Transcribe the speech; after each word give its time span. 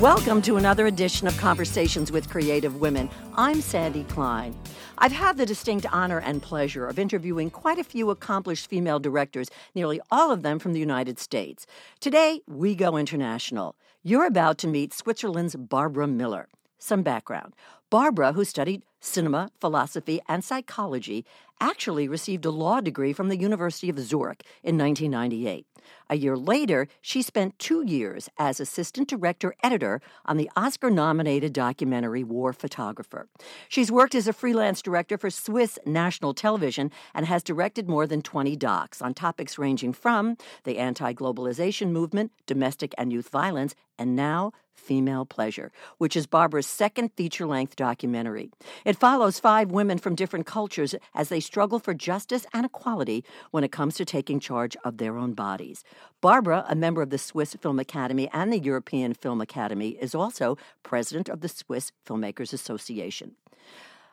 Welcome 0.00 0.42
to 0.42 0.58
another 0.58 0.86
edition 0.86 1.26
of 1.26 1.36
Conversations 1.38 2.12
with 2.12 2.30
Creative 2.30 2.80
Women. 2.80 3.10
I'm 3.34 3.60
Sandy 3.60 4.04
Klein. 4.04 4.56
I've 4.98 5.10
had 5.10 5.36
the 5.36 5.44
distinct 5.44 5.92
honor 5.92 6.20
and 6.20 6.40
pleasure 6.40 6.86
of 6.86 7.00
interviewing 7.00 7.50
quite 7.50 7.80
a 7.80 7.84
few 7.84 8.10
accomplished 8.10 8.70
female 8.70 9.00
directors, 9.00 9.50
nearly 9.74 10.00
all 10.12 10.30
of 10.30 10.42
them 10.42 10.60
from 10.60 10.72
the 10.72 10.78
United 10.78 11.18
States. 11.18 11.66
Today, 11.98 12.42
we 12.46 12.76
go 12.76 12.96
international. 12.96 13.74
You're 14.04 14.26
about 14.26 14.56
to 14.58 14.68
meet 14.68 14.94
Switzerland's 14.94 15.56
Barbara 15.56 16.06
Miller. 16.06 16.46
Some 16.78 17.02
background. 17.02 17.56
Barbara, 17.90 18.34
who 18.34 18.44
studied 18.44 18.84
cinema, 19.00 19.50
philosophy, 19.60 20.20
and 20.28 20.44
psychology, 20.44 21.26
actually 21.60 22.06
received 22.06 22.44
a 22.44 22.50
law 22.50 22.80
degree 22.80 23.12
from 23.12 23.30
the 23.30 23.36
University 23.36 23.90
of 23.90 23.98
Zurich 23.98 24.44
in 24.62 24.78
1998. 24.78 25.66
A 26.10 26.16
year 26.16 26.36
later, 26.36 26.88
she 27.00 27.22
spent 27.22 27.58
two 27.58 27.84
years 27.86 28.28
as 28.38 28.60
assistant 28.60 29.08
director 29.08 29.54
editor 29.62 30.00
on 30.24 30.36
the 30.36 30.50
Oscar 30.56 30.90
nominated 30.90 31.52
documentary 31.52 32.24
War 32.24 32.52
Photographer. 32.52 33.28
She's 33.68 33.92
worked 33.92 34.14
as 34.14 34.28
a 34.28 34.32
freelance 34.32 34.82
director 34.82 35.18
for 35.18 35.30
Swiss 35.30 35.78
national 35.84 36.34
television 36.34 36.90
and 37.14 37.26
has 37.26 37.42
directed 37.42 37.88
more 37.88 38.06
than 38.06 38.22
20 38.22 38.56
docs 38.56 39.02
on 39.02 39.14
topics 39.14 39.58
ranging 39.58 39.92
from 39.92 40.36
the 40.64 40.78
anti 40.78 41.12
globalization 41.12 41.90
movement, 41.90 42.32
domestic 42.46 42.94
and 42.96 43.12
youth 43.12 43.28
violence, 43.28 43.74
and 43.98 44.16
now 44.16 44.52
Female 44.78 45.26
Pleasure, 45.26 45.70
which 45.98 46.16
is 46.16 46.26
Barbara's 46.26 46.66
second 46.66 47.10
feature 47.14 47.46
length 47.46 47.76
documentary. 47.76 48.50
It 48.84 48.96
follows 48.96 49.38
five 49.40 49.70
women 49.70 49.98
from 49.98 50.14
different 50.14 50.46
cultures 50.46 50.94
as 51.14 51.28
they 51.28 51.40
struggle 51.40 51.78
for 51.78 51.92
justice 51.92 52.46
and 52.54 52.64
equality 52.64 53.24
when 53.50 53.64
it 53.64 53.72
comes 53.72 53.96
to 53.96 54.04
taking 54.04 54.40
charge 54.40 54.76
of 54.84 54.98
their 54.98 55.18
own 55.18 55.34
bodies. 55.34 55.84
Barbara, 56.20 56.64
a 56.68 56.74
member 56.74 57.02
of 57.02 57.10
the 57.10 57.18
Swiss 57.18 57.54
Film 57.54 57.78
Academy 57.78 58.30
and 58.32 58.52
the 58.52 58.58
European 58.58 59.14
Film 59.14 59.40
Academy, 59.40 59.90
is 60.00 60.14
also 60.14 60.56
president 60.82 61.28
of 61.28 61.40
the 61.40 61.48
Swiss 61.48 61.92
Filmmakers 62.06 62.52
Association. 62.52 63.34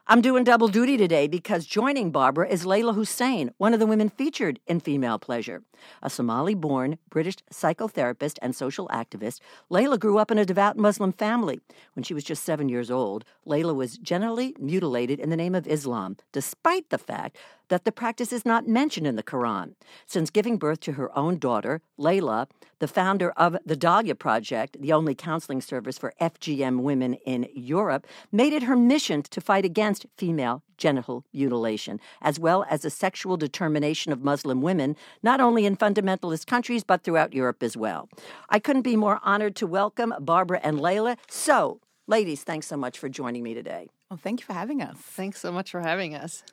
I'm 0.08 0.22
doing 0.22 0.44
double 0.44 0.68
duty 0.68 0.98
today 0.98 1.26
because 1.26 1.66
joining 1.66 2.12
Barbara 2.12 2.48
is 2.48 2.64
Leyla 2.64 2.94
Hussein, 2.94 3.50
one 3.58 3.74
of 3.74 3.80
the 3.80 3.88
women 3.88 4.10
featured 4.10 4.60
in 4.68 4.80
Female 4.80 5.18
Pleasure. 5.18 5.64
A 6.04 6.12
Somali 6.12 6.54
born 6.54 7.00
British 7.10 7.38
psychotherapist 7.52 8.38
and 8.40 8.56
social 8.56 8.88
activist, 8.90 9.40
Leyla 9.72 10.00
grew 10.00 10.20
up 10.20 10.30
in 10.30 10.38
a 10.38 10.46
devout 10.46 10.78
Muslim 10.78 11.12
family. 11.12 11.60
When 11.96 12.04
she 12.04 12.14
was 12.14 12.24
just 12.24 12.44
seven 12.44 12.70
years 12.70 12.92
old, 12.92 13.26
Leyla 13.48 13.74
was 13.74 13.98
genitally 13.98 14.56
mutilated 14.60 15.20
in 15.20 15.32
the 15.32 15.36
name 15.36 15.56
of 15.56 15.66
Islam, 15.66 16.18
despite 16.32 16.92
the 16.92 17.00
fact 17.00 17.38
that 17.70 17.86
the 17.86 17.92
practice 17.92 18.32
is 18.32 18.46
not 18.46 18.68
mentioned 18.68 19.08
in 19.08 19.16
the 19.16 19.24
Quran. 19.24 19.76
Since 20.06 20.30
giving 20.30 20.58
birth 20.58 20.80
to 20.82 20.94
her 20.94 21.16
own 21.18 21.38
daughter, 21.38 21.82
Leyla, 22.00 22.48
the 22.80 22.88
founder 22.88 23.32
of 23.32 23.58
the 23.66 23.76
Dahlia 23.76 24.16
Project, 24.16 24.78
the 24.80 24.94
only 24.94 25.16
counseling 25.16 25.62
service 25.62 25.98
for 25.98 26.14
FGM 26.22 26.82
women 26.82 27.14
in 27.26 27.48
Europe, 27.54 28.06
made 28.32 28.54
it 28.54 28.64
her 28.64 28.76
mission 28.76 29.24
to 29.24 29.42
fight 29.42 29.66
against 29.66 30.06
female 30.18 30.64
genital 30.78 31.24
mutilation, 31.34 32.00
as 32.22 32.40
well 32.40 32.66
as 32.70 32.82
the 32.82 32.90
sexual 32.90 33.38
determination 33.38 34.12
of 34.12 34.24
Muslim 34.24 34.62
women, 34.62 34.96
not 35.24 35.40
only 35.40 35.66
in 35.66 35.78
fundamentalist 35.78 36.46
countries, 36.48 36.84
but 36.84 37.04
throughout 37.04 37.34
Europe 37.34 37.64
as 37.64 37.78
well. 37.78 38.10
I 38.50 38.60
couldn't 38.60 38.82
be 38.82 38.96
more 38.96 39.20
honored 39.24 39.56
to 39.58 39.68
welcome 39.68 40.14
Barbara 40.20 40.60
and 40.64 40.80
Leyla. 40.80 41.18
So, 41.30 41.80
ladies, 42.08 42.44
thanks 42.44 42.68
so 42.68 42.78
much 42.78 43.00
for 43.00 43.10
joining 43.10 43.44
me 43.44 43.54
today. 43.54 43.88
Well, 44.10 44.20
thank 44.22 44.42
you 44.42 44.46
for 44.46 44.54
having 44.54 44.82
us. 44.82 44.98
Thanks 44.98 45.40
so 45.40 45.52
much 45.52 45.72
for 45.72 45.82
having 45.82 46.14
us. 46.14 46.44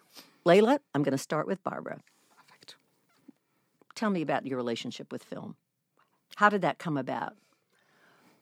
Leyla, 0.45 0.79
I'm 0.95 1.03
going 1.03 1.12
to 1.12 1.19
start 1.19 1.47
with 1.47 1.62
Barbara. 1.62 2.01
Perfect. 2.37 2.77
Tell 3.95 4.11
me 4.11 4.23
about 4.23 4.47
your 4.47 4.57
relationship 4.57 5.12
with 5.12 5.23
film. 5.23 5.57
How 6.37 6.49
did 6.49 6.62
that 6.62 6.79
come 6.79 6.97
about? 6.97 7.34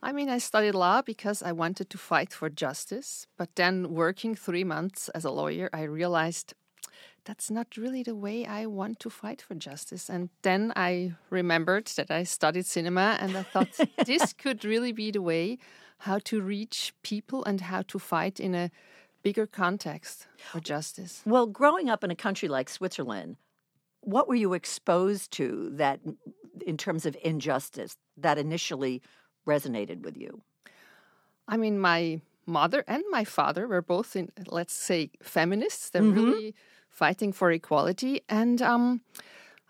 I 0.02 0.12
mean, 0.12 0.30
I 0.30 0.38
studied 0.38 0.74
law 0.74 1.02
because 1.02 1.42
I 1.42 1.52
wanted 1.52 1.90
to 1.90 1.98
fight 1.98 2.32
for 2.32 2.48
justice, 2.48 3.26
but 3.36 3.54
then 3.56 3.92
working 3.92 4.34
three 4.34 4.64
months 4.64 5.10
as 5.10 5.26
a 5.26 5.30
lawyer, 5.30 5.68
I 5.74 5.82
realized 5.82 6.54
that's 7.24 7.50
not 7.50 7.76
really 7.76 8.02
the 8.02 8.14
way 8.14 8.46
I 8.46 8.64
want 8.64 8.98
to 9.00 9.10
fight 9.10 9.42
for 9.42 9.54
justice. 9.54 10.08
And 10.08 10.30
then 10.40 10.72
I 10.74 11.12
remembered 11.28 11.86
that 11.96 12.10
I 12.10 12.22
studied 12.22 12.64
cinema 12.64 13.18
and 13.20 13.36
I 13.36 13.42
thought 13.42 13.78
this 14.06 14.32
could 14.32 14.64
really 14.64 14.92
be 14.92 15.10
the 15.10 15.20
way 15.20 15.58
how 15.98 16.18
to 16.20 16.40
reach 16.40 16.94
people 17.02 17.44
and 17.44 17.60
how 17.60 17.82
to 17.82 17.98
fight 17.98 18.40
in 18.40 18.54
a 18.54 18.70
bigger 19.22 19.46
context 19.46 20.26
for 20.38 20.60
justice. 20.60 21.22
Well, 21.24 21.46
growing 21.46 21.88
up 21.88 22.04
in 22.04 22.10
a 22.10 22.16
country 22.16 22.48
like 22.48 22.68
Switzerland, 22.68 23.36
what 24.02 24.28
were 24.28 24.34
you 24.34 24.54
exposed 24.54 25.30
to 25.32 25.70
that, 25.74 26.00
in 26.66 26.76
terms 26.76 27.06
of 27.06 27.16
injustice, 27.22 27.96
that 28.16 28.38
initially 28.38 29.02
resonated 29.46 30.02
with 30.02 30.16
you? 30.16 30.42
I 31.46 31.56
mean, 31.56 31.78
my 31.78 32.20
mother 32.46 32.84
and 32.86 33.02
my 33.10 33.24
father 33.24 33.66
were 33.68 33.82
both 33.82 34.16
in, 34.16 34.30
let's 34.46 34.72
say, 34.72 35.10
feminists. 35.22 35.90
They're 35.90 36.02
Mhm. 36.02 36.14
really 36.14 36.54
fighting 36.88 37.32
for 37.32 37.50
equality. 37.50 38.22
And 38.28 38.62
um, 38.62 39.02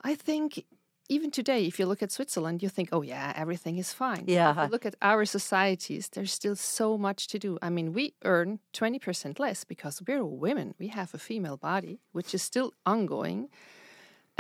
I 0.02 0.14
think 0.14 0.64
even 1.10 1.30
today, 1.30 1.66
if 1.66 1.78
you 1.78 1.86
look 1.86 2.02
at 2.02 2.12
Switzerland, 2.12 2.62
you 2.62 2.68
think, 2.70 2.88
oh, 2.92 3.02
yeah, 3.02 3.32
everything 3.36 3.76
is 3.78 3.92
fine. 3.92 4.24
If 4.26 4.30
Yeah. 4.38 4.64
you 4.64 4.70
look 4.70 4.86
at 4.86 4.94
our 5.02 5.24
societies, 5.26 6.08
there's 6.12 6.32
still 6.32 6.56
so 6.56 6.96
much 6.96 7.26
to 7.32 7.38
do. 7.38 7.58
I 7.60 7.68
mean, 7.76 7.92
we 7.92 8.14
earn 8.24 8.60
20% 8.72 9.38
less 9.38 9.64
because 9.64 10.00
we're 10.06 10.24
women. 10.24 10.74
We 10.78 10.88
have 10.98 11.12
a 11.14 11.18
female 11.18 11.56
body, 11.56 12.00
which 12.12 12.34
is 12.34 12.42
still 12.42 12.72
ongoing. 12.86 13.48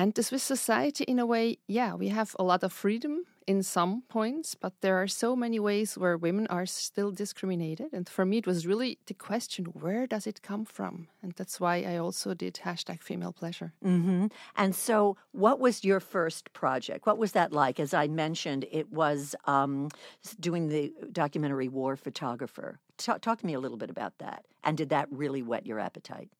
And 0.00 0.14
the 0.14 0.22
Swiss 0.22 0.42
society, 0.42 1.04
in 1.04 1.18
a 1.18 1.26
way, 1.26 1.58
yeah, 1.66 1.92
we 1.92 2.08
have 2.08 2.34
a 2.38 2.42
lot 2.42 2.62
of 2.62 2.72
freedom 2.72 3.26
in 3.46 3.62
some 3.62 4.02
points, 4.08 4.54
but 4.54 4.72
there 4.80 4.96
are 4.96 5.06
so 5.06 5.36
many 5.36 5.60
ways 5.60 5.98
where 5.98 6.16
women 6.16 6.46
are 6.46 6.64
still 6.64 7.10
discriminated. 7.12 7.88
And 7.92 8.08
for 8.08 8.24
me, 8.24 8.38
it 8.38 8.46
was 8.46 8.66
really 8.66 8.96
the 9.04 9.12
question 9.12 9.66
where 9.66 10.06
does 10.06 10.26
it 10.26 10.40
come 10.40 10.64
from? 10.64 11.08
And 11.22 11.34
that's 11.36 11.60
why 11.60 11.84
I 11.86 11.98
also 11.98 12.32
did 12.32 12.60
hashtag 12.64 13.02
female 13.02 13.34
pleasure. 13.34 13.74
hmm 13.82 14.28
And 14.56 14.74
so, 14.74 15.18
what 15.32 15.60
was 15.60 15.84
your 15.84 16.00
first 16.00 16.54
project? 16.54 17.04
What 17.04 17.18
was 17.18 17.32
that 17.32 17.52
like? 17.52 17.78
As 17.78 17.92
I 17.92 18.08
mentioned, 18.08 18.64
it 18.72 18.90
was 18.90 19.34
um, 19.44 19.90
doing 20.38 20.68
the 20.68 20.94
documentary 21.12 21.68
War 21.68 21.94
Photographer. 21.94 22.78
Ta- 22.96 23.18
talk 23.18 23.40
to 23.40 23.46
me 23.46 23.52
a 23.52 23.60
little 23.60 23.76
bit 23.76 23.90
about 23.90 24.16
that. 24.16 24.46
And 24.64 24.78
did 24.78 24.88
that 24.88 25.08
really 25.10 25.42
whet 25.42 25.66
your 25.66 25.78
appetite? 25.78 26.30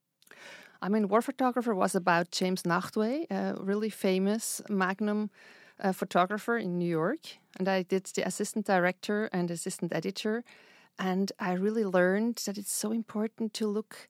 I 0.82 0.88
mean, 0.88 1.08
War 1.08 1.20
Photographer 1.20 1.74
was 1.74 1.94
about 1.94 2.30
James 2.30 2.62
Nachtwey, 2.62 3.30
a 3.30 3.54
really 3.58 3.90
famous 3.90 4.62
Magnum 4.68 5.30
uh, 5.78 5.92
photographer 5.92 6.56
in 6.56 6.78
New 6.78 6.88
York. 6.88 7.20
And 7.58 7.68
I 7.68 7.82
did 7.82 8.04
the 8.06 8.26
assistant 8.26 8.66
director 8.66 9.28
and 9.32 9.50
assistant 9.50 9.94
editor. 9.94 10.42
And 10.98 11.32
I 11.38 11.52
really 11.52 11.84
learned 11.84 12.42
that 12.46 12.56
it's 12.58 12.72
so 12.72 12.92
important 12.92 13.52
to 13.54 13.66
look 13.66 14.08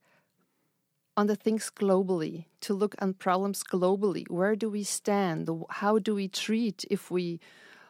on 1.16 1.26
the 1.26 1.36
things 1.36 1.70
globally, 1.74 2.46
to 2.60 2.72
look 2.74 2.94
on 3.00 3.14
problems 3.14 3.62
globally. 3.64 4.28
Where 4.28 4.54
do 4.54 4.70
we 4.70 4.84
stand? 4.84 5.48
How 5.70 5.98
do 5.98 6.14
we 6.14 6.28
treat 6.28 6.84
if 6.90 7.10
we 7.10 7.40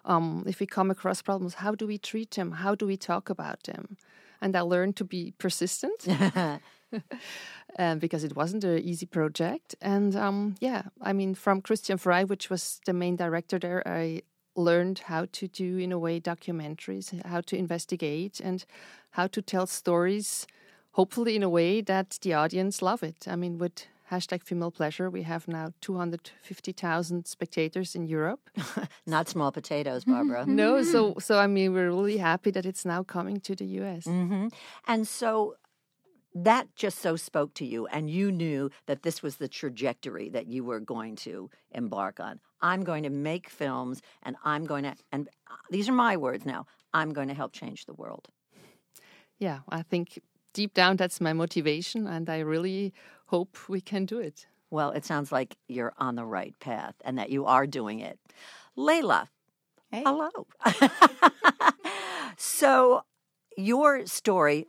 um, 0.07 0.45
if 0.47 0.61
we 0.61 0.67
come 0.67 0.91
across 0.91 1.21
problems? 1.21 1.55
How 1.55 1.75
do 1.75 1.87
we 1.87 1.99
treat 1.99 2.31
them? 2.31 2.53
How 2.53 2.75
do 2.75 2.87
we 2.87 2.97
talk 2.97 3.29
about 3.29 3.65
them? 3.65 3.99
And 4.41 4.57
I 4.57 4.63
learned 4.63 4.97
to 4.97 5.05
be 5.05 5.35
persistent 5.37 6.09
um, 7.79 7.99
because 8.05 8.25
it 8.25 8.37
wasn't 8.37 8.65
an 8.65 8.79
easy 8.79 9.07
project. 9.07 9.75
And 9.81 10.15
um, 10.17 10.55
yeah, 10.61 10.83
I 11.01 11.13
mean, 11.13 11.35
from 11.35 11.61
Christian 11.61 11.99
Frei, 11.99 12.25
which 12.25 12.51
was 12.51 12.81
the 12.87 12.93
main 12.93 13.17
director 13.17 13.59
there, 13.59 13.83
I 13.87 14.23
learned 14.57 15.01
how 15.01 15.27
to 15.33 15.49
do, 15.49 15.79
in 15.79 15.93
a 15.93 15.99
way, 15.99 16.21
documentaries, 16.21 17.25
how 17.25 17.41
to 17.43 17.57
investigate, 17.57 18.41
and 18.41 18.65
how 19.11 19.27
to 19.29 19.41
tell 19.43 19.67
stories, 19.67 20.47
hopefully 20.93 21.37
in 21.37 21.43
a 21.43 21.49
way 21.49 21.81
that 21.81 22.19
the 22.23 22.35
audience 22.35 22.83
love 22.83 23.03
it. 23.03 23.27
I 23.29 23.37
mean, 23.37 23.59
with 23.59 23.87
hashtag 24.11 24.43
female 24.43 24.71
pleasure, 24.73 25.09
we 25.09 25.23
have 25.23 25.47
now 25.47 25.73
250,000 25.81 27.27
spectators 27.27 27.95
in 27.95 28.07
Europe. 28.07 28.51
Not 29.07 29.29
small 29.29 29.53
potatoes, 29.53 30.05
Barbara. 30.13 30.45
No, 30.47 30.83
so 30.83 31.15
so 31.21 31.39
I 31.39 31.47
mean, 31.47 31.73
we're 31.73 31.91
really 31.91 32.19
happy 32.19 32.51
that 32.51 32.67
it's 32.67 32.85
now 32.85 33.03
coming 33.05 33.41
to 33.41 33.55
the 33.55 33.67
US. 33.81 34.05
hmm 34.05 34.49
And 34.87 35.07
so 35.07 35.55
that 36.35 36.69
just 36.77 36.99
so 36.99 37.17
spoke 37.17 37.55
to 37.55 37.65
you, 37.65 37.87
and 37.87 38.11
you 38.11 38.31
knew 38.31 38.71
that 38.87 39.03
this 39.03 39.23
was 39.23 39.37
the 39.37 39.49
trajectory 39.49 40.29
that 40.31 40.47
you 40.47 40.65
were 40.65 40.81
going 40.81 41.17
to 41.17 41.51
embark 41.73 42.21
on. 42.21 42.41
I'm 42.61 42.85
going 42.85 43.03
to 43.03 43.11
make 43.11 43.49
films, 43.49 44.01
and 44.23 44.37
I'm 44.45 44.65
going 44.65 44.85
to, 44.85 44.95
and 45.13 45.29
uh, 45.51 45.55
these 45.71 45.89
are 45.89 45.93
my 45.93 46.17
words 46.17 46.45
now, 46.47 46.67
I'm 46.93 47.13
going 47.13 47.29
to 47.29 47.35
help 47.35 47.53
change 47.53 47.87
the 47.87 47.95
world. 47.95 48.29
Yeah, 49.39 49.61
I 49.69 49.83
think 49.83 50.21
deep 50.53 50.75
down 50.75 50.97
that's 50.97 51.21
my 51.21 51.33
motivation, 51.33 52.07
and 52.07 52.29
I 52.29 52.41
really 52.41 52.93
hope 53.27 53.57
we 53.69 53.81
can 53.81 54.05
do 54.05 54.19
it. 54.19 54.47
Well, 54.71 54.91
it 54.93 55.05
sounds 55.05 55.33
like 55.33 55.57
you're 55.69 55.95
on 55.99 56.15
the 56.15 56.25
right 56.25 56.55
path 56.61 56.95
and 57.05 57.19
that 57.19 57.31
you 57.31 57.45
are 57.47 57.67
doing 57.67 58.01
it. 58.01 58.19
Leyla, 58.77 59.29
Hey. 59.91 60.05
hello. 60.07 60.47
so, 62.37 63.03
your 63.57 64.07
story 64.07 64.69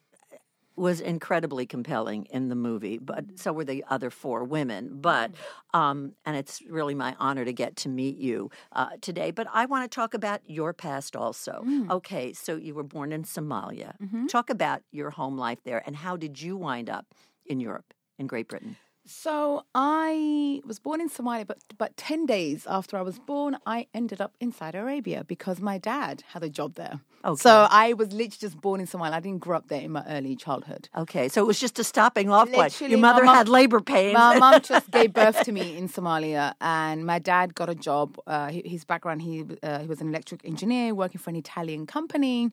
was 0.81 0.99
incredibly 0.99 1.65
compelling 1.67 2.25
in 2.31 2.49
the 2.49 2.55
movie, 2.55 2.97
but 2.97 3.23
so 3.35 3.53
were 3.53 3.63
the 3.63 3.85
other 3.87 4.09
four 4.09 4.43
women. 4.43 4.89
But 4.99 5.31
um, 5.73 6.13
and 6.25 6.35
it's 6.35 6.61
really 6.67 6.95
my 6.95 7.15
honor 7.19 7.45
to 7.45 7.53
get 7.53 7.75
to 7.77 7.89
meet 7.89 8.17
you 8.17 8.49
uh, 8.73 8.89
today. 8.99 9.29
But 9.29 9.47
I 9.53 9.67
want 9.67 9.89
to 9.89 9.95
talk 9.95 10.15
about 10.15 10.41
your 10.47 10.73
past 10.73 11.15
also. 11.15 11.63
Okay, 11.91 12.33
so 12.33 12.55
you 12.55 12.73
were 12.73 12.83
born 12.83 13.13
in 13.13 13.23
Somalia. 13.23 13.93
Talk 14.27 14.49
about 14.49 14.81
your 14.91 15.11
home 15.11 15.37
life 15.37 15.59
there, 15.63 15.83
and 15.85 15.95
how 15.95 16.17
did 16.17 16.41
you 16.41 16.57
wind 16.57 16.89
up 16.89 17.05
in 17.45 17.59
Europe, 17.59 17.93
in 18.17 18.25
Great 18.25 18.47
Britain? 18.47 18.75
So 19.05 19.63
I 19.73 20.61
was 20.65 20.79
born 20.79 21.01
in 21.01 21.09
Somalia, 21.09 21.45
but 21.47 21.57
but 21.77 21.97
ten 21.97 22.25
days 22.25 22.67
after 22.69 22.97
I 22.97 23.01
was 23.01 23.17
born, 23.19 23.57
I 23.65 23.87
ended 23.93 24.21
up 24.21 24.35
in 24.39 24.51
Saudi 24.51 24.77
Arabia 24.77 25.23
because 25.23 25.59
my 25.59 25.77
dad 25.77 26.23
had 26.33 26.43
a 26.43 26.49
job 26.49 26.75
there. 26.75 26.99
Okay. 27.25 27.39
So 27.41 27.67
I 27.69 27.93
was 27.93 28.09
literally 28.13 28.37
just 28.39 28.59
born 28.61 28.79
in 28.79 28.87
Somalia. 28.87 29.13
I 29.13 29.19
didn't 29.19 29.39
grow 29.39 29.57
up 29.57 29.67
there 29.67 29.81
in 29.81 29.91
my 29.91 30.03
early 30.07 30.35
childhood. 30.35 30.89
Okay, 30.95 31.29
so 31.29 31.41
it 31.41 31.45
was 31.45 31.59
just 31.59 31.77
a 31.77 31.83
stopping 31.83 32.29
off 32.31 32.51
point. 32.51 32.81
Your 32.81 32.97
mother 32.99 33.23
mom- 33.23 33.35
had 33.35 33.49
labor 33.49 33.79
pains. 33.79 34.13
My 34.13 34.37
mom 34.39 34.61
just 34.73 34.89
gave 34.91 35.13
birth 35.13 35.43
to 35.43 35.51
me 35.51 35.77
in 35.77 35.87
Somalia, 35.89 36.53
and 36.61 37.05
my 37.05 37.19
dad 37.19 37.55
got 37.55 37.69
a 37.69 37.75
job. 37.75 38.17
Uh, 38.27 38.49
his 38.51 38.85
background, 38.85 39.21
he 39.23 39.45
uh, 39.63 39.79
he 39.79 39.87
was 39.87 40.01
an 40.01 40.09
electric 40.09 40.45
engineer 40.45 40.93
working 40.93 41.19
for 41.19 41.29
an 41.31 41.35
Italian 41.35 41.85
company. 41.85 42.51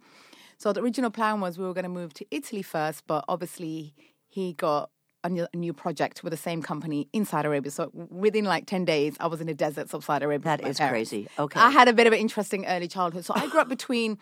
So 0.59 0.73
the 0.73 0.83
original 0.83 1.11
plan 1.11 1.41
was 1.41 1.57
we 1.57 1.65
were 1.65 1.75
going 1.75 1.85
to 1.85 1.89
move 1.91 2.15
to 2.15 2.27
Italy 2.31 2.63
first, 2.63 3.07
but 3.07 3.25
obviously 3.29 3.95
he 4.27 4.55
got 4.55 4.91
a 5.25 5.29
new, 5.29 5.47
a 5.53 5.57
new 5.57 5.73
project 5.73 6.23
with 6.23 6.31
the 6.31 6.37
same 6.37 6.63
company 6.63 7.09
in 7.13 7.25
Saudi 7.25 7.49
Arabia. 7.49 7.71
So 7.71 7.91
within 7.93 8.45
like 8.45 8.67
ten 8.67 8.85
days, 8.85 9.17
I 9.21 9.27
was 9.27 9.41
in 9.41 9.47
the 9.47 9.55
deserts 9.55 9.95
of 9.95 10.05
Saudi 10.05 10.25
Arabia. 10.25 10.45
That 10.45 10.67
is 10.67 10.79
parents. 10.79 11.11
crazy. 11.11 11.29
Okay. 11.39 11.61
I 11.61 11.71
had 11.71 11.89
a 11.89 11.93
bit 11.93 12.07
of 12.07 12.13
an 12.13 12.19
interesting 12.19 12.67
early 12.67 12.89
childhood. 12.89 13.25
So 13.25 13.35
I 13.37 13.47
grew 13.49 13.61
up 13.61 13.69
between 13.69 14.19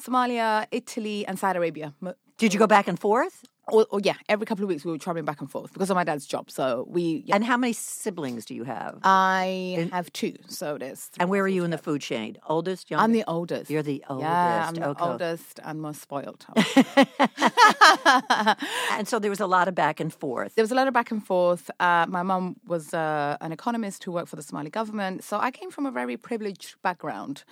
Somalia, 0.00 0.66
Italy, 0.70 1.26
and 1.26 1.38
Saudi 1.38 1.58
Arabia. 1.58 1.94
Did 2.38 2.54
you 2.54 2.58
go 2.58 2.66
back 2.66 2.88
and 2.88 2.98
forth? 2.98 3.44
Or, 3.68 3.86
or 3.90 4.00
yeah, 4.02 4.14
every 4.28 4.44
couple 4.44 4.64
of 4.64 4.68
weeks 4.68 4.84
we 4.84 4.90
were 4.90 4.98
traveling 4.98 5.24
back 5.24 5.40
and 5.40 5.50
forth 5.50 5.72
because 5.72 5.88
of 5.88 5.94
my 5.94 6.04
dad's 6.04 6.26
job. 6.26 6.50
So 6.50 6.84
we, 6.88 7.22
yeah. 7.26 7.36
And 7.36 7.44
how 7.44 7.56
many 7.56 7.72
siblings 7.72 8.44
do 8.44 8.54
you 8.54 8.64
have? 8.64 8.98
I 9.04 9.88
have 9.92 10.12
two, 10.12 10.34
so 10.48 10.78
there's. 10.78 11.04
Three. 11.04 11.22
and 11.22 11.30
where 11.30 11.42
are 11.42 11.48
you 11.48 11.64
in 11.64 11.70
the 11.70 11.78
food 11.78 12.00
chain? 12.00 12.36
Oldest, 12.48 12.90
youngest? 12.90 13.04
I'm 13.04 13.12
the 13.12 13.24
oldest. 13.28 13.70
You're 13.70 13.82
the 13.82 14.04
oldest. 14.08 14.28
Yeah, 14.28 14.68
I'm 14.68 14.74
the 14.74 14.88
okay. 14.88 15.04
oldest 15.04 15.60
and 15.62 15.80
most 15.80 16.02
spoiled. 16.02 16.44
And 18.92 19.08
so 19.08 19.18
there 19.18 19.30
was 19.30 19.40
a 19.40 19.46
lot 19.46 19.68
of 19.68 19.74
back 19.74 20.00
and 20.00 20.12
forth. 20.12 20.54
there 20.54 20.62
was 20.62 20.72
a 20.72 20.74
lot 20.74 20.88
of 20.88 20.94
back 20.94 21.10
and 21.10 21.24
forth. 21.24 21.70
Uh, 21.80 22.06
my 22.08 22.22
mom 22.22 22.56
was 22.66 22.92
uh, 22.94 23.36
an 23.40 23.52
economist 23.52 24.04
who 24.04 24.12
worked 24.12 24.28
for 24.28 24.36
the 24.36 24.42
Somali 24.42 24.70
government, 24.70 25.24
so 25.24 25.38
I 25.38 25.50
came 25.50 25.70
from 25.70 25.86
a 25.86 25.90
very 25.90 26.16
privileged 26.16 26.76
background. 26.82 27.44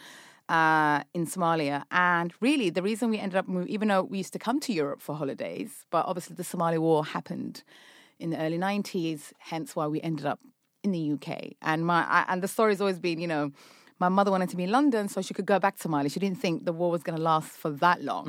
Uh, 0.50 1.04
in 1.14 1.26
Somalia, 1.26 1.84
and 1.92 2.32
really 2.40 2.70
the 2.70 2.82
reason 2.82 3.04
we 3.10 3.18
ended 3.24 3.36
up 3.36 3.46
moving, 3.46 3.68
even 3.76 3.86
though 3.86 4.02
we 4.02 4.18
used 4.18 4.32
to 4.32 4.38
come 4.46 4.58
to 4.66 4.72
Europe 4.72 5.00
for 5.00 5.14
holidays, 5.14 5.70
but 5.94 6.02
obviously 6.06 6.34
the 6.34 6.42
Somali 6.52 6.76
war 6.76 7.04
happened 7.04 7.62
in 8.18 8.30
the 8.30 8.38
early 8.44 8.58
'90s, 8.58 9.20
hence 9.38 9.76
why 9.76 9.86
we 9.86 10.00
ended 10.00 10.26
up 10.26 10.40
in 10.82 10.90
the 10.90 11.12
UK. 11.14 11.28
And 11.62 11.86
my 11.86 12.00
I, 12.02 12.24
and 12.30 12.42
the 12.42 12.48
story's 12.48 12.80
always 12.80 12.98
been, 12.98 13.20
you 13.20 13.28
know, 13.28 13.52
my 14.00 14.08
mother 14.08 14.32
wanted 14.32 14.48
to 14.48 14.56
be 14.56 14.64
in 14.64 14.72
London 14.72 15.08
so 15.08 15.22
she 15.22 15.34
could 15.34 15.46
go 15.46 15.60
back 15.60 15.76
to 15.82 15.88
Mali. 15.88 16.08
She 16.08 16.18
didn't 16.18 16.40
think 16.40 16.64
the 16.64 16.72
war 16.72 16.90
was 16.90 17.04
going 17.04 17.16
to 17.16 17.22
last 17.22 17.50
for 17.62 17.70
that 17.84 18.02
long, 18.02 18.26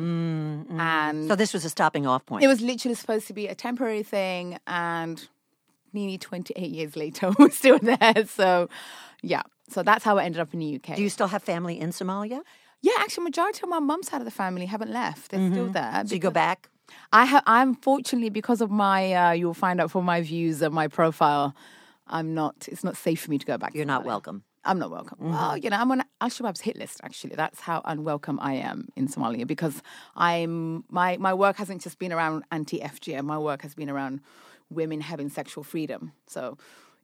and 0.77 1.27
So 1.27 1.35
this 1.35 1.53
was 1.55 1.65
a 1.65 1.69
stopping 1.69 2.05
off 2.05 2.23
point. 2.27 2.43
it 2.43 2.47
was 2.47 2.61
literally 2.61 2.93
supposed 3.03 3.25
to 3.27 3.33
be 3.33 3.47
a 3.47 3.55
temporary 3.55 4.03
thing, 4.03 4.59
and 4.67 5.27
nearly 5.91 6.19
28 6.19 6.69
years 6.69 6.95
later, 6.95 7.31
we're 7.39 7.49
still 7.49 7.79
there. 7.79 8.25
So, 8.27 8.69
yeah. 9.23 9.41
So 9.71 9.83
that's 9.83 10.03
how 10.03 10.17
I 10.17 10.23
ended 10.25 10.41
up 10.41 10.53
in 10.53 10.59
the 10.59 10.75
UK. 10.75 10.95
do 10.95 11.03
you 11.03 11.09
still 11.09 11.27
have 11.27 11.43
family 11.43 11.79
in 11.79 11.89
Somalia? 11.89 12.41
yeah, 12.81 12.93
actually, 12.97 13.25
majority 13.25 13.59
of 13.63 13.69
my 13.69 13.79
mum's 13.79 14.09
side 14.09 14.21
of 14.21 14.25
the 14.25 14.31
family 14.31 14.65
haven't 14.65 14.91
left. 14.91 15.31
They're 15.31 15.51
still 15.51 15.67
there. 15.67 15.83
Mm-hmm. 15.83 16.07
So 16.07 16.15
you 16.15 16.19
go 16.19 16.31
back? 16.31 16.67
I 17.13 17.25
have. 17.25 17.43
I'm 17.45 17.75
fortunately 17.75 18.29
because 18.29 18.61
of 18.61 18.71
my. 18.71 19.13
Uh, 19.13 19.31
you'll 19.31 19.53
find 19.53 19.79
out 19.79 19.91
from 19.91 20.05
my 20.05 20.21
views 20.21 20.61
and 20.61 20.73
my 20.73 20.87
profile. 20.87 21.55
I'm 22.07 22.33
not. 22.33 22.67
It's 22.67 22.83
not 22.83 22.97
safe 22.97 23.21
for 23.21 23.29
me 23.29 23.37
to 23.37 23.45
go 23.45 23.57
back. 23.57 23.75
You're 23.75 23.85
not 23.85 24.03
Somalia. 24.03 24.07
welcome. 24.07 24.43
I'm 24.63 24.77
not 24.77 24.91
welcome. 24.91 25.17
Well, 25.19 25.57
you 25.57 25.69
know, 25.71 25.77
I'm 25.77 25.91
on 25.91 26.03
Al 26.19 26.29
Shabaab's 26.29 26.61
hit 26.61 26.77
list. 26.77 27.01
Actually, 27.03 27.35
that's 27.35 27.61
how 27.61 27.81
unwelcome 27.85 28.39
I 28.41 28.53
am 28.53 28.89
in 28.95 29.07
Somalia 29.07 29.47
because 29.47 29.81
I'm 30.15 30.83
my 30.89 31.17
my 31.17 31.33
work 31.33 31.57
hasn't 31.57 31.81
just 31.81 31.97
been 31.97 32.11
around 32.11 32.43
anti 32.51 32.79
FGM. 32.79 33.23
My 33.23 33.37
work 33.39 33.61
has 33.61 33.73
been 33.73 33.89
around 33.89 34.21
women 34.69 35.01
having 35.01 35.29
sexual 35.29 35.63
freedom. 35.63 36.11
So, 36.27 36.57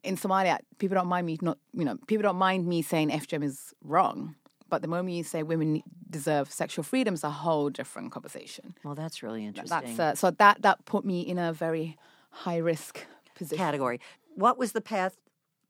in 0.04 0.16
Somalia, 0.16 0.58
people 0.78 0.94
don't 0.94 1.08
mind 1.08 1.26
me 1.26 1.38
not. 1.42 1.58
You 1.72 1.84
know, 1.84 1.96
people 2.06 2.22
don't 2.22 2.36
mind 2.36 2.66
me 2.66 2.82
saying 2.82 3.10
FGM 3.10 3.42
is 3.44 3.74
wrong. 3.82 4.34
But 4.70 4.82
the 4.82 4.88
moment 4.88 5.16
you 5.16 5.24
say 5.24 5.42
women 5.42 5.82
deserve 6.10 6.52
sexual 6.52 6.82
freedom, 6.84 7.14
is 7.14 7.24
a 7.24 7.30
whole 7.30 7.70
different 7.70 8.12
conversation. 8.12 8.74
Well, 8.84 8.94
that's 8.94 9.22
really 9.22 9.44
interesting. 9.46 9.96
That's 9.96 9.98
uh, 9.98 10.14
so 10.14 10.30
that 10.32 10.60
that 10.62 10.84
put 10.84 11.04
me 11.06 11.20
in 11.22 11.38
a 11.38 11.52
very 11.54 11.96
high 12.30 12.58
risk 12.58 13.06
position. 13.34 13.56
category. 13.64 14.00
What 14.34 14.58
was 14.58 14.72
the 14.72 14.82
path 14.82 15.16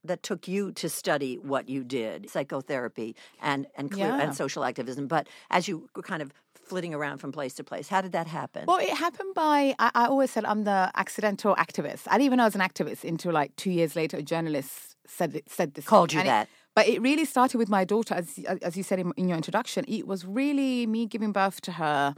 that 0.05 0.23
took 0.23 0.49
you 0.49 0.73
to 0.73 0.89
study 0.89 1.37
what 1.39 1.69
you 1.69 1.85
did, 1.85 2.29
psychotherapy 2.29 3.15
and 3.41 3.67
and, 3.77 3.91
clear, 3.91 4.09
Yeah. 4.09 4.21
and 4.21 4.35
social 4.35 4.65
activism? 4.65 5.07
But 5.07 5.29
as 5.51 5.69
you 5.69 5.89
kind 6.03 6.21
of 6.23 6.33
flitting 6.69 6.95
around 6.95 7.19
from 7.19 7.33
place 7.33 7.55
to 7.55 7.65
place, 7.65 7.89
how 7.89 8.01
did 8.01 8.13
that 8.13 8.27
happen? 8.27 8.65
Well, 8.67 8.79
it 8.79 8.91
happened 8.91 9.35
by, 9.35 9.75
I, 9.79 9.91
I 9.95 10.07
always 10.07 10.31
said 10.31 10.45
I'm 10.45 10.65
the 10.65 10.91
accidental 10.95 11.55
activist. 11.57 12.03
I 12.09 12.13
didn't 12.13 12.27
even 12.27 12.37
know 12.39 12.45
I 12.45 12.47
was 12.47 12.55
an 12.55 12.61
activist 12.61 13.05
until 13.05 13.33
like 13.33 13.55
two 13.57 13.71
years 13.71 13.97
later, 13.97 14.17
a 14.19 14.23
journalist 14.23 14.97
said, 15.07 15.35
it- 15.37 15.49
said 15.49 15.75
this. 15.75 15.87
Called 15.87 16.13
you 16.13 16.21
And 16.21 16.29
it- 16.29 16.31
that. 16.31 16.49
but 16.75 16.87
it 16.87 17.01
really 17.03 17.25
started 17.25 17.59
with 17.59 17.69
my 17.69 17.85
daughter, 17.85 18.15
as, 18.15 18.39
as 18.63 18.77
you 18.77 18.83
said 18.83 18.99
in, 18.99 19.13
in 19.17 19.29
your 19.29 19.37
introduction. 19.37 19.85
It 19.89 20.07
was 20.07 20.25
really 20.25 20.87
me 20.87 21.07
giving 21.07 21.33
birth 21.33 21.61
to 21.63 21.73
her. 21.73 22.15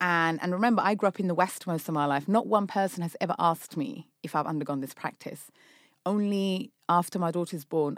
And, 0.00 0.38
and 0.42 0.52
remember, 0.52 0.82
I 0.84 0.94
grew 0.94 1.08
up 1.08 1.18
in 1.18 1.26
the 1.26 1.34
West 1.34 1.66
most 1.66 1.88
of 1.88 1.94
my 1.94 2.04
life. 2.04 2.28
Not 2.28 2.46
one 2.46 2.66
person 2.66 3.02
has 3.02 3.16
ever 3.20 3.34
asked 3.38 3.76
me 3.76 4.08
if 4.22 4.34
I've 4.36 4.46
undergone 4.46 4.80
this 4.80 4.92
practice. 4.92 5.50
Only 6.04 6.70
after 6.88 7.18
my 7.18 7.30
daughter's 7.30 7.64
born, 7.64 7.96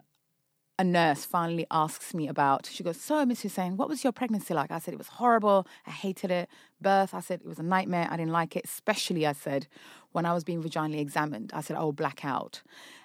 a 0.78 0.84
nurse 0.84 1.24
finally 1.24 1.66
asks 1.70 2.14
me 2.14 2.28
about, 2.28 2.66
she 2.66 2.84
goes, 2.84 3.00
So, 3.00 3.26
Miss 3.26 3.42
Hussein, 3.42 3.76
what 3.76 3.88
was 3.88 4.04
your 4.04 4.12
pregnancy 4.12 4.54
like? 4.54 4.70
I 4.70 4.78
said, 4.78 4.94
It 4.94 4.98
was 4.98 5.08
horrible. 5.08 5.66
I 5.86 5.90
hated 5.90 6.30
it. 6.30 6.48
Birth, 6.80 7.14
I 7.14 7.20
said, 7.20 7.40
It 7.40 7.46
was 7.46 7.58
a 7.58 7.64
nightmare. 7.64 8.06
I 8.10 8.16
didn't 8.16 8.32
like 8.32 8.54
it, 8.56 8.64
especially, 8.64 9.26
I 9.26 9.32
said, 9.32 9.66
when 10.12 10.24
I 10.24 10.32
was 10.34 10.44
being 10.44 10.62
vaginally 10.62 11.00
examined. 11.00 11.50
I 11.52 11.60
said, 11.62 11.76
I 11.76 11.80
will 11.82 11.92
black 11.92 12.24
out. 12.24 12.62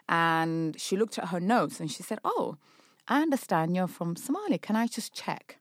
And 0.08 0.80
she 0.80 0.98
looked 0.98 1.18
at 1.18 1.30
her 1.30 1.40
notes 1.40 1.80
and 1.80 1.92
she 1.92 2.04
said, 2.04 2.20
Oh, 2.24 2.58
I 3.08 3.22
understand 3.22 3.76
you're 3.76 3.88
from 3.88 4.16
Somalia. 4.16 4.62
Can 4.62 4.76
I 4.76 4.88
just 4.88 5.14
check 5.14 5.58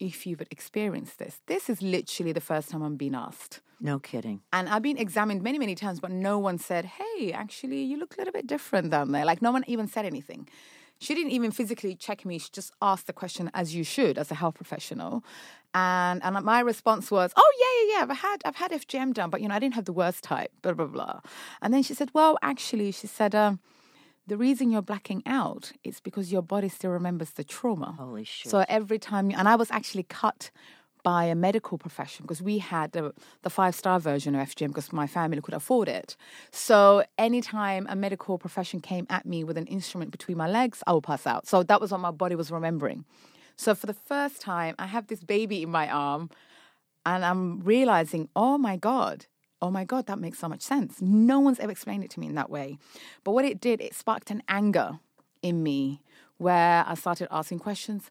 if 0.00 0.26
you've 0.26 0.42
experienced 0.50 1.18
this? 1.18 1.40
This 1.46 1.68
is 1.68 1.82
literally 1.82 2.32
the 2.32 2.40
first 2.40 2.70
time 2.70 2.82
I'm 2.82 2.96
being 2.96 3.14
asked. 3.14 3.60
no 3.80 3.98
kidding. 3.98 4.40
And 4.52 4.68
I've 4.68 4.82
been 4.82 4.96
examined 4.98 5.42
many, 5.42 5.58
many 5.58 5.74
times, 5.74 6.00
but 6.00 6.10
no 6.10 6.38
one 6.38 6.58
said, 6.58 6.84
hey, 6.86 7.32
actually, 7.32 7.82
you 7.82 7.98
look 7.98 8.14
a 8.14 8.18
little 8.18 8.32
bit 8.32 8.46
different 8.46 8.90
down 8.90 9.12
there. 9.12 9.24
Like, 9.26 9.42
no 9.42 9.52
one 9.52 9.64
even 9.66 9.86
said 9.88 10.06
anything. 10.06 10.48
She 10.98 11.14
didn't 11.14 11.32
even 11.32 11.50
physically 11.50 11.94
check 11.94 12.24
me. 12.24 12.38
She 12.38 12.48
just 12.52 12.72
asked 12.80 13.06
the 13.06 13.12
question 13.12 13.50
as 13.52 13.74
you 13.74 13.84
should 13.84 14.18
as 14.18 14.30
a 14.30 14.34
health 14.34 14.54
professional. 14.54 15.24
And 15.74 16.22
and 16.22 16.44
my 16.44 16.60
response 16.60 17.10
was, 17.10 17.32
oh, 17.36 17.52
yeah, 17.60 17.94
yeah, 17.94 17.98
yeah, 17.98 18.12
I've 18.12 18.18
had, 18.18 18.42
I've 18.44 18.56
had 18.56 18.70
FGM 18.70 19.12
done, 19.12 19.28
but, 19.28 19.40
you 19.40 19.48
know, 19.48 19.54
I 19.54 19.58
didn't 19.58 19.74
have 19.74 19.86
the 19.86 19.92
worst 19.92 20.22
type, 20.22 20.52
blah, 20.62 20.72
blah, 20.72 20.86
blah. 20.86 21.20
And 21.60 21.74
then 21.74 21.82
she 21.82 21.94
said, 21.94 22.10
well, 22.14 22.38
actually, 22.42 22.92
she 22.92 23.08
said, 23.08 23.34
um, 23.34 23.58
the 24.26 24.36
reason 24.36 24.70
you're 24.70 24.82
blacking 24.82 25.22
out 25.26 25.72
is 25.82 26.00
because 26.00 26.32
your 26.32 26.42
body 26.42 26.68
still 26.68 26.90
remembers 26.90 27.30
the 27.30 27.44
trauma. 27.44 27.96
Holy 27.98 28.24
shit. 28.24 28.50
So 28.50 28.64
every 28.68 28.98
time, 28.98 29.30
you, 29.30 29.36
and 29.36 29.48
I 29.48 29.56
was 29.56 29.70
actually 29.70 30.04
cut 30.04 30.50
by 31.04 31.26
a 31.26 31.36
medical 31.36 31.78
profession 31.78 32.24
because 32.24 32.42
we 32.42 32.58
had 32.58 32.90
the, 32.92 33.12
the 33.42 33.50
five 33.50 33.76
star 33.76 34.00
version 34.00 34.34
of 34.34 34.48
FGM 34.48 34.68
because 34.68 34.92
my 34.92 35.06
family 35.06 35.40
could 35.40 35.54
afford 35.54 35.88
it. 35.88 36.16
So 36.50 37.04
anytime 37.16 37.86
a 37.88 37.94
medical 37.94 38.38
profession 38.38 38.80
came 38.80 39.06
at 39.08 39.24
me 39.24 39.44
with 39.44 39.56
an 39.56 39.66
instrument 39.66 40.10
between 40.10 40.36
my 40.36 40.48
legs, 40.48 40.82
I 40.86 40.94
would 40.94 41.04
pass 41.04 41.26
out. 41.26 41.46
So 41.46 41.62
that 41.62 41.80
was 41.80 41.92
what 41.92 42.00
my 42.00 42.10
body 42.10 42.34
was 42.34 42.50
remembering. 42.50 43.04
So 43.54 43.76
for 43.76 43.86
the 43.86 43.94
first 43.94 44.40
time, 44.40 44.74
I 44.80 44.86
have 44.86 45.06
this 45.06 45.22
baby 45.22 45.62
in 45.62 45.70
my 45.70 45.88
arm 45.88 46.30
and 47.06 47.24
I'm 47.24 47.60
realizing, 47.60 48.28
oh 48.34 48.58
my 48.58 48.76
God, 48.76 49.26
oh 49.60 49.70
my 49.70 49.84
God, 49.84 50.06
that 50.06 50.18
makes 50.18 50.38
so 50.38 50.48
much 50.48 50.62
sense. 50.62 51.00
No 51.02 51.38
one's 51.38 51.60
ever 51.60 51.70
explained 51.70 52.02
it 52.02 52.10
to 52.12 52.20
me 52.20 52.26
in 52.26 52.34
that 52.34 52.50
way. 52.50 52.78
But 53.22 53.32
what 53.32 53.44
it 53.44 53.60
did, 53.60 53.80
it 53.80 53.94
sparked 53.94 54.30
an 54.30 54.42
anger 54.48 54.98
in 55.42 55.62
me 55.62 56.00
where 56.38 56.84
I 56.86 56.94
started 56.94 57.28
asking 57.30 57.60
questions. 57.60 58.10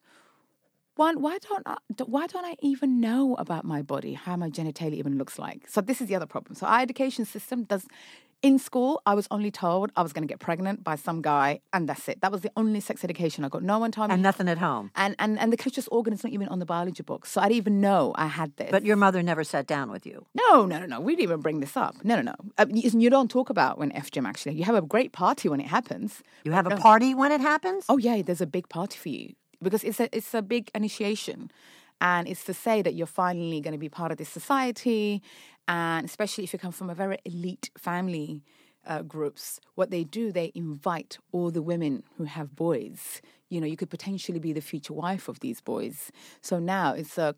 One, 0.95 1.21
why 1.21 1.39
don't 1.39 1.63
I, 1.65 1.77
why 2.05 2.27
don't 2.27 2.45
I 2.45 2.55
even 2.61 3.01
know 3.01 3.35
about 3.39 3.65
my 3.65 3.81
body, 3.81 4.13
how 4.13 4.35
my 4.35 4.49
genitalia 4.49 4.93
even 4.93 5.17
looks 5.17 5.39
like? 5.39 5.67
So 5.67 5.81
this 5.81 6.01
is 6.01 6.07
the 6.07 6.15
other 6.15 6.27
problem. 6.27 6.55
So 6.55 6.67
our 6.67 6.81
education 6.81 7.25
system 7.25 7.63
does. 7.63 7.85
In 8.43 8.59
school, 8.59 9.01
I 9.05 9.13
was 9.15 9.25
only 9.31 9.51
told 9.51 9.89
I 9.95 10.01
was 10.03 10.11
going 10.11 10.23
to 10.27 10.27
get 10.27 10.39
pregnant 10.41 10.83
by 10.83 10.97
some 10.97 11.21
guy, 11.21 11.61
and 11.71 11.87
that's 11.87 12.09
it. 12.09 12.19
That 12.19 12.29
was 12.29 12.41
the 12.41 12.51
only 12.57 12.81
sex 12.81 13.01
education 13.05 13.45
I 13.45 13.47
got. 13.47 13.63
No 13.63 13.79
one 13.79 13.89
told 13.93 14.09
me 14.09 14.15
And 14.15 14.21
nothing 14.21 14.49
at 14.49 14.57
home. 14.57 14.91
and 14.97 15.15
and 15.17 15.39
and 15.39 15.51
the 15.53 15.55
clitoris 15.55 15.87
organ 15.87 16.13
is 16.13 16.25
not 16.25 16.33
even 16.33 16.49
on 16.49 16.59
the 16.59 16.65
biology 16.65 17.03
book, 17.03 17.25
so 17.25 17.39
I 17.39 17.45
didn't 17.45 17.57
even 17.57 17.79
know 17.79 18.11
I 18.15 18.27
had 18.27 18.53
this. 18.57 18.69
But 18.69 18.83
your 18.83 18.97
mother 18.97 19.23
never 19.23 19.45
sat 19.45 19.65
down 19.65 19.89
with 19.89 20.05
you. 20.05 20.25
no, 20.35 20.65
no, 20.65 20.77
no, 20.77 20.85
no, 20.85 20.99
we 20.99 21.13
didn't 21.13 21.23
even 21.23 21.39
bring 21.39 21.61
this 21.61 21.77
up. 21.77 21.95
No, 22.03 22.15
no, 22.17 22.21
no. 22.21 22.35
Uh, 22.57 22.65
you, 22.69 22.91
you 22.99 23.09
don't 23.09 23.31
talk 23.31 23.49
about 23.49 23.77
when 23.79 23.91
FGM 23.91 24.27
actually. 24.27 24.55
You 24.55 24.65
have 24.65 24.75
a 24.75 24.81
great 24.81 25.13
party 25.13 25.47
when 25.47 25.61
it 25.61 25.67
happens. 25.67 26.21
You 26.43 26.51
have 26.51 26.67
a 26.67 26.75
party 26.75 27.15
when 27.15 27.31
it 27.31 27.39
happens? 27.39 27.85
Oh 27.87 27.97
yeah, 27.97 28.21
there's 28.21 28.41
a 28.41 28.45
big 28.57 28.67
party 28.67 28.97
for 28.97 29.07
you 29.09 29.33
because 29.63 29.83
it's 29.83 29.99
a 29.99 30.15
it's 30.15 30.33
a 30.33 30.41
big 30.41 30.69
initiation, 30.75 31.51
and 31.99 32.27
it's 32.27 32.43
to 32.45 32.53
say 32.53 32.81
that 32.81 32.93
you're 32.93 33.07
finally 33.07 33.61
going 33.61 33.73
to 33.73 33.79
be 33.79 33.89
part 33.89 34.11
of 34.11 34.17
this 34.17 34.29
society, 34.29 35.21
and 35.67 36.05
especially 36.05 36.43
if 36.43 36.53
you 36.53 36.59
come 36.59 36.71
from 36.71 36.89
a 36.89 36.95
very 36.95 37.17
elite 37.25 37.69
family 37.77 38.43
uh, 38.85 39.01
groups, 39.01 39.59
what 39.75 39.89
they 39.91 40.03
do, 40.03 40.31
they 40.31 40.51
invite 40.55 41.17
all 41.31 41.51
the 41.51 41.61
women 41.61 42.03
who 42.17 42.25
have 42.25 42.55
boys. 42.55 43.21
You 43.49 43.61
know, 43.61 43.67
you 43.67 43.77
could 43.77 43.89
potentially 43.89 44.39
be 44.39 44.53
the 44.53 44.61
future 44.61 44.93
wife 44.93 45.27
of 45.27 45.39
these 45.39 45.61
boys. 45.61 46.11
So 46.41 46.59
now 46.59 46.93
it's 46.93 47.17
a, 47.17 47.35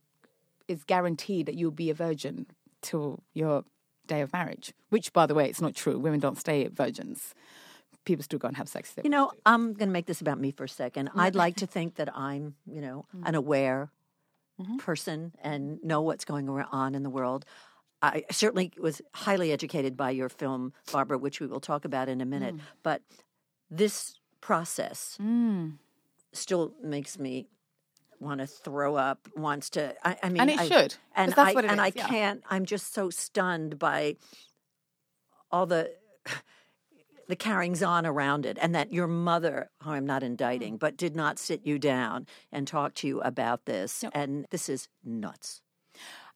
it's 0.68 0.84
guaranteed 0.84 1.46
that 1.46 1.56
you'll 1.56 1.72
be 1.72 1.90
a 1.90 1.94
virgin 1.94 2.48
till 2.82 3.22
your 3.34 3.64
day 4.08 4.22
of 4.22 4.34
marriage. 4.34 4.74
Which, 4.90 5.14
by 5.14 5.26
the 5.26 5.36
way, 5.36 5.50
it's 5.50 5.62
not 5.62 5.76
true. 5.76 6.00
Women 6.00 6.20
don't 6.20 6.38
stay 6.38 6.68
virgins. 6.68 7.34
People 8.06 8.24
still 8.24 8.40
go 8.40 8.48
and 8.48 8.56
have 8.58 8.70
sex. 8.70 8.94
You 9.04 9.10
know, 9.10 9.32
I'm 9.46 9.74
going 9.74 9.90
to 9.90 9.94
make 9.94 10.06
this 10.06 10.22
about 10.22 10.40
me 10.40 10.52
for 10.52 10.64
a 10.64 10.70
second. 10.70 11.10
I'd 11.16 11.36
like 11.36 11.56
to 11.58 11.68
think 11.68 11.96
that 11.96 12.16
I'm, 12.16 12.56
you 12.66 12.82
know, 12.82 13.06
Mm. 13.16 13.28
an 13.28 13.36
aware 13.36 13.92
Mm-hmm. 14.62 14.78
person 14.78 15.34
and 15.44 15.84
know 15.84 16.02
what's 16.02 16.24
going 16.24 16.48
on 16.50 16.96
in 16.96 17.04
the 17.04 17.10
world. 17.10 17.44
I 18.02 18.24
certainly 18.32 18.72
was 18.80 19.02
highly 19.14 19.52
educated 19.52 19.98
by 19.98 20.12
your 20.12 20.30
film, 20.30 20.72
Barbara, 20.94 21.18
which 21.18 21.42
we 21.42 21.48
will 21.48 21.60
talk 21.60 21.84
about 21.84 22.08
in 22.08 22.22
a 22.22 22.26
minute. 22.26 22.56
Mm. 22.56 22.60
But 22.82 23.02
this 23.70 24.18
process 24.40 25.18
still 26.32 26.74
makes 26.82 27.20
me 27.20 27.48
want 28.22 28.40
to 28.40 28.48
throw 28.48 28.96
up. 28.96 29.28
Wants 29.36 29.70
to. 29.72 29.94
I, 30.08 30.16
I 30.24 30.30
mean, 30.30 30.40
And 30.44 30.50
it 30.52 30.60
I- 30.60 30.68
should, 30.70 30.96
And 31.18 31.34
that's 31.34 31.50
I 31.50 31.54
what 31.54 31.66
it 31.66 31.72
and 31.72 31.82
I 31.82 31.88
is, 31.90 31.96
yeah. 31.98 32.08
can't. 32.08 32.42
I'm 32.50 32.66
just 32.66 32.94
so 32.94 33.10
stunned 33.10 33.78
by 33.78 34.16
all 35.52 35.66
the 35.66 35.92
the 37.28 37.36
carryings 37.36 37.82
on 37.82 38.06
around 38.06 38.46
it, 38.46 38.58
and 38.62 38.74
that 38.76 38.94
your 38.94 39.08
mother, 39.08 39.70
who 39.84 39.92
I'm 39.92 40.06
not 40.06 40.22
Mm. 40.22 40.26
indicting, 40.28 40.78
but 40.78 40.96
did 40.98 41.16
not 41.16 41.40
sit 41.40 41.66
you 41.66 41.80
down 41.80 42.28
and 42.52 42.68
talk 42.68 42.94
to 42.96 43.08
you 43.08 43.22
about 43.22 43.66
this. 43.66 44.04
And 44.14 44.46
this 44.52 44.70
is 44.70 44.90
nuts. 45.04 45.62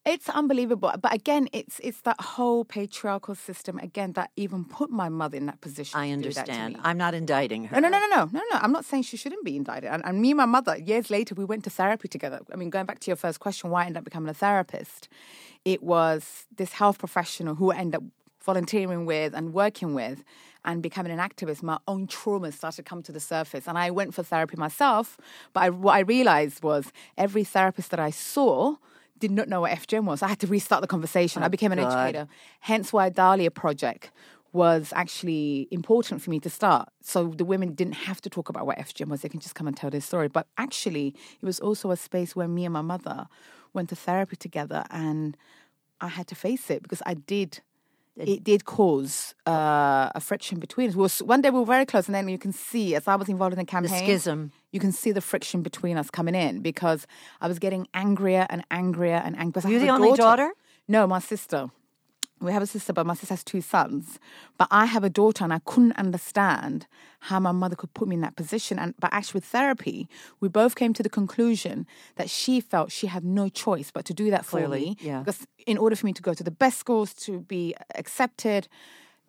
It's 0.05 0.29
unbelievable. 0.29 0.91
But 0.99 1.13
again, 1.13 1.49
it's 1.51 1.79
it's 1.83 2.01
that 2.01 2.19
whole 2.21 2.63
patriarchal 2.63 3.35
system 3.35 3.77
again 3.79 4.13
that 4.13 4.31
even 4.37 4.63
put 4.63 4.89
my 4.89 5.09
mother 5.09 5.35
in 5.37 5.45
that 5.47 5.59
position. 5.59 5.99
I 5.99 6.07
to 6.09 6.15
do 6.15 6.29
that 6.31 6.45
to 6.45 6.51
understand. 6.51 6.77
I'm 6.83 6.97
not 6.97 7.13
indicting 7.13 7.65
her. 7.65 7.79
No, 7.79 7.89
no, 7.89 7.99
no, 7.99 8.07
no, 8.07 8.15
no, 8.15 8.29
no, 8.31 8.41
no. 8.53 8.59
I'm 8.61 8.71
not 8.71 8.85
saying 8.85 9.03
she 9.03 9.17
shouldn't 9.17 9.43
be 9.43 9.57
indicted. 9.57 9.91
And, 9.91 10.03
and 10.05 10.21
me 10.21 10.31
and 10.31 10.37
my 10.37 10.45
mother, 10.45 10.77
years 10.77 11.09
later, 11.11 11.35
we 11.35 11.43
went 11.43 11.65
to 11.65 11.69
therapy 11.69 12.07
together. 12.07 12.39
I 12.51 12.55
mean, 12.55 12.69
going 12.69 12.85
back 12.85 12.99
to 12.99 13.11
your 13.11 13.17
first 13.17 13.39
question, 13.41 13.69
why 13.71 13.83
I 13.83 13.85
ended 13.87 13.97
up 13.97 14.03
becoming 14.05 14.29
a 14.29 14.33
therapist, 14.33 15.09
it 15.65 15.83
was 15.83 16.47
this 16.55 16.73
health 16.73 16.97
professional 16.97 17.55
who 17.55 17.71
I 17.71 17.75
ended 17.77 17.95
up 17.95 18.03
volunteering 18.41 19.05
with 19.05 19.35
and 19.35 19.53
working 19.53 19.93
with 19.93 20.23
and 20.65 20.81
becoming 20.81 21.11
an 21.11 21.19
activist. 21.19 21.63
My 21.63 21.77
own 21.87 22.07
traumas 22.07 22.53
started 22.53 22.77
to 22.77 22.83
come 22.83 23.01
to 23.03 23.11
the 23.11 23.19
surface. 23.19 23.67
And 23.67 23.77
I 23.77 23.91
went 23.91 24.13
for 24.13 24.23
therapy 24.23 24.57
myself. 24.57 25.17
But 25.53 25.63
I, 25.63 25.69
what 25.69 25.93
I 25.93 25.99
realized 25.99 26.63
was 26.63 26.91
every 27.17 27.43
therapist 27.43 27.91
that 27.91 27.99
I 27.99 28.09
saw 28.09 28.75
did 29.19 29.31
not 29.31 29.49
know 29.49 29.61
what 29.61 29.71
FGM 29.71 30.05
was. 30.05 30.21
I 30.21 30.27
had 30.29 30.39
to 30.39 30.47
restart 30.47 30.81
the 30.81 30.87
conversation. 30.87 31.43
I 31.43 31.47
oh, 31.47 31.49
became 31.49 31.71
an 31.71 31.79
God. 31.79 31.91
educator. 31.91 32.27
Hence 32.61 32.93
why 32.93 33.09
Dahlia 33.09 33.51
Project 33.51 34.11
was 34.51 34.91
actually 34.95 35.67
important 35.71 36.21
for 36.21 36.29
me 36.29 36.39
to 36.39 36.49
start. 36.49 36.89
So 37.01 37.27
the 37.27 37.45
women 37.45 37.73
didn't 37.73 37.93
have 37.93 38.19
to 38.21 38.29
talk 38.29 38.49
about 38.49 38.65
what 38.65 38.77
FGM 38.79 39.07
was, 39.07 39.21
they 39.21 39.29
can 39.29 39.39
just 39.39 39.55
come 39.55 39.67
and 39.67 39.77
tell 39.77 39.89
their 39.89 40.01
story. 40.01 40.27
But 40.27 40.47
actually, 40.57 41.13
it 41.41 41.45
was 41.45 41.59
also 41.59 41.91
a 41.91 41.97
space 41.97 42.35
where 42.35 42.47
me 42.47 42.65
and 42.65 42.73
my 42.73 42.81
mother 42.81 43.27
went 43.73 43.89
to 43.89 43.95
therapy 43.95 44.35
together 44.35 44.83
and 44.89 45.37
I 46.01 46.07
had 46.07 46.27
to 46.27 46.35
face 46.35 46.69
it 46.69 46.81
because 46.81 47.01
I 47.05 47.13
did. 47.13 47.61
It 48.27 48.43
did 48.43 48.65
cause 48.65 49.33
uh, 49.47 50.09
a 50.13 50.19
friction 50.19 50.59
between 50.59 50.89
us. 50.89 50.95
We 50.95 51.01
was, 51.01 51.19
one 51.21 51.41
day 51.41 51.49
we 51.49 51.59
were 51.59 51.65
very 51.65 51.85
close, 51.85 52.07
and 52.07 52.15
then 52.15 52.27
you 52.27 52.37
can 52.37 52.51
see, 52.51 52.95
as 52.95 53.07
I 53.07 53.15
was 53.15 53.29
involved 53.29 53.53
in 53.53 53.59
the 53.59 53.65
campaign, 53.65 54.03
schism. 54.03 54.51
you 54.71 54.79
can 54.79 54.91
see 54.91 55.11
the 55.11 55.21
friction 55.21 55.61
between 55.61 55.97
us 55.97 56.09
coming 56.09 56.35
in 56.35 56.61
because 56.61 57.07
I 57.41 57.47
was 57.47 57.59
getting 57.59 57.87
angrier 57.93 58.45
and 58.49 58.65
angrier 58.71 59.21
and 59.23 59.37
angrier. 59.37 59.69
You're 59.69 59.79
the 59.79 59.89
only 59.89 60.13
daughter? 60.13 60.51
No, 60.87 61.07
my 61.07 61.19
sister. 61.19 61.69
We 62.41 62.51
have 62.53 62.61
a 62.61 62.67
sister, 62.67 62.93
but 62.93 63.05
my 63.05 63.13
sister 63.15 63.33
has 63.33 63.43
two 63.43 63.61
sons. 63.61 64.19
But 64.57 64.67
I 64.71 64.85
have 64.85 65.03
a 65.03 65.09
daughter, 65.09 65.43
and 65.43 65.53
I 65.53 65.59
couldn't 65.65 65.93
understand 65.97 66.87
how 67.21 67.39
my 67.39 67.51
mother 67.51 67.75
could 67.75 67.93
put 67.93 68.07
me 68.07 68.15
in 68.15 68.21
that 68.21 68.35
position. 68.35 68.79
And 68.79 68.93
but 68.99 69.11
actually, 69.13 69.39
with 69.39 69.45
therapy, 69.45 70.07
we 70.39 70.47
both 70.47 70.75
came 70.75 70.93
to 70.93 71.03
the 71.03 71.09
conclusion 71.09 71.85
that 72.15 72.29
she 72.29 72.61
felt 72.61 72.91
she 72.91 73.07
had 73.07 73.23
no 73.23 73.49
choice 73.49 73.91
but 73.91 74.05
to 74.05 74.13
do 74.13 74.29
that 74.31 74.45
for 74.45 74.57
Clearly, 74.57 74.79
me. 74.79 74.97
yeah. 75.01 75.19
Because 75.19 75.45
in 75.67 75.77
order 75.77 75.95
for 75.95 76.05
me 76.05 76.13
to 76.13 76.21
go 76.21 76.33
to 76.33 76.43
the 76.43 76.51
best 76.51 76.77
schools, 76.79 77.13
to 77.25 77.39
be 77.41 77.75
accepted, 77.95 78.67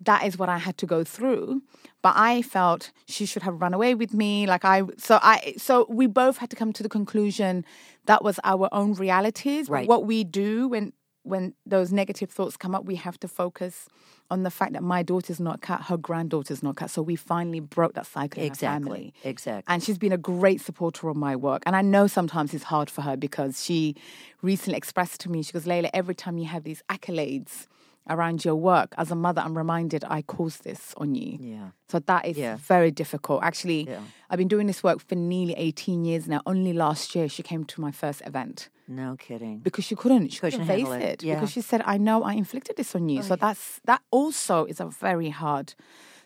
that 0.02 0.24
is 0.24 0.38
what 0.38 0.48
I 0.48 0.58
had 0.58 0.78
to 0.78 0.86
go 0.86 1.04
through. 1.04 1.62
But 2.02 2.14
I 2.16 2.42
felt 2.42 2.90
she 3.06 3.26
should 3.26 3.42
have 3.42 3.60
run 3.60 3.74
away 3.74 3.94
with 3.94 4.14
me. 4.14 4.46
Like 4.46 4.64
I, 4.64 4.82
so 4.96 5.18
I, 5.20 5.54
so 5.58 5.86
we 5.90 6.06
both 6.06 6.38
had 6.38 6.48
to 6.50 6.56
come 6.56 6.72
to 6.72 6.82
the 6.82 6.88
conclusion 6.88 7.64
that 8.06 8.24
was 8.24 8.40
our 8.44 8.68
own 8.72 8.94
realities. 8.94 9.68
Right. 9.68 9.86
What 9.88 10.06
we 10.06 10.24
do 10.24 10.68
when 10.68 10.92
when 11.22 11.54
those 11.66 11.92
negative 11.92 12.30
thoughts 12.30 12.56
come 12.56 12.74
up, 12.74 12.84
we 12.84 12.96
have 12.96 13.18
to 13.20 13.28
focus 13.28 13.88
on 14.30 14.42
the 14.42 14.50
fact 14.50 14.72
that 14.72 14.82
my 14.82 15.02
daughter's 15.02 15.40
not 15.40 15.60
cut, 15.60 15.82
her 15.82 15.96
granddaughter's 15.96 16.62
not 16.62 16.76
cut. 16.76 16.90
So 16.90 17.02
we 17.02 17.16
finally 17.16 17.60
broke 17.60 17.94
that 17.94 18.06
cycle 18.06 18.40
in 18.42 18.48
our 18.48 18.52
Exactly. 18.52 18.88
family. 18.90 19.14
Exactly. 19.24 19.72
And 19.72 19.82
she's 19.82 19.98
been 19.98 20.12
a 20.12 20.18
great 20.18 20.60
supporter 20.60 21.08
of 21.08 21.16
my 21.16 21.36
work. 21.36 21.62
And 21.66 21.76
I 21.76 21.82
know 21.82 22.06
sometimes 22.06 22.54
it's 22.54 22.64
hard 22.64 22.88
for 22.88 23.02
her 23.02 23.16
because 23.16 23.62
she 23.62 23.96
recently 24.40 24.76
expressed 24.76 25.20
to 25.22 25.30
me, 25.30 25.42
she 25.42 25.52
goes, 25.52 25.64
Leyla, 25.66 25.90
every 25.92 26.14
time 26.14 26.38
you 26.38 26.46
have 26.46 26.64
these 26.64 26.82
accolades 26.88 27.66
around 28.08 28.44
your 28.44 28.56
work, 28.56 28.94
as 28.96 29.10
a 29.10 29.14
mother, 29.14 29.40
I'm 29.42 29.56
reminded 29.56 30.04
I 30.04 30.22
caused 30.22 30.64
this 30.64 30.94
on 30.96 31.14
you. 31.14 31.38
Yeah. 31.40 31.68
So 31.88 31.98
that 32.00 32.24
is 32.26 32.36
Yeah. 32.36 32.56
very 32.56 32.90
difficult. 32.90 33.42
Actually, 33.42 33.88
Yeah. 33.88 34.00
I've 34.28 34.38
been 34.38 34.48
doing 34.48 34.66
this 34.66 34.82
work 34.82 35.00
for 35.00 35.14
nearly 35.16 35.54
18 35.54 36.04
years 36.04 36.26
now. 36.26 36.40
Only 36.46 36.72
last 36.72 37.14
year 37.14 37.28
she 37.28 37.42
came 37.42 37.64
to 37.64 37.80
my 37.80 37.90
first 37.92 38.22
event 38.26 38.68
No 38.88 39.16
kidding. 39.16 39.58
because 39.58 39.84
she 39.84 39.94
couldn't. 39.96 40.28
She 40.32 40.40
Couldn't 40.40 40.66
face 40.66 40.88
it, 40.88 41.02
it, 41.02 41.22
yeah. 41.22 41.34
because 41.34 41.50
she 41.52 41.60
said, 41.60 41.82
"I 41.84 41.98
know 41.98 42.22
I 42.24 42.32
inflicted 42.34 42.76
this 42.76 42.94
on 42.94 43.08
you." 43.08 43.22
so 43.22 43.36
that's 43.36 43.80
that 43.84 44.02
also 44.10 44.64
is 44.64 44.80
a 44.80 44.86
very 44.86 45.30
hard 45.30 45.74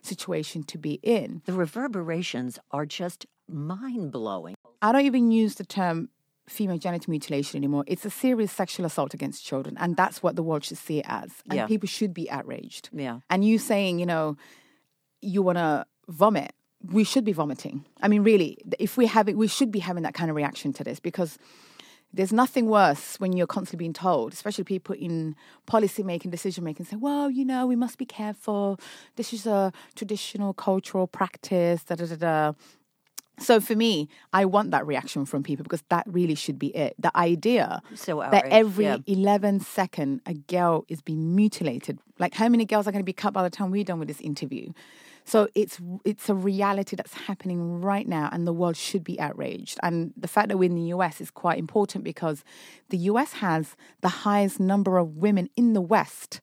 situation 0.03 0.63
to 0.65 0.79
be 0.79 1.01
in. 1.03 1.43
The 1.47 1.53
reverberations 1.53 2.59
are 2.71 2.87
just 2.87 3.27
mind 3.49 4.13
blowing. 4.13 4.55
I 4.83 4.93
don't 4.93 5.07
even 5.07 5.31
use 5.31 5.55
the 5.57 5.65
term 5.65 6.09
female 6.49 6.79
genital 6.79 7.11
mutilation 7.11 7.57
anymore. 7.59 7.85
It's 7.87 8.05
a 8.05 8.11
serious 8.11 8.53
sexual 8.53 8.85
assault 8.87 9.15
against 9.15 9.45
children, 9.45 9.77
and 9.79 9.97
that's 9.97 10.23
what 10.23 10.37
the 10.37 10.43
world 10.43 10.65
should 10.65 10.79
see 10.79 10.99
it 10.99 11.07
as. 11.09 11.31
And 11.49 11.57
Yeah. 11.57 11.67
people 11.67 11.89
should 11.89 12.13
be 12.13 12.31
outraged. 12.31 12.91
Yeah. 12.93 13.21
And 13.31 13.45
you 13.45 13.59
saying, 13.59 13.99
you 13.99 14.07
know, 14.07 14.37
you 15.23 15.43
want 15.43 15.59
to 15.59 15.87
vomit, 16.09 16.53
we 16.93 17.03
should 17.05 17.25
be 17.25 17.33
vomiting. 17.33 17.87
I 18.03 18.09
mean, 18.09 18.23
really, 18.23 18.59
if 18.79 18.97
we 18.99 19.07
have 19.07 19.29
it, 19.29 19.37
we 19.39 19.49
should 19.49 19.71
be 19.71 19.79
having 19.79 20.03
that 20.03 20.13
kind 20.15 20.29
of 20.31 20.37
reaction 20.37 20.73
to 20.75 20.85
this 20.85 21.01
because 21.01 21.39
there's 22.13 22.33
nothing 22.33 22.67
worse 22.67 23.19
when 23.19 23.33
you're 23.33 23.47
constantly 23.47 23.79
being 23.83 23.93
told, 23.95 24.33
especially 24.35 24.65
people 24.65 24.95
in 24.95 25.35
policy 25.67 26.03
making, 26.03 26.31
decision 26.31 26.63
making, 26.63 26.87
say, 26.87 26.97
well, 26.97 27.31
you 27.31 27.45
know, 27.45 27.67
we 27.67 27.75
must 27.75 27.99
be 27.99 28.05
careful. 28.05 28.79
This 29.17 29.33
is 29.33 29.47
a 29.47 29.73
traditional 29.97 30.53
cultural 30.53 31.07
practice, 31.07 31.83
da 31.85 31.95
da 31.97 32.07
da 32.07 32.17
da. 32.17 32.53
So 33.39 33.61
for 33.61 33.75
me, 33.75 34.09
I 34.33 34.45
want 34.45 34.71
that 34.71 34.87
reaction 34.87 35.27
from 35.27 35.43
people 35.43 35.65
because 35.65 35.83
that 35.89 36.05
really 36.07 36.35
should 36.35 36.59
be 36.59 36.69
it. 36.69 36.95
The 36.99 37.15
idea 37.17 37.83
So 37.95 38.21
that 38.21 38.47
every 38.47 38.85
yeah. 38.85 38.99
11 39.07 39.61
second 39.61 40.21
a 40.27 40.35
girl 40.35 40.85
is 40.89 41.03
being 41.03 41.35
mutilated. 41.35 41.99
Like 42.19 42.35
how 42.35 42.49
many 42.49 42.65
girls 42.65 42.87
are 42.87 42.93
going 42.93 43.03
to 43.03 43.05
be 43.05 43.13
cut 43.13 43.33
by 43.33 43.43
the 43.43 43.51
time 43.51 43.71
we're 43.71 43.85
done 43.85 43.99
with 43.99 44.09
this 44.09 44.21
interview? 44.21 44.73
So 45.25 45.49
it's 45.55 45.81
it's 46.05 46.29
a 46.29 46.35
reality 46.35 46.97
that's 46.97 47.15
happening 47.15 47.81
right 47.81 48.07
now, 48.07 48.29
and 48.31 48.47
the 48.47 48.53
world 48.53 48.77
should 48.77 49.03
be 49.03 49.19
outraged. 49.19 49.79
And 49.83 50.13
the 50.17 50.29
fact 50.29 50.49
that 50.49 50.59
we're 50.59 50.67
in 50.67 50.75
the 50.75 50.93
US 50.95 51.21
is 51.21 51.31
quite 51.31 51.59
important 51.59 52.05
because 52.05 52.45
the 52.91 52.99
US 52.99 53.35
has 53.35 53.75
the 54.03 54.09
highest 54.09 54.61
number 54.61 54.99
of 54.99 55.17
women 55.17 55.49
in 55.57 55.73
the 55.73 55.81
West 55.81 56.41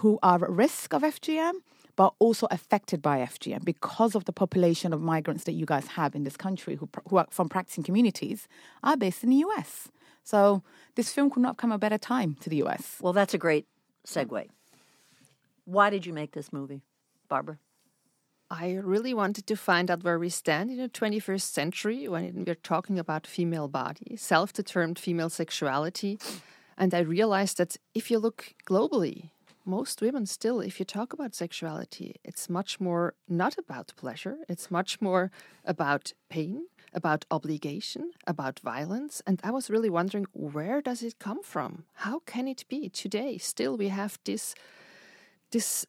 who 0.00 0.18
are 0.22 0.44
at 0.44 0.50
risk 0.50 0.92
of 0.92 1.02
FGM, 1.02 1.54
but 1.96 2.12
also 2.18 2.46
affected 2.50 3.02
by 3.02 3.18
FGM 3.18 3.64
because 3.64 4.14
of 4.14 4.26
the 4.26 4.32
population 4.32 4.92
of 4.92 5.00
migrants 5.00 5.44
that 5.44 5.52
you 5.52 5.66
guys 5.66 5.86
have 5.88 6.14
in 6.14 6.24
this 6.24 6.36
country 6.36 6.76
who, 6.76 6.88
who 7.08 7.16
are 7.16 7.26
from 7.30 7.48
practicing 7.48 7.82
communities 7.82 8.46
are 8.82 8.96
based 8.96 9.24
in 9.24 9.30
the 9.30 9.36
US. 9.36 9.88
So 10.22 10.62
this 10.94 11.12
film 11.12 11.30
could 11.30 11.42
not 11.42 11.56
come 11.56 11.72
at 11.72 11.76
a 11.76 11.78
better 11.78 11.98
time 11.98 12.36
to 12.40 12.50
the 12.50 12.62
US. 12.64 12.98
Well, 13.00 13.12
that's 13.12 13.34
a 13.34 13.38
great 13.38 13.66
segue. 14.06 14.46
Why 15.64 15.90
did 15.90 16.06
you 16.06 16.12
make 16.12 16.32
this 16.32 16.52
movie, 16.52 16.82
Barbara? 17.28 17.58
I 18.50 18.74
really 18.74 19.12
wanted 19.12 19.46
to 19.48 19.56
find 19.56 19.90
out 19.90 20.04
where 20.04 20.18
we 20.18 20.28
stand 20.28 20.70
in 20.70 20.76
the 20.76 20.88
21st 20.88 21.40
century 21.40 22.06
when 22.06 22.44
we're 22.46 22.54
talking 22.54 22.98
about 22.98 23.26
female 23.26 23.66
body, 23.66 24.16
self 24.16 24.52
determined 24.52 25.00
female 25.00 25.30
sexuality. 25.30 26.18
And 26.78 26.94
I 26.94 27.00
realized 27.00 27.56
that 27.58 27.76
if 27.94 28.10
you 28.10 28.18
look 28.18 28.54
globally, 28.68 29.30
most 29.66 30.00
women 30.00 30.26
still, 30.26 30.60
if 30.60 30.78
you 30.78 30.84
talk 30.84 31.12
about 31.12 31.34
sexuality, 31.34 32.16
it's 32.24 32.48
much 32.48 32.80
more 32.80 33.14
not 33.28 33.58
about 33.58 33.92
pleasure, 33.96 34.38
it's 34.48 34.70
much 34.70 35.00
more 35.00 35.30
about 35.64 36.12
pain, 36.28 36.66
about 36.92 37.24
obligation, 37.30 38.12
about 38.26 38.60
violence. 38.60 39.22
And 39.26 39.40
I 39.42 39.50
was 39.50 39.68
really 39.70 39.90
wondering 39.90 40.26
where 40.32 40.80
does 40.80 41.02
it 41.02 41.18
come 41.18 41.42
from? 41.42 41.84
How 41.94 42.20
can 42.20 42.48
it 42.48 42.64
be 42.68 42.88
today? 42.88 43.38
Still, 43.38 43.76
we 43.76 43.88
have 43.88 44.18
this 44.24 44.54
this 45.50 45.86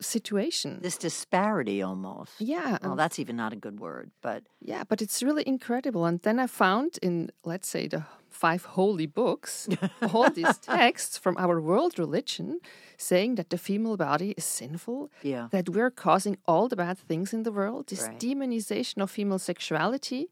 situation. 0.00 0.80
This 0.82 0.98
disparity 0.98 1.82
almost. 1.82 2.32
Yeah, 2.40 2.78
Well, 2.82 2.92
um, 2.92 2.96
that's 2.96 3.18
even 3.18 3.36
not 3.36 3.52
a 3.52 3.56
good 3.56 3.80
word, 3.80 4.10
but 4.22 4.42
Yeah, 4.60 4.84
but 4.88 5.00
it's 5.00 5.22
really 5.22 5.44
incredible. 5.46 6.04
And 6.04 6.20
then 6.20 6.38
I 6.38 6.46
found 6.46 6.98
in, 7.02 7.30
let's 7.44 7.68
say, 7.68 7.88
the 7.88 8.04
five 8.34 8.64
holy 8.76 9.06
books, 9.06 9.68
all 10.12 10.28
these 10.30 10.58
texts 10.76 11.16
from 11.18 11.36
our 11.38 11.60
world 11.60 11.98
religion 11.98 12.58
saying 12.96 13.36
that 13.36 13.48
the 13.50 13.58
female 13.58 13.96
body 13.96 14.30
is 14.36 14.44
sinful, 14.44 15.10
Yeah. 15.22 15.48
that 15.50 15.68
we're 15.68 15.90
causing 16.06 16.36
all 16.46 16.68
the 16.68 16.76
bad 16.76 16.98
things 16.98 17.32
in 17.32 17.42
the 17.44 17.52
world, 17.52 17.86
this 17.86 18.02
Right. 18.08 18.18
demonization 18.20 19.02
of 19.02 19.10
female 19.10 19.38
sexuality. 19.38 20.26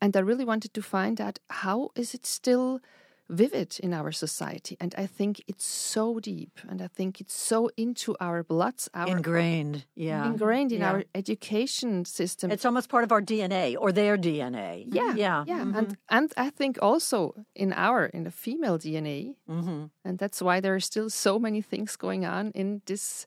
And 0.00 0.16
I 0.16 0.20
really 0.20 0.44
wanted 0.44 0.72
to 0.74 0.82
find 0.82 1.20
out 1.20 1.38
how 1.62 1.90
is 1.94 2.14
it 2.14 2.26
still 2.26 2.80
vivid 3.28 3.78
in 3.82 3.92
our 3.92 4.12
society. 4.12 4.76
And 4.80 4.94
I 4.96 5.06
think 5.06 5.42
it's 5.48 5.66
so 5.66 6.20
deep 6.20 6.60
and 6.68 6.80
I 6.80 6.86
think 6.88 7.20
it's 7.20 7.34
so 7.34 7.70
into 7.76 8.14
our 8.20 8.42
bloods, 8.44 8.88
our 8.94 9.08
Ingrained. 9.08 9.84
Yeah. 9.94 10.26
ingrained 10.26 10.72
in 10.72 10.80
Yeah. 10.80 10.92
our 10.92 11.04
education 11.14 12.04
system. 12.04 12.50
It's 12.50 12.64
almost 12.64 12.88
part 12.88 13.04
of 13.04 13.12
our 13.12 13.22
DNA 13.22 13.76
or 13.76 13.92
their 13.92 14.16
DNA. 14.16 14.86
yeah, 14.92 15.14
Yeah. 15.14 15.44
yeah, 15.46 15.64
mhm. 15.64 15.76
and 15.78 15.96
and 16.08 16.32
I 16.36 16.50
think 16.50 16.78
also 16.82 17.34
in 17.54 17.72
our 17.72 18.06
in 18.06 18.24
the 18.24 18.30
female 18.30 18.78
DNA, 18.78 19.34
Mhm. 19.48 19.90
and 20.04 20.18
that's 20.18 20.40
why 20.42 20.60
there 20.60 20.74
are 20.74 20.80
still 20.92 21.10
so 21.10 21.38
many 21.38 21.62
things 21.62 21.96
going 21.96 22.24
on 22.24 22.52
in 22.54 22.82
this 22.86 23.26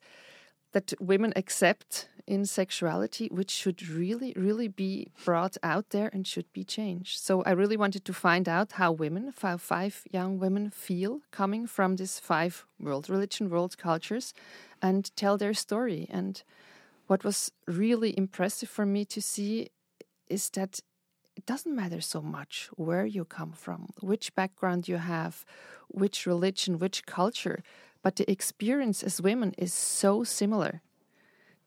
that 0.72 0.92
women 1.00 1.32
accept 1.36 2.08
in 2.26 2.44
sexuality, 2.44 3.28
which 3.32 3.50
should 3.50 3.88
really, 3.88 4.32
really 4.36 4.68
be 4.68 5.08
brought 5.24 5.56
out 5.62 5.90
there 5.90 6.08
and 6.12 6.26
should 6.26 6.50
be 6.52 6.62
changed. 6.62 7.18
So 7.18 7.42
I 7.42 7.50
really 7.50 7.76
wanted 7.76 8.04
to 8.04 8.12
find 8.12 8.48
out 8.48 8.72
how 8.72 8.92
women, 8.92 9.32
how 9.42 9.56
five 9.56 10.02
young 10.12 10.38
women 10.38 10.70
feel 10.70 11.20
coming 11.32 11.66
from 11.66 11.96
these 11.96 12.20
five 12.20 12.64
world 12.78 13.10
religion, 13.10 13.50
world 13.50 13.76
cultures, 13.78 14.32
and 14.80 15.10
tell 15.16 15.36
their 15.36 15.54
story. 15.54 16.06
And 16.08 16.40
what 17.08 17.24
was 17.24 17.50
really 17.66 18.16
impressive 18.16 18.68
for 18.68 18.86
me 18.86 19.04
to 19.06 19.20
see 19.20 19.70
is 20.28 20.50
that 20.50 20.80
it 21.36 21.46
doesn't 21.46 21.74
matter 21.74 22.00
so 22.00 22.20
much 22.20 22.68
where 22.76 23.06
you 23.06 23.24
come 23.24 23.52
from, 23.52 23.88
which 24.00 24.34
background 24.34 24.86
you 24.86 24.98
have, 24.98 25.44
which 25.88 26.26
religion, 26.26 26.78
which 26.78 27.06
culture, 27.06 27.62
but 28.02 28.16
the 28.16 28.30
experience 28.30 29.02
as 29.02 29.20
women 29.20 29.54
is 29.58 29.72
so 29.72 30.24
similar. 30.24 30.82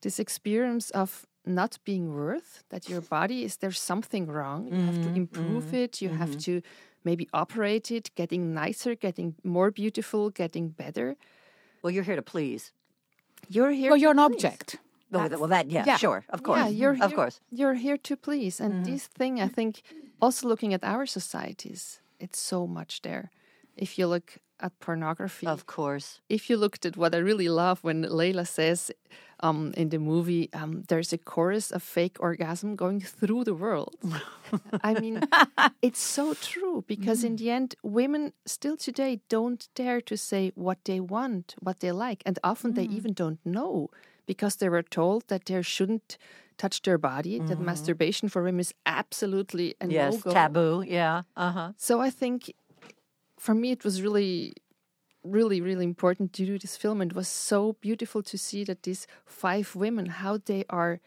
This 0.01 0.19
experience 0.19 0.89
of 0.91 1.25
not 1.45 1.77
being 1.83 2.13
worth, 2.13 2.63
that 2.69 2.89
your 2.89 3.01
body 3.01 3.43
is 3.43 3.57
there's 3.57 3.79
something 3.79 4.27
wrong, 4.27 4.67
you 4.67 4.85
have 4.85 4.95
to 4.95 5.01
mm-hmm. 5.01 5.15
improve 5.15 5.65
mm-hmm. 5.65 5.75
it, 5.75 6.01
you 6.01 6.09
have 6.09 6.29
mm-hmm. 6.29 6.39
to 6.39 6.61
maybe 7.03 7.27
operate 7.33 7.91
it, 7.91 8.09
getting 8.15 8.53
nicer, 8.53 8.95
getting 8.95 9.35
more 9.43 9.71
beautiful, 9.71 10.29
getting 10.29 10.69
better. 10.69 11.15
Well, 11.81 11.91
you're 11.91 12.03
here 12.03 12.15
to 12.15 12.21
please. 12.21 12.71
You're 13.49 13.71
here. 13.71 13.89
Well, 13.89 13.97
to 13.97 14.01
you're 14.01 14.11
an 14.11 14.17
please. 14.17 14.45
object. 14.45 14.77
Well, 15.11 15.29
well, 15.29 15.47
that, 15.49 15.69
yeah, 15.69 15.83
yeah. 15.85 15.97
sure. 15.97 16.25
Of 16.29 16.41
course. 16.41 16.59
Yeah, 16.59 16.67
you're 16.69 16.91
of 16.91 16.97
here, 16.97 17.09
course. 17.09 17.39
You're 17.51 17.75
here 17.75 17.97
to 17.97 18.15
please. 18.17 18.59
And 18.59 18.85
this 18.85 19.05
thing, 19.05 19.39
I 19.39 19.47
think, 19.47 19.83
also 20.19 20.47
looking 20.47 20.73
at 20.73 20.83
our 20.83 21.05
societies, 21.05 21.99
it's 22.19 22.39
so 22.39 22.65
much 22.65 23.01
there. 23.03 23.29
If 23.77 23.99
you 23.99 24.07
look 24.07 24.39
at 24.59 24.79
pornography, 24.79 25.47
Of 25.47 25.65
course. 25.65 26.21
if 26.29 26.49
you 26.49 26.57
looked 26.57 26.85
at 26.85 26.95
what 26.97 27.13
I 27.13 27.17
really 27.19 27.49
love 27.49 27.83
when 27.83 28.03
Leyla 28.03 28.45
says 28.47 28.91
um, 29.41 29.73
in 29.75 29.89
the 29.89 29.97
movie, 29.99 30.49
um, 30.53 30.83
there's 30.87 31.11
a 31.13 31.17
chorus 31.17 31.71
of 31.71 31.83
fake 31.83 32.17
orgasm 32.19 32.75
going 32.75 33.01
through 33.01 33.43
the 33.43 33.53
world. 33.53 33.95
I 34.83 34.93
mean, 34.93 35.21
it's 35.81 35.99
so 36.01 36.33
true 36.35 36.83
because 36.87 37.23
in 37.23 37.35
the 37.35 37.49
end, 37.49 37.75
women 37.83 38.33
still 38.45 38.77
today 38.77 39.19
don't 39.29 39.67
dare 39.75 40.01
to 40.01 40.15
say 40.17 40.51
what 40.55 40.77
they 40.85 40.99
want, 40.99 41.55
what 41.59 41.79
they 41.79 41.91
like. 41.91 42.23
And 42.25 42.39
often 42.43 42.73
they 42.73 42.83
even 42.85 43.13
don't 43.13 43.39
know 43.45 43.89
because 44.25 44.55
they 44.57 44.69
were 44.69 44.83
told 44.83 45.27
that 45.27 45.45
they 45.45 45.61
shouldn't 45.61 46.17
touch 46.57 46.81
their 46.83 46.97
body, 46.99 47.39
that 47.39 47.59
masturbation 47.59 48.29
for 48.29 48.43
women 48.43 48.59
is 48.61 48.73
absolutely 48.85 49.75
a 49.81 49.87
Yes. 49.87 50.13
no-go. 50.13 50.31
Taboo. 50.31 50.83
Yeah. 50.87 51.23
Uh 51.35 51.51
huh. 51.51 51.71
So 51.77 51.99
I 51.99 52.09
think 52.11 52.53
for 53.43 53.53
me 53.53 53.71
it 53.71 53.83
was 53.83 54.01
really 54.01 54.53
really 55.37 55.59
really 55.59 55.85
important 55.93 56.31
to 56.33 56.45
do 56.45 56.57
this 56.57 56.77
film. 56.77 57.01
And 57.01 57.11
it 57.11 57.15
was 57.15 57.27
so 57.27 57.73
beautiful 57.81 58.21
to 58.23 58.37
see 58.37 58.63
that 58.65 58.83
these 58.83 59.05
five 59.25 59.75
women 59.75 60.05
how 60.23 60.39
they 60.45 60.63
are 60.69 60.99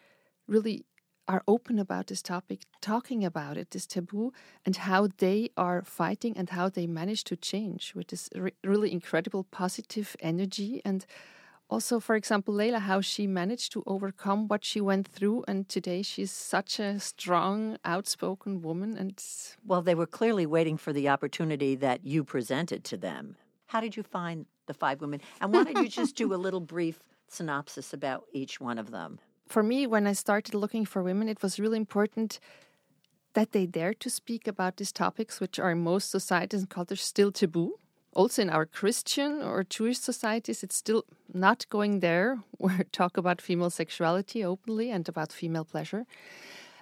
really 0.46 0.84
are 1.28 1.42
open 1.48 1.78
about 1.78 2.06
this 2.06 2.22
topic 2.22 2.60
talking 2.80 3.24
about 3.24 3.56
it 3.56 3.70
this 3.70 3.86
taboo 3.86 4.32
and 4.64 4.76
how 4.76 5.08
they 5.18 5.50
are 5.56 5.82
fighting 5.82 6.36
and 6.36 6.50
how 6.50 6.68
they 6.68 6.86
manage 6.86 7.24
to 7.24 7.36
change 7.36 7.94
with 7.96 8.08
this 8.08 8.28
re- 8.34 8.52
really 8.62 8.92
incredible 8.92 9.42
positive 9.44 10.14
energy 10.20 10.80
and 10.84 11.04
also 11.68 12.00
for 12.00 12.14
example 12.14 12.54
Leyla 12.54 12.80
how 12.80 13.00
she 13.00 13.26
managed 13.26 13.72
to 13.72 13.82
overcome 13.86 14.48
what 14.48 14.64
she 14.64 14.80
went 14.80 15.06
through 15.06 15.44
and 15.48 15.68
today 15.68 16.02
she's 16.02 16.30
such 16.30 16.78
a 16.78 17.00
strong 17.00 17.78
outspoken 17.84 18.62
woman 18.62 18.96
and 18.96 19.22
Well, 19.64 19.82
they 19.82 19.94
were 19.94 20.06
clearly 20.06 20.46
waiting 20.46 20.76
for 20.76 20.92
the 20.92 21.08
opportunity 21.08 21.74
that 21.76 22.04
you 22.04 22.24
presented 22.24 22.84
to 22.84 22.96
them. 22.96 23.36
How 23.66 23.80
did 23.80 23.96
you 23.96 24.02
find 24.02 24.46
the 24.66 24.74
five 24.74 25.00
women? 25.00 25.20
And 25.40 25.52
why 25.52 25.64
don't 25.64 25.82
you 25.82 25.88
just 25.88 26.16
do 26.16 26.32
a 26.32 26.36
little 26.46 26.60
brief 26.60 27.02
synopsis 27.28 27.92
about 27.92 28.24
each 28.32 28.60
one 28.60 28.78
of 28.78 28.90
them? 28.90 29.18
for 29.46 29.62
me, 29.62 29.86
when 29.86 30.06
I 30.06 30.12
started 30.12 30.54
looking 30.54 30.84
for 30.84 31.02
women, 31.02 31.28
it 31.28 31.42
was 31.42 31.60
really 31.60 31.76
important 31.76 32.40
that 33.34 33.52
they 33.52 33.66
dare 33.66 33.94
to 33.94 34.10
speak 34.10 34.48
about 34.48 34.76
these 34.76 34.92
topics, 34.92 35.40
which 35.40 35.58
are 35.58 35.70
in 35.70 35.82
most 35.82 36.10
societies 36.10 36.60
and 36.60 36.70
cultures 36.70 37.02
still 37.02 37.30
taboo. 37.30 37.78
Also, 38.16 38.40
in 38.40 38.48
our 38.48 38.64
Christian 38.64 39.42
or 39.42 39.62
Jewish 39.62 39.98
societies, 39.98 40.62
it's 40.62 40.76
still 40.76 41.04
not 41.34 41.68
going 41.68 42.00
there 42.00 42.38
where 42.52 42.86
talk 42.90 43.18
about 43.18 43.42
female 43.42 43.68
sexuality 43.68 44.42
openly 44.42 44.90
and 44.90 45.06
about 45.06 45.32
female 45.32 45.66
pleasure. 45.66 46.06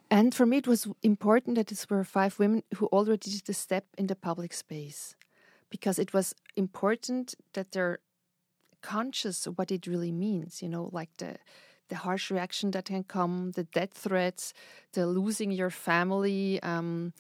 And 0.09 0.33
for 0.33 0.47
me, 0.47 0.59
it 0.59 0.68
was 0.68 0.87
important 1.03 1.57
that 1.57 1.73
it 1.73 1.87
were 1.90 2.05
five 2.05 2.38
women 2.38 2.62
who 2.77 2.87
already 2.87 3.33
did 3.33 3.47
the 3.47 3.53
step 3.53 3.85
in 3.99 4.07
the 4.07 4.14
public 4.14 4.53
space 4.53 5.16
because 5.70 5.99
it 5.99 6.14
was 6.14 6.37
important 6.55 7.35
that 7.55 7.73
they're 7.73 7.99
conscious 8.81 9.44
of 9.49 9.59
what 9.59 9.73
it 9.73 9.88
really 9.88 10.12
means, 10.12 10.62
you 10.62 10.68
know, 10.68 10.88
like 10.92 11.11
the 11.16 11.37
the 11.88 11.97
harsh 11.97 12.31
reaction 12.31 12.70
that 12.70 12.87
can 12.87 13.05
come, 13.05 13.53
the 13.57 13.64
death 13.64 13.92
threats, 13.92 14.55
the 14.92 15.07
losing 15.07 15.51
your 15.53 15.68
family, 15.68 16.62
um, 16.62 17.12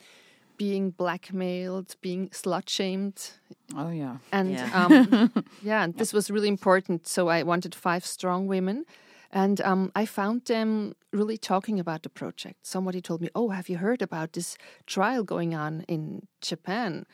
being 0.56 0.90
blackmailed, 0.90 1.96
being 2.00 2.28
slut 2.30 2.68
shamed, 2.68 3.30
Oh 3.76 3.90
yeah. 3.90 4.16
and 4.32 4.50
Yeah. 4.50 4.70
um, 4.86 5.30
yeah, 5.62 5.84
and 5.84 5.94
this 5.96 6.12
was 6.12 6.30
really 6.30 6.48
important. 6.48 7.06
So 7.06 7.28
I 7.28 7.42
wanted 7.42 7.74
five 7.74 8.04
strong 8.04 8.46
women, 8.48 8.84
and 9.30 9.60
um, 9.60 9.90
I 9.94 10.06
found 10.06 10.44
them 10.46 10.94
really 11.12 11.36
talking 11.38 11.80
about 11.80 12.02
the 12.02 12.08
project. 12.10 12.66
Somebody 12.66 13.00
told 13.00 13.20
me, 13.20 13.28
"Oh, 13.34 13.50
have 13.50 13.68
you 13.68 13.78
heard 13.78 14.02
about 14.02 14.32
this 14.32 14.56
trial 14.86 15.24
going 15.24 15.54
on 15.54 15.84
in 15.88 16.26
Japan? 16.40 17.04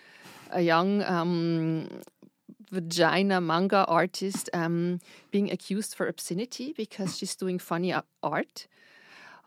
A 0.51 0.61
young 0.61 1.03
um, 1.03 1.87
vagina 2.71 3.41
manga 3.41 3.85
artist 3.87 4.51
um, 4.53 4.99
being 5.31 5.51
accused 5.51 5.95
for 5.95 6.07
obscenity 6.09 6.73
because 6.77 7.17
she's 7.19 7.37
doing 7.37 7.59
funny 7.59 7.95
art." 8.23 8.67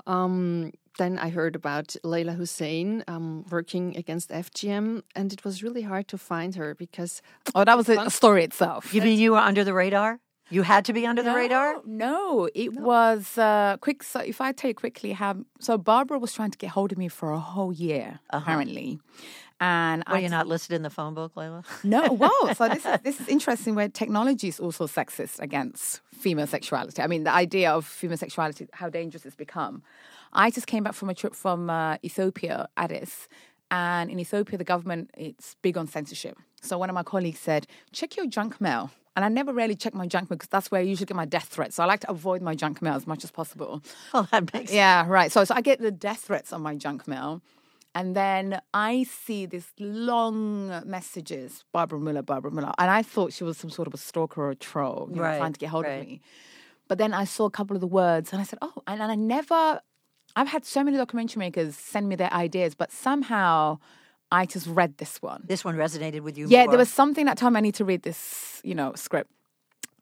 Um, 0.06 0.72
then 0.98 1.18
I 1.18 1.30
heard 1.30 1.56
about 1.56 1.96
Leyla 2.04 2.36
Hussein 2.36 3.04
um, 3.08 3.46
working 3.50 3.96
against 3.98 4.30
FGM, 4.30 5.04
and 5.16 5.34
it 5.34 5.44
was 5.44 5.64
really 5.64 5.82
hard 5.82 6.08
to 6.10 6.18
find 6.18 6.56
her 6.56 6.76
because 6.76 7.22
Oh, 7.56 7.64
that 7.64 7.78
was 7.78 7.90
a, 7.90 8.00
a 8.00 8.10
story 8.10 8.44
itself. 8.44 8.94
You 8.94 9.02
mean 9.02 9.20
you 9.20 9.32
were 9.32 9.40
under 9.40 9.64
the 9.64 9.74
radar? 9.74 10.20
You 10.50 10.62
had 10.64 10.86
to 10.86 10.94
be 10.94 11.08
under 11.08 11.24
the 11.24 11.34
radar? 11.34 11.82
No, 11.86 12.48
it 12.54 12.74
was 12.74 13.38
uh, 13.38 13.78
quick. 13.80 14.04
So, 14.04 14.20
if 14.20 14.40
I 14.40 14.52
tell 14.52 14.70
you 14.70 14.76
quickly 14.76 15.14
how, 15.14 15.38
so 15.60 15.78
Barbara 15.78 16.20
was 16.20 16.34
trying 16.34 16.52
to 16.52 16.58
get 16.58 16.70
hold 16.70 16.92
of 16.92 16.98
me 16.98 17.08
for 17.08 17.32
a 17.32 17.40
whole 17.40 17.74
year, 17.74 18.20
apparently, 18.30 19.00
and 19.60 20.04
Were 20.08 20.16
I 20.16 20.20
you 20.20 20.30
not 20.30 20.46
listed 20.48 20.76
in 20.76 20.82
the 20.84 20.90
phone 20.90 21.14
book, 21.14 21.34
Leyla? 21.36 21.64
No, 21.84 22.12
wow. 22.12 22.54
So 22.54 22.68
this 22.68 22.86
is 22.86 23.00
this 23.04 23.22
is 23.22 23.28
interesting 23.30 23.74
where 23.76 23.88
technology 23.88 24.50
is 24.50 24.60
also 24.60 24.86
sexist 24.88 25.40
against 25.40 26.02
female 26.14 26.48
sexuality. 26.48 27.02
I 27.02 27.08
mean, 27.08 27.24
the 27.24 27.34
idea 27.34 27.72
of 27.72 27.86
female 27.86 28.18
sexuality, 28.18 28.68
how 28.74 28.90
dangerous 28.90 29.26
it's 29.26 29.36
become. 29.36 29.82
I 30.34 30.50
just 30.52 30.68
came 30.68 30.84
back 30.84 30.94
from 30.94 31.10
a 31.10 31.14
trip 31.14 31.34
from 31.36 31.70
uh, 31.70 31.98
Ethiopia, 32.04 32.68
Addis, 32.78 33.28
and 33.72 34.10
in 34.12 34.20
Ethiopia, 34.20 34.58
the 34.58 34.64
government 34.64 35.12
it's 35.18 35.56
big 35.62 35.78
on 35.78 35.88
censorship. 35.88 36.38
So 36.62 36.78
one 36.78 36.90
of 36.90 36.94
my 36.96 37.04
colleagues 37.04 37.40
said, 37.40 37.68
"Check 37.92 38.16
your 38.18 38.28
junk 38.28 38.60
mail." 38.62 38.92
And 39.16 39.24
I 39.24 39.30
never 39.30 39.54
really 39.54 39.76
check 39.76 39.94
my 39.94 40.08
junk 40.08 40.30
mail 40.32 40.38
because 40.38 40.50
that's 40.50 40.72
where 40.72 40.82
I 40.82 40.84
usually 40.84 41.06
get 41.06 41.16
my 41.16 41.26
death 41.26 41.46
threats. 41.46 41.76
So 41.76 41.84
I 41.84 41.86
like 41.86 42.00
to 42.00 42.10
avoid 42.10 42.42
my 42.42 42.56
junk 42.56 42.82
mail 42.82 42.96
as 42.96 43.06
much 43.06 43.24
as 43.24 43.30
possible. 43.30 43.84
Well, 44.14 44.28
that 44.32 44.52
makes 44.54 44.70
sense. 44.72 44.76
Yeah, 44.76 45.06
right. 45.08 45.32
So, 45.32 45.44
so 45.44 45.54
I 45.54 45.62
get 45.62 45.80
the 45.80 45.92
death 45.92 46.22
threats 46.22 46.52
on 46.52 46.62
my 46.64 46.76
junk 46.76 47.08
mail. 47.08 47.42
And 47.94 48.16
then 48.16 48.60
I 48.74 49.04
see 49.04 49.46
these 49.46 49.68
long 49.78 50.82
messages, 50.84 51.64
Barbara 51.72 52.00
Muller, 52.00 52.24
Barbara 52.24 52.50
Muller. 52.50 52.74
And 52.80 52.90
I 52.90 53.04
thought 53.04 53.34
she 53.34 53.44
was 53.44 53.56
some 53.56 53.70
sort 53.70 53.88
of 53.88 53.94
a 53.94 53.98
stalker 53.98 54.42
or 54.46 54.50
a 54.50 54.56
troll, 54.56 55.08
you 55.12 55.18
know, 55.18 55.22
Right, 55.22 55.38
trying 55.38 55.54
to 55.54 55.60
get 55.60 55.70
hold 55.70 55.86
right. 55.86 56.02
of 56.02 56.08
me. 56.08 56.20
But 56.88 56.98
then 56.98 57.14
I 57.14 57.26
saw 57.26 57.46
a 57.46 57.52
couple 57.52 57.76
of 57.78 57.82
the 57.82 57.88
words 57.88 58.32
and 58.34 58.42
I 58.42 58.46
said, 58.46 58.58
oh, 58.64 58.82
and, 58.88 59.00
and 59.00 59.12
I 59.12 59.16
never, 59.16 59.80
I've 60.36 60.48
had 60.48 60.66
so 60.66 60.84
many 60.84 60.98
documentary 60.98 61.40
makers 61.40 61.76
send 61.76 62.10
me 62.10 62.16
their 62.16 62.34
ideas, 62.34 62.76
but 62.76 62.92
somehow 62.92 63.80
I 64.32 64.46
just 64.46 64.68
read 64.68 64.98
this 64.98 65.22
one. 65.22 65.44
This 65.48 65.64
one 65.64 65.76
resonated 65.76 66.22
with 66.22 66.38
you 66.38 66.48
Yeah, 66.48 66.64
more. 66.64 66.72
there 66.72 66.80
was 66.80 66.90
something 66.90 67.26
that 67.26 67.38
told 67.38 67.54
me 67.54 67.60
I 67.60 67.62
need 67.62 67.76
to 67.76 67.86
read 67.86 68.02
this, 68.04 68.60
you 68.64 68.74
know, 68.74 68.94
script. 68.96 69.30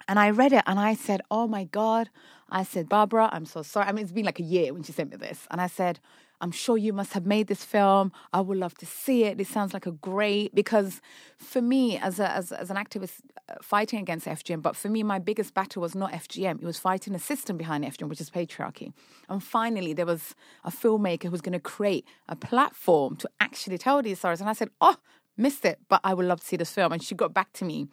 And 0.07 0.17
I 0.19 0.29
read 0.29 0.53
it 0.53 0.63
and 0.67 0.79
I 0.79 0.93
said, 0.95 1.21
Oh 1.29 1.47
my 1.47 1.65
God. 1.65 2.09
I 2.49 2.63
said, 2.63 2.89
Barbara, 2.89 3.29
I'm 3.31 3.45
so 3.45 3.61
sorry. 3.61 3.87
I 3.87 3.91
mean, 3.91 4.03
it's 4.03 4.11
been 4.11 4.25
like 4.25 4.39
a 4.39 4.43
year 4.43 4.73
when 4.73 4.83
she 4.83 4.91
sent 4.91 5.11
me 5.11 5.17
this. 5.17 5.47
And 5.51 5.61
I 5.61 5.67
said, 5.67 5.99
I'm 6.41 6.51
sure 6.51 6.75
you 6.75 6.91
must 6.91 7.13
have 7.13 7.25
made 7.25 7.47
this 7.47 7.63
film. 7.63 8.11
I 8.33 8.41
would 8.41 8.57
love 8.57 8.75
to 8.79 8.85
see 8.85 9.25
it. 9.25 9.39
It 9.39 9.47
sounds 9.47 9.73
like 9.73 9.85
a 9.85 9.91
great 9.91 10.53
because 10.55 10.99
for 11.37 11.61
me 11.61 11.97
as 11.97 12.19
a, 12.19 12.29
as, 12.29 12.51
as 12.51 12.71
an 12.71 12.77
activist 12.77 13.21
uh, 13.47 13.53
fighting 13.61 13.99
against 13.99 14.25
FGM, 14.25 14.61
but 14.61 14.75
for 14.75 14.89
me 14.89 15.03
my 15.03 15.19
biggest 15.19 15.53
battle 15.53 15.81
was 15.81 15.93
not 15.93 16.11
FGM. 16.11 16.61
It 16.61 16.65
was 16.65 16.79
fighting 16.79 17.13
the 17.13 17.19
system 17.19 17.57
behind 17.57 17.85
FGM, 17.85 18.09
which 18.09 18.19
is 18.19 18.31
patriarchy. 18.31 18.91
And 19.29 19.43
finally, 19.43 19.93
there 19.93 20.07
was 20.07 20.35
a 20.63 20.71
filmmaker 20.71 21.25
who 21.25 21.31
was 21.31 21.41
going 21.41 21.53
to 21.53 21.59
create 21.59 22.05
a 22.27 22.35
platform 22.35 23.15
to 23.17 23.29
actually 23.39 23.77
tell 23.77 24.01
these 24.01 24.17
stories. 24.17 24.41
And 24.41 24.49
I 24.49 24.53
said, 24.53 24.69
"Oh, 24.81 24.95
missed 25.37 25.63
it, 25.63 25.79
but 25.89 26.01
I 26.03 26.15
would 26.15 26.25
love 26.25 26.39
to 26.41 26.45
see 26.45 26.57
this 26.57 26.71
film." 26.71 26.91
And 26.91 27.03
she 27.03 27.13
got 27.13 27.33
back 27.33 27.53
to 27.53 27.65
me 27.65 27.87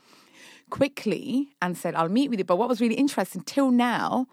quickly 0.70 1.50
and 1.60 1.76
said, 1.76 1.94
"I'll 1.94 2.08
meet 2.08 2.30
with 2.30 2.38
you." 2.38 2.44
But 2.44 2.56
what 2.56 2.68
was 2.68 2.80
really 2.80 2.94
interesting 2.94 3.42
till 3.42 3.70
now 3.70 4.26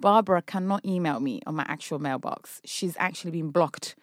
Barbara 0.00 0.42
cannot 0.42 0.84
email 0.84 1.20
me 1.20 1.40
on 1.46 1.54
my 1.56 1.64
actual 1.68 1.98
mailbox. 1.98 2.60
She's 2.64 2.96
actually 2.98 3.32
been 3.32 3.50
blocked 3.50 3.96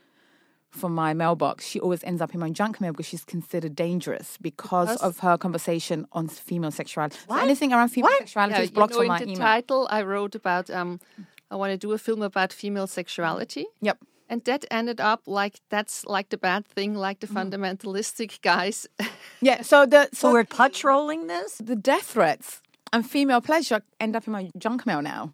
from 0.75 0.93
my 0.93 1.13
mailbox. 1.13 1.65
She 1.65 1.79
always 1.79 2.03
ends 2.03 2.21
up 2.21 2.34
in 2.34 2.39
my 2.39 2.49
junk 2.49 2.81
mail 2.81 2.91
because 2.91 3.05
she's 3.05 3.23
considered 3.23 3.75
dangerous 3.75 4.38
because, 4.41 4.89
because? 4.89 5.01
of 5.01 5.19
her 5.19 5.38
conversation 5.38 6.05
on 6.12 6.27
female 6.27 6.71
sexuality. 6.71 7.17
So 7.27 7.38
anything 7.38 7.73
around 7.73 7.89
female 7.89 8.12
what? 8.12 8.19
sexuality 8.19 8.55
yeah, 8.58 8.63
is 8.63 8.71
blocked 8.71 8.93
you 8.93 8.99
know, 8.99 9.03
from 9.03 9.08
my 9.08 9.17
in 9.19 9.27
the 9.27 9.34
email. 9.34 9.47
title 9.47 9.88
I 9.89 10.03
wrote 10.03 10.36
about 10.36 10.69
um, 10.69 10.99
I 11.49 11.55
want 11.55 11.71
to 11.71 11.77
do 11.77 11.93
a 11.93 11.97
film 11.97 12.21
about 12.21 12.51
female 12.51 12.88
sexuality. 12.88 13.65
Yep. 13.81 13.97
And 14.27 14.43
that 14.45 14.65
ended 14.71 14.99
up 14.99 15.21
like 15.27 15.62
that's 15.69 16.05
like 16.05 16.29
the 16.29 16.38
bad 16.38 16.65
thing, 16.65 16.95
like 16.95 17.19
the 17.19 17.27
mm. 17.27 17.36
fundamentalistic 17.36 18.41
guys. 18.41 18.88
yeah. 19.41 19.62
So 19.62 19.86
the 19.86 20.10
so, 20.13 20.29
so 20.29 20.34
we're 20.34 20.43
patrolling 20.43 21.27
this. 21.27 21.58
The 21.63 21.75
death 21.75 22.08
threats 22.08 22.62
and 22.91 23.10
female 23.10 23.41
pleasure 23.41 23.81
end 23.99 24.15
up 24.15 24.27
in 24.27 24.34
my 24.34 24.49
junk 24.58 24.86
mail 24.86 25.01
now 25.01 25.34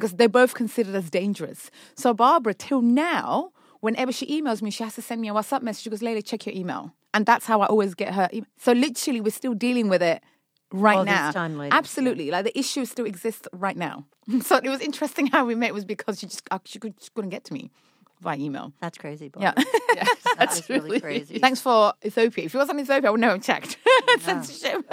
because 0.00 0.16
they're 0.16 0.28
both 0.28 0.54
considered 0.54 0.94
as 0.94 1.10
dangerous. 1.10 1.70
So 1.94 2.14
Barbara, 2.14 2.54
till 2.54 2.80
now, 2.80 3.52
whenever 3.80 4.12
she 4.12 4.26
emails 4.26 4.62
me, 4.62 4.70
she 4.70 4.82
has 4.84 4.94
to 4.94 5.02
send 5.02 5.20
me 5.20 5.28
a 5.28 5.32
WhatsApp 5.32 5.62
message. 5.62 5.84
She 5.84 5.90
goes, 5.90 6.00
Leyla, 6.00 6.24
check 6.24 6.46
your 6.46 6.54
email. 6.54 6.94
And 7.12 7.26
that's 7.26 7.46
how 7.46 7.60
I 7.60 7.66
always 7.66 7.94
get 7.94 8.14
her. 8.14 8.28
Email. 8.32 8.46
So 8.56 8.72
literally, 8.72 9.20
we're 9.20 9.30
still 9.30 9.54
dealing 9.54 9.88
with 9.88 10.02
it 10.02 10.22
right 10.72 10.98
All 10.98 11.04
now. 11.04 11.32
Later, 11.32 11.74
Absolutely. 11.74 12.30
Like 12.30 12.44
the 12.44 12.58
issue 12.58 12.84
still 12.84 13.04
exists 13.04 13.46
right 13.52 13.76
now. 13.76 14.06
so 14.42 14.56
it 14.56 14.68
was 14.68 14.80
interesting 14.80 15.26
how 15.26 15.44
we 15.44 15.54
met 15.54 15.74
was 15.74 15.84
because 15.84 16.20
she 16.20 16.26
just 16.26 16.42
uh, 16.50 16.58
she, 16.64 16.78
could, 16.78 16.94
she 17.00 17.10
couldn't 17.14 17.30
get 17.30 17.44
to 17.44 17.52
me 17.52 17.70
by 18.20 18.36
email. 18.36 18.72
That's 18.80 18.98
crazy. 18.98 19.28
Bob. 19.28 19.42
Yeah. 19.42 19.54
yeah. 19.94 20.04
That's 20.38 20.68
really 20.68 21.00
crazy. 21.00 21.38
Thanks 21.38 21.60
for 21.60 21.94
Ethiopia. 22.04 22.44
If 22.44 22.54
it 22.54 22.58
wasn't 22.58 22.80
Ethiopia, 22.80 23.08
I 23.08 23.10
would 23.10 23.20
never 23.20 23.34
have 23.34 23.42
checked. 23.42 23.76
Censorship. 24.20 24.84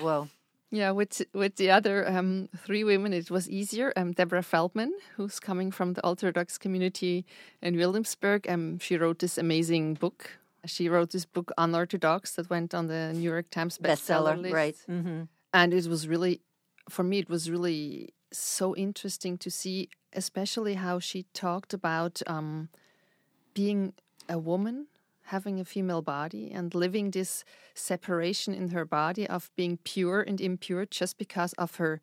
Whoa. 0.00 0.28
Yeah, 0.74 0.90
with 0.92 1.20
with 1.34 1.56
the 1.56 1.70
other 1.70 2.08
um, 2.08 2.48
three 2.56 2.82
women, 2.82 3.12
it 3.12 3.30
was 3.30 3.46
easier. 3.48 3.92
Um, 3.94 4.12
Deborah 4.12 4.42
Feldman, 4.42 4.94
who's 5.16 5.38
coming 5.38 5.70
from 5.70 5.92
the 5.92 6.04
Orthodox 6.04 6.56
community 6.56 7.26
in 7.60 7.76
Williamsburg, 7.76 8.48
um, 8.48 8.78
she 8.78 8.96
wrote 8.96 9.18
this 9.18 9.36
amazing 9.36 9.94
book. 9.94 10.38
She 10.64 10.88
wrote 10.88 11.10
this 11.10 11.26
book 11.26 11.52
Unorthodox 11.58 12.36
that 12.36 12.48
went 12.48 12.72
on 12.72 12.86
the 12.86 13.12
New 13.12 13.30
York 13.30 13.50
Times 13.50 13.76
bestseller, 13.76 14.34
bestseller 14.34 14.42
list. 14.42 14.54
Right. 14.54 14.76
Mm-hmm. 14.88 15.22
And 15.52 15.74
it 15.74 15.86
was 15.86 16.08
really, 16.08 16.40
for 16.88 17.02
me, 17.02 17.18
it 17.18 17.28
was 17.28 17.50
really 17.50 18.14
so 18.32 18.74
interesting 18.74 19.36
to 19.38 19.50
see, 19.50 19.90
especially 20.14 20.74
how 20.74 21.00
she 21.00 21.26
talked 21.34 21.74
about 21.74 22.22
um, 22.26 22.70
being 23.52 23.92
a 24.26 24.38
woman 24.38 24.86
having 25.32 25.58
a 25.58 25.64
female 25.64 26.02
body 26.02 26.44
and 26.56 26.74
living 26.74 27.10
this 27.10 27.44
separation 27.74 28.54
in 28.54 28.68
her 28.68 28.84
body 28.84 29.24
of 29.36 29.50
being 29.56 29.78
pure 29.92 30.20
and 30.28 30.40
impure 30.40 30.84
just 31.00 31.18
because 31.18 31.52
of 31.54 31.76
her 31.76 32.00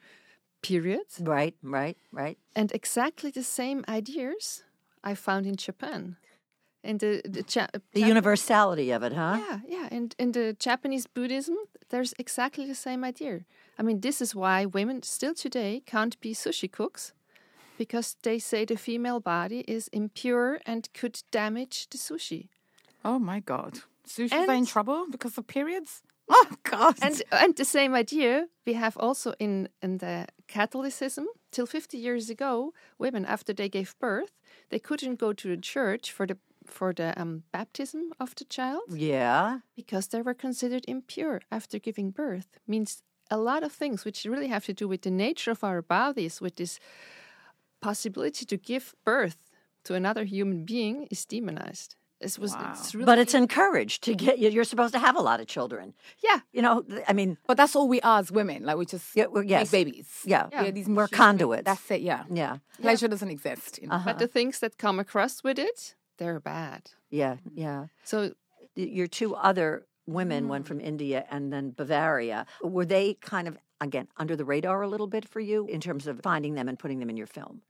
periods. 0.62 1.14
Right, 1.22 1.56
right, 1.64 1.98
right. 2.12 2.38
And 2.56 2.72
exactly 2.72 3.32
the 3.32 3.44
same 3.44 3.80
ideas 3.88 4.64
I 5.04 5.16
found 5.16 5.46
in 5.46 5.56
Japan. 5.56 6.18
And 6.84 7.00
the 7.00 7.22
the, 7.36 7.44
the 7.94 8.08
universality 8.14 8.90
of 8.96 9.04
it, 9.04 9.14
huh? 9.14 9.38
Yeah, 9.46 9.60
yeah. 9.76 9.88
And 9.98 10.16
in 10.18 10.32
the 10.32 10.56
Japanese 10.68 11.08
Buddhism, 11.08 11.58
there's 11.90 12.14
exactly 12.18 12.66
the 12.66 12.76
same 12.88 13.04
idea. 13.04 13.36
I 13.80 13.84
mean, 13.84 14.00
this 14.02 14.22
is 14.22 14.34
why 14.34 14.66
women 14.66 15.04
still 15.04 15.34
today 15.34 15.82
can't 15.86 16.16
be 16.22 16.34
sushi 16.34 16.70
cooks 16.72 17.14
because 17.78 18.18
they 18.22 18.40
say 18.40 18.66
the 18.66 18.76
female 18.78 19.20
body 19.20 19.60
is 19.68 19.90
impure 19.92 20.60
and 20.66 20.82
could 20.94 21.16
damage 21.32 21.88
the 21.90 21.98
sushi. 21.98 22.48
Oh 23.04 23.20
my 23.20 23.40
God. 23.40 23.80
Sushi 24.08 24.34
and, 24.34 24.52
in 24.52 24.66
trouble 24.66 25.06
because 25.10 25.38
of 25.38 25.48
periods? 25.48 26.02
Oh 26.32 26.52
God. 26.62 26.96
And 27.02 27.24
and 27.32 27.56
the 27.56 27.66
same 27.66 27.96
idea 27.96 28.46
we 28.64 28.74
have 28.74 28.96
also 28.98 29.34
in, 29.40 29.68
in 29.82 29.98
the 29.98 30.28
Catholicism. 30.48 31.26
Till 31.52 31.66
50 31.66 31.98
years 31.98 32.30
ago, 32.30 32.74
women 33.00 33.26
after 33.26 33.52
they 33.52 33.68
gave 33.68 33.96
birth, 34.00 34.32
they 34.70 34.78
couldn't 34.78 35.20
go 35.20 35.34
to 35.34 35.48
the 35.48 35.58
church 35.58 36.12
for 36.12 36.28
the 36.28 36.38
for 36.68 36.94
the 36.94 37.20
um, 37.20 37.44
baptism 37.52 38.14
of 38.20 38.36
the 38.36 38.46
child. 38.46 38.84
Yeah. 38.90 39.60
Because 39.76 40.08
they 40.08 40.22
were 40.22 40.36
considered 40.36 40.86
impure 40.88 41.42
after 41.52 41.80
giving 41.80 42.12
birth. 42.12 42.48
Means 42.68 43.02
a 43.32 43.38
lot 43.38 43.64
of 43.64 43.72
things 43.72 44.06
which 44.06 44.26
really 44.26 44.48
have 44.48 44.66
to 44.66 44.74
do 44.74 44.88
with 44.88 45.02
the 45.02 45.12
nature 45.12 45.52
of 45.52 45.64
our 45.64 45.82
bodies, 45.82 46.42
with 46.42 46.56
this 46.56 46.80
possibility 47.82 48.46
to 48.46 48.58
give 48.58 48.96
birth 49.06 49.38
to 49.84 49.96
another 49.96 50.26
human 50.26 50.66
being 50.66 51.08
is 51.10 51.26
demonized. 51.26 51.96
It 52.22 52.38
was, 52.38 52.52
wow. 52.54 52.72
it's 52.74 52.94
really, 52.94 53.06
but 53.06 53.18
it's 53.18 53.34
encouraged 53.34 54.04
to 54.04 54.14
get 54.14 54.40
you. 54.40 54.50
You're 54.50 54.66
supposed 54.66 54.94
to 54.94 55.00
have 55.00 55.16
a 55.16 55.22
lot 55.22 55.40
of 55.40 55.48
children. 55.48 55.94
Yeah, 56.22 56.42
you 56.52 56.62
know. 56.62 56.84
I 57.08 57.14
mean, 57.14 57.38
but 57.48 57.56
that's 57.56 57.78
all 57.78 57.88
we 57.88 58.02
are 58.02 58.20
as 58.20 58.30
women. 58.30 58.64
Like 58.64 58.76
we 58.76 58.86
just 58.86 59.16
yeah, 59.16 59.28
we're, 59.28 59.44
yes. 59.44 59.72
make 59.72 59.86
babies. 59.86 60.08
Yeah, 60.26 60.48
yeah. 60.52 60.64
We're, 60.64 60.72
these 60.72 60.88
we're 60.90 61.08
conduits. 61.08 61.64
That's 61.64 61.90
it. 61.92 62.02
Yeah, 62.02 62.26
yeah. 62.30 62.58
Pleasure 62.82 63.06
yeah. 63.06 63.12
doesn't 63.12 63.30
exist. 63.30 63.80
You 63.82 63.88
know? 63.88 63.96
uh-huh. 63.96 64.10
But 64.10 64.20
the 64.20 64.28
things 64.28 64.60
that 64.60 64.78
come 64.78 65.00
across 65.00 65.44
with 65.46 65.58
it, 65.58 65.96
they're 66.18 66.42
bad. 66.42 66.92
Yeah, 67.10 67.38
yeah. 67.54 67.86
So 68.04 68.34
your 68.76 69.08
two 69.08 69.34
other 69.36 69.86
women, 70.06 70.46
mm. 70.46 70.50
one 70.50 70.64
from 70.64 70.82
India 70.82 71.26
and 71.32 71.54
then 71.54 71.72
Bavaria, 71.72 72.46
were 72.62 72.86
they 72.86 73.14
kind 73.16 73.48
of 73.48 73.58
again 73.80 74.10
under 74.18 74.36
the 74.36 74.44
radar 74.44 74.82
a 74.82 74.90
little 74.90 75.08
bit 75.08 75.26
for 75.26 75.40
you 75.40 75.68
in 75.68 75.80
terms 75.80 76.06
of 76.06 76.20
finding 76.22 76.56
them 76.56 76.68
and 76.68 76.78
putting 76.78 77.00
them 77.00 77.10
in 77.10 77.16
your 77.16 77.28
film? 77.28 77.62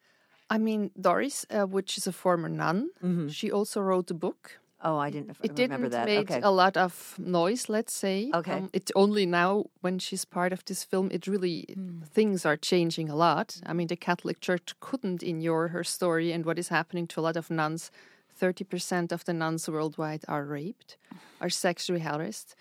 I 0.50 0.58
mean, 0.58 0.92
Doris, 1.00 1.46
uh, 1.50 1.66
which 1.66 1.98
is 1.98 2.08
a 2.08 2.12
former 2.12 2.50
nun, 2.50 2.90
mm-hmm. 3.04 3.28
she 3.28 3.52
also 3.52 3.82
wrote 3.82 4.10
a 4.12 4.16
book 4.16 4.60
Oh, 4.82 4.98
I 4.98 5.10
didn't 5.10 5.32
it 5.44 5.60
remember 5.60 5.90
didn't 5.90 6.06
that. 6.06 6.36
Okay. 6.36 6.40
a 6.42 6.52
lot 6.52 6.78
of 6.78 7.16
noise, 7.18 7.68
let's 7.68 7.94
say. 7.94 8.32
Okay. 8.34 8.54
Um, 8.54 8.70
it's 8.72 8.92
only 8.96 9.26
now 9.26 9.66
when 9.82 10.00
she's 10.00 10.24
part 10.24 10.54
of 10.54 10.64
this 10.66 10.86
film, 10.86 11.10
it 11.12 11.28
really 11.28 11.66
mm. 11.70 12.08
things 12.08 12.46
are 12.46 12.56
changing 12.56 13.10
a 13.10 13.16
lot. 13.16 13.60
I 13.66 13.74
mean, 13.74 13.88
the 13.88 13.98
Catholic 13.98 14.40
Church 14.40 14.74
couldn't 14.80 15.22
ignore 15.22 15.70
her 15.70 15.84
story 15.84 16.32
and 16.32 16.46
what 16.46 16.58
is 16.58 16.70
happening 16.70 17.08
to 17.08 17.20
a 17.20 17.24
lot 17.24 17.36
of 17.36 17.50
nuns. 17.50 17.92
Thirty 18.34 18.64
percent 18.64 19.12
of 19.12 19.26
the 19.26 19.34
nuns 19.34 19.68
worldwide 19.68 20.24
are 20.30 20.46
raped, 20.46 20.96
are 21.42 21.50
sexually 21.50 22.00
harassed. 22.00 22.56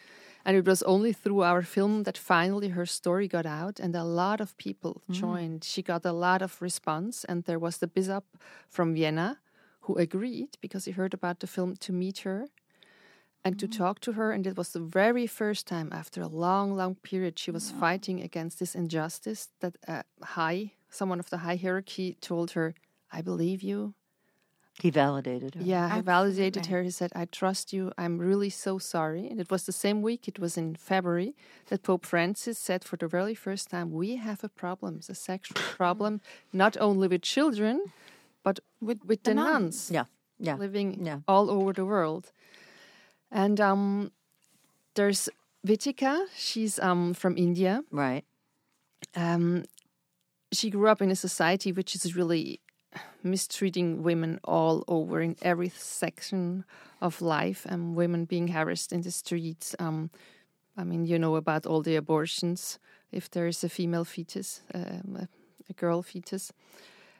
And 0.48 0.56
it 0.56 0.64
was 0.64 0.82
only 0.84 1.12
through 1.12 1.42
our 1.42 1.60
film 1.60 2.04
that 2.04 2.16
finally 2.16 2.68
her 2.70 2.86
story 2.86 3.28
got 3.28 3.44
out 3.44 3.78
and 3.78 3.94
a 3.94 4.02
lot 4.02 4.40
of 4.40 4.56
people 4.56 5.02
mm. 5.06 5.14
joined. 5.14 5.62
She 5.62 5.82
got 5.82 6.06
a 6.06 6.12
lot 6.12 6.40
of 6.40 6.62
response, 6.62 7.22
and 7.22 7.44
there 7.44 7.58
was 7.58 7.76
the 7.76 7.86
bishop 7.86 8.24
from 8.66 8.94
Vienna 8.94 9.40
who 9.80 9.96
agreed 9.96 10.56
because 10.62 10.86
he 10.86 10.92
heard 10.92 11.12
about 11.12 11.40
the 11.40 11.46
film 11.46 11.76
to 11.76 11.92
meet 11.92 12.20
her 12.20 12.46
and 13.44 13.56
mm. 13.56 13.58
to 13.58 13.68
talk 13.68 14.00
to 14.00 14.12
her. 14.12 14.32
And 14.32 14.46
it 14.46 14.56
was 14.56 14.70
the 14.70 14.80
very 14.80 15.26
first 15.26 15.66
time 15.66 15.90
after 15.92 16.22
a 16.22 16.28
long, 16.28 16.74
long 16.74 16.94
period 16.94 17.38
she 17.38 17.50
was 17.50 17.70
fighting 17.70 18.22
against 18.22 18.58
this 18.58 18.74
injustice 18.74 19.50
that 19.60 19.76
uh, 19.86 20.04
high 20.22 20.72
someone 20.88 21.20
of 21.20 21.28
the 21.28 21.44
high 21.44 21.56
hierarchy 21.56 22.16
told 22.22 22.52
her, 22.52 22.72
"I 23.12 23.20
believe 23.20 23.60
you." 23.60 23.92
He 24.80 24.90
validated 24.90 25.56
her. 25.56 25.62
Yeah, 25.62 25.96
he 25.96 26.00
validated 26.02 26.66
her. 26.66 26.82
He 26.84 26.90
said, 26.90 27.10
"I 27.14 27.24
trust 27.24 27.72
you. 27.72 27.92
I'm 27.98 28.18
really 28.18 28.50
so 28.50 28.78
sorry." 28.78 29.28
And 29.28 29.40
it 29.40 29.50
was 29.50 29.64
the 29.64 29.72
same 29.72 30.02
week. 30.02 30.28
It 30.28 30.38
was 30.38 30.56
in 30.56 30.76
February 30.76 31.34
that 31.66 31.82
Pope 31.82 32.06
Francis 32.06 32.58
said, 32.58 32.84
for 32.84 32.96
the 32.96 33.08
very 33.08 33.34
first 33.34 33.70
time, 33.70 33.90
we 33.90 34.16
have 34.16 34.44
a 34.44 34.48
problem, 34.48 35.00
a 35.08 35.14
sexual 35.14 35.60
problem, 35.76 36.20
not 36.52 36.76
only 36.80 37.08
with 37.08 37.22
children 37.22 37.92
but 38.48 38.60
with, 38.80 39.04
with 39.04 39.22
the, 39.24 39.30
the 39.30 39.34
nuns. 39.34 39.50
nuns. 39.50 39.90
Yeah, 39.90 40.04
yeah, 40.38 40.56
living 40.56 41.04
yeah. 41.04 41.18
all 41.28 41.50
over 41.50 41.72
the 41.72 41.84
world. 41.84 42.32
And 43.30 43.60
um, 43.60 44.12
there's 44.94 45.28
Vithika. 45.66 46.26
She's 46.34 46.78
um, 46.78 47.12
from 47.12 47.36
India. 47.36 47.82
Right. 47.90 48.24
Um, 49.14 49.64
she 50.50 50.70
grew 50.70 50.88
up 50.88 51.02
in 51.02 51.10
a 51.10 51.16
society 51.16 51.72
which 51.72 51.94
is 51.94 52.16
really 52.16 52.60
mistreating 53.22 54.02
women 54.02 54.40
all 54.44 54.84
over 54.88 55.20
in 55.20 55.36
every 55.42 55.68
section 55.68 56.64
of 57.00 57.20
life, 57.20 57.66
and 57.68 57.96
women 57.96 58.24
being 58.24 58.48
harassed 58.48 58.92
in 58.92 59.02
the 59.02 59.10
streets. 59.10 59.74
Um, 59.78 60.10
I 60.76 60.84
mean, 60.84 61.06
you 61.06 61.18
know 61.18 61.36
about 61.36 61.66
all 61.66 61.82
the 61.82 61.96
abortions 61.96 62.78
if 63.10 63.30
there 63.30 63.46
is 63.46 63.64
a 63.64 63.68
female 63.68 64.04
fetus, 64.04 64.62
um, 64.74 65.28
a, 65.68 65.72
girl 65.74 66.02
fetus, 66.02 66.52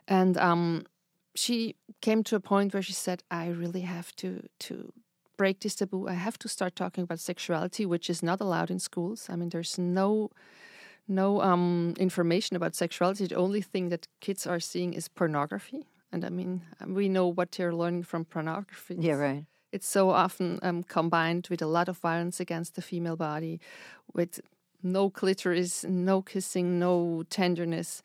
and 0.06 0.36
um, 0.36 0.84
she 1.34 1.76
came 2.00 2.22
to 2.24 2.36
a 2.36 2.40
point 2.40 2.72
where 2.72 2.82
she 2.82 2.92
said, 2.92 3.22
"I 3.30 3.48
really 3.48 3.82
have 3.82 4.14
to 4.16 4.48
to 4.60 4.92
break 5.36 5.60
this 5.60 5.76
taboo. 5.76 6.08
I 6.08 6.14
have 6.14 6.38
to 6.38 6.48
start 6.48 6.76
talking 6.76 7.04
about 7.04 7.20
sexuality, 7.20 7.86
which 7.86 8.10
is 8.10 8.22
not 8.22 8.40
allowed 8.40 8.70
in 8.70 8.78
schools. 8.78 9.28
I 9.30 9.36
mean, 9.36 9.48
there's 9.48 9.78
no 9.78 10.30
no 11.08 11.40
um, 11.40 11.94
information 11.98 12.56
about 12.56 12.74
sexuality. 12.74 13.26
The 13.26 13.36
only 13.36 13.62
thing 13.62 13.88
that 13.88 14.06
kids 14.20 14.46
are 14.46 14.60
seeing 14.60 14.92
is 14.92 15.08
pornography. 15.08 15.86
And 16.12 16.24
I 16.24 16.30
mean, 16.30 16.62
we 16.86 17.08
know 17.08 17.26
what 17.26 17.52
they're 17.52 17.74
learning 17.74 18.04
from 18.04 18.24
pornography. 18.24 18.96
Yeah, 18.98 19.14
right. 19.14 19.44
It's 19.72 19.86
so 19.86 20.10
often 20.10 20.58
um, 20.62 20.82
combined 20.82 21.48
with 21.50 21.60
a 21.60 21.66
lot 21.66 21.88
of 21.88 21.98
violence 21.98 22.40
against 22.40 22.74
the 22.74 22.82
female 22.82 23.16
body, 23.16 23.60
with 24.14 24.40
no 24.82 25.10
clitoris, 25.10 25.84
no 25.84 26.22
kissing, 26.22 26.78
no 26.78 27.24
tenderness. 27.28 28.02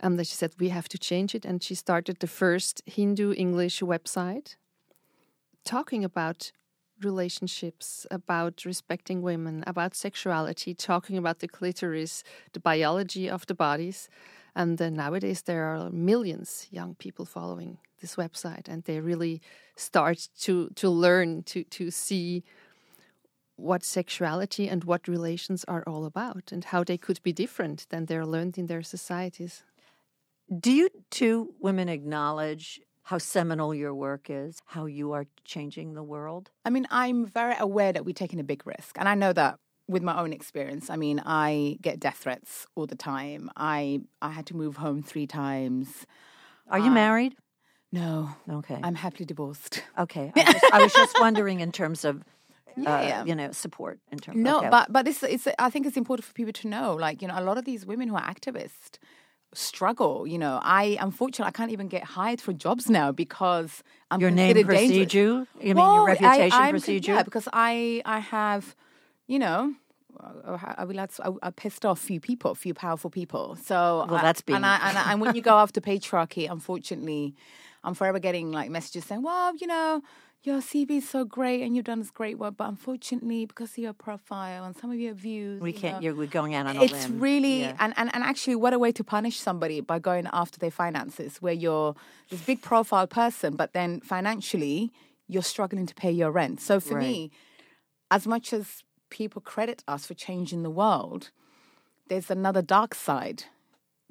Um, 0.00 0.16
that 0.16 0.28
she 0.28 0.36
said 0.36 0.52
we 0.60 0.68
have 0.68 0.88
to 0.90 0.98
change 0.98 1.34
it, 1.34 1.44
and 1.44 1.60
she 1.60 1.74
started 1.74 2.20
the 2.20 2.28
first 2.28 2.82
Hindi 2.86 3.32
English 3.32 3.80
website 3.80 4.54
talking 5.64 6.04
about 6.04 6.52
relationships, 7.04 8.06
about 8.10 8.64
respecting 8.64 9.22
women, 9.22 9.64
about 9.66 9.94
sexuality, 9.94 10.74
talking 10.74 11.16
about 11.18 11.38
the 11.38 11.48
clitoris, 11.48 12.24
the 12.52 12.60
biology 12.60 13.28
of 13.28 13.46
the 13.46 13.54
bodies. 13.54 14.08
And 14.54 14.80
uh, 14.80 14.90
nowadays, 14.90 15.42
there 15.42 15.64
are 15.64 15.90
millions 15.90 16.66
young 16.70 16.94
people 16.96 17.24
following 17.24 17.78
this 18.00 18.16
website, 18.16 18.68
and 18.68 18.82
they 18.84 19.00
really 19.00 19.40
start 19.76 20.28
to 20.40 20.70
to 20.74 20.88
learn 20.88 21.42
to 21.44 21.64
to 21.64 21.90
see 21.90 22.42
what 23.56 23.84
sexuality 23.84 24.68
and 24.68 24.84
what 24.84 25.08
relations 25.08 25.64
are 25.64 25.82
all 25.86 26.04
about, 26.04 26.52
and 26.52 26.64
how 26.64 26.84
they 26.84 26.98
could 26.98 27.22
be 27.22 27.32
different 27.32 27.86
than 27.90 28.06
they're 28.06 28.26
learned 28.26 28.58
in 28.58 28.66
their 28.66 28.82
societies. 28.82 29.62
Do 30.48 30.72
you 30.72 30.88
two 31.10 31.54
women 31.60 31.88
acknowledge 31.88 32.80
how 33.08 33.18
seminal 33.18 33.70
your 33.82 33.94
work 33.94 34.24
is, 34.28 34.60
how 34.66 34.84
you 34.98 35.12
are 35.16 35.26
changing 35.44 35.94
the 35.94 36.02
world? 36.14 36.44
I 36.66 36.70
mean, 36.70 36.86
I'm 36.90 37.24
very 37.40 37.54
aware 37.58 37.92
that 37.94 38.04
we're 38.06 38.20
taking 38.24 38.40
a 38.40 38.44
big 38.52 38.62
risk. 38.66 38.92
And 38.98 39.08
I 39.08 39.14
know 39.22 39.32
that 39.32 39.52
with 39.94 40.02
my 40.02 40.16
own 40.22 40.32
experience. 40.38 40.90
I 40.90 40.96
mean, 41.04 41.18
I 41.24 41.78
get 41.80 41.98
death 42.06 42.18
threats 42.24 42.66
all 42.74 42.86
the 42.86 43.00
time. 43.12 43.42
I 43.56 44.00
I 44.20 44.30
had 44.36 44.44
to 44.50 44.54
move 44.62 44.74
home 44.76 45.02
three 45.02 45.26
times. 45.26 45.88
Are 46.72 46.78
you 46.86 46.90
Uh, 46.90 47.04
married? 47.04 47.34
No. 47.90 48.12
Okay. 48.58 48.78
I'm 48.86 48.94
happily 49.04 49.24
divorced. 49.24 49.74
okay. 50.04 50.26
I, 50.36 50.42
just, 50.52 50.64
I 50.74 50.78
was 50.82 50.92
just 50.92 51.14
wondering 51.26 51.60
in 51.60 51.72
terms 51.72 52.04
of, 52.04 52.14
uh, 52.76 53.00
Yeah. 53.10 53.24
you 53.28 53.34
know, 53.34 53.50
support 53.52 53.96
in 54.12 54.18
terms. 54.18 54.36
No, 54.48 54.58
okay. 54.58 54.68
but 54.76 54.92
but 54.92 55.02
this 55.06 55.22
it's 55.22 55.48
I 55.66 55.70
think 55.72 55.86
it's 55.86 55.96
important 55.96 56.24
for 56.28 56.34
people 56.40 56.52
to 56.62 56.66
know. 56.74 56.86
Like 57.06 57.22
you 57.22 57.28
know, 57.28 57.38
a 57.42 57.46
lot 57.48 57.56
of 57.60 57.64
these 57.64 57.82
women 57.90 58.06
who 58.10 58.16
are 58.20 58.28
activists 58.34 58.94
struggle. 59.54 60.26
You 60.26 60.38
know, 60.38 60.60
I 60.62 60.96
unfortunately 61.00 61.48
I 61.48 61.52
can't 61.52 61.72
even 61.72 61.88
get 61.88 62.04
hired 62.04 62.40
for 62.40 62.52
jobs 62.52 62.88
now 62.90 63.12
because 63.12 63.82
I'm 64.10 64.20
your 64.20 64.30
name 64.30 64.54
precedes 64.64 65.14
you. 65.14 65.46
You 65.60 65.74
mean 65.74 65.94
your 65.94 66.06
reputation 66.06 66.52
I, 66.52 66.70
you? 67.08 67.14
Yeah, 67.14 67.22
because 67.22 67.48
I 67.52 68.02
I 68.04 68.18
have, 68.20 68.74
you 69.26 69.38
know. 69.38 69.74
Uh, 70.18 70.52
uh, 70.52 70.58
I, 70.60 70.74
I, 70.78 70.84
will 70.84 70.98
add- 70.98 71.10
I, 71.22 71.30
I 71.44 71.50
pissed 71.50 71.86
off 71.86 72.02
a 72.02 72.06
few 72.06 72.18
people, 72.18 72.50
a 72.50 72.54
few 72.56 72.74
powerful 72.74 73.08
people. 73.08 73.54
So, 73.62 74.04
Well, 74.08 74.16
I- 74.18 74.22
that's 74.22 74.40
being- 74.40 74.56
and, 74.56 74.66
I, 74.66 74.88
and, 74.88 74.98
I, 74.98 75.12
and 75.12 75.20
when 75.20 75.36
you 75.36 75.42
go 75.42 75.58
after 75.58 75.80
patriarchy, 75.80 76.50
unfortunately, 76.50 77.36
I'm 77.84 77.94
forever 77.94 78.18
getting 78.18 78.50
like 78.50 78.68
messages 78.68 79.04
saying, 79.04 79.22
"Well, 79.22 79.54
you 79.56 79.68
know, 79.68 80.02
your 80.44 80.60
CV 80.60 80.92
is 80.98 81.08
so 81.08 81.24
great 81.24 81.62
and 81.62 81.74
you've 81.74 81.84
done 81.84 81.98
this 81.98 82.10
great 82.10 82.38
work, 82.38 82.54
but 82.56 82.68
unfortunately, 82.68 83.44
because 83.44 83.72
of 83.72 83.78
your 83.78 83.92
profile 83.92 84.64
and 84.64 84.76
some 84.76 84.90
of 84.90 84.98
your 84.98 85.12
views, 85.14 85.60
we 85.60 85.72
can't. 85.72 86.02
You're 86.02 86.14
we're 86.14 86.26
going 86.26 86.54
out 86.54 86.66
on 86.66 86.76
a 86.76 86.82
it's 86.82 87.08
limb. 87.08 87.20
really 87.20 87.60
Yeah. 87.60 87.76
and, 87.80 87.92
and 87.96 88.10
and 88.14 88.22
actually 88.22 88.54
what 88.54 88.72
a 88.72 88.78
way 88.78 88.92
to 88.92 89.04
punish 89.04 89.38
somebody 89.40 89.80
by 89.80 89.98
going 89.98 90.28
after 90.32 90.58
their 90.58 90.70
finances 90.70 91.42
where 91.42 91.52
you're 91.52 91.94
this 92.30 92.40
big 92.42 92.62
profile 92.62 93.06
person 93.06 93.56
but 93.56 93.72
then 93.72 94.00
financially 94.00 94.92
you're 95.26 95.42
struggling 95.42 95.86
to 95.86 95.94
pay 95.94 96.10
your 96.10 96.30
rent 96.30 96.60
so 96.60 96.78
for 96.80 96.94
Right. 96.94 97.02
me 97.08 97.30
as 98.10 98.26
much 98.26 98.52
as 98.52 98.82
people 99.10 99.42
credit 99.42 99.82
us 99.88 100.06
for 100.06 100.14
changing 100.14 100.62
the 100.62 100.70
world 100.70 101.30
there's 102.08 102.30
another 102.30 102.62
dark 102.62 102.94
side 102.94 103.44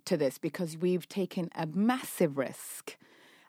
to 0.06 0.18
this 0.18 0.38
because 0.38 0.78
we've 0.78 1.08
taken 1.08 1.50
a 1.56 1.66
massive 1.66 2.38
risk 2.38 2.98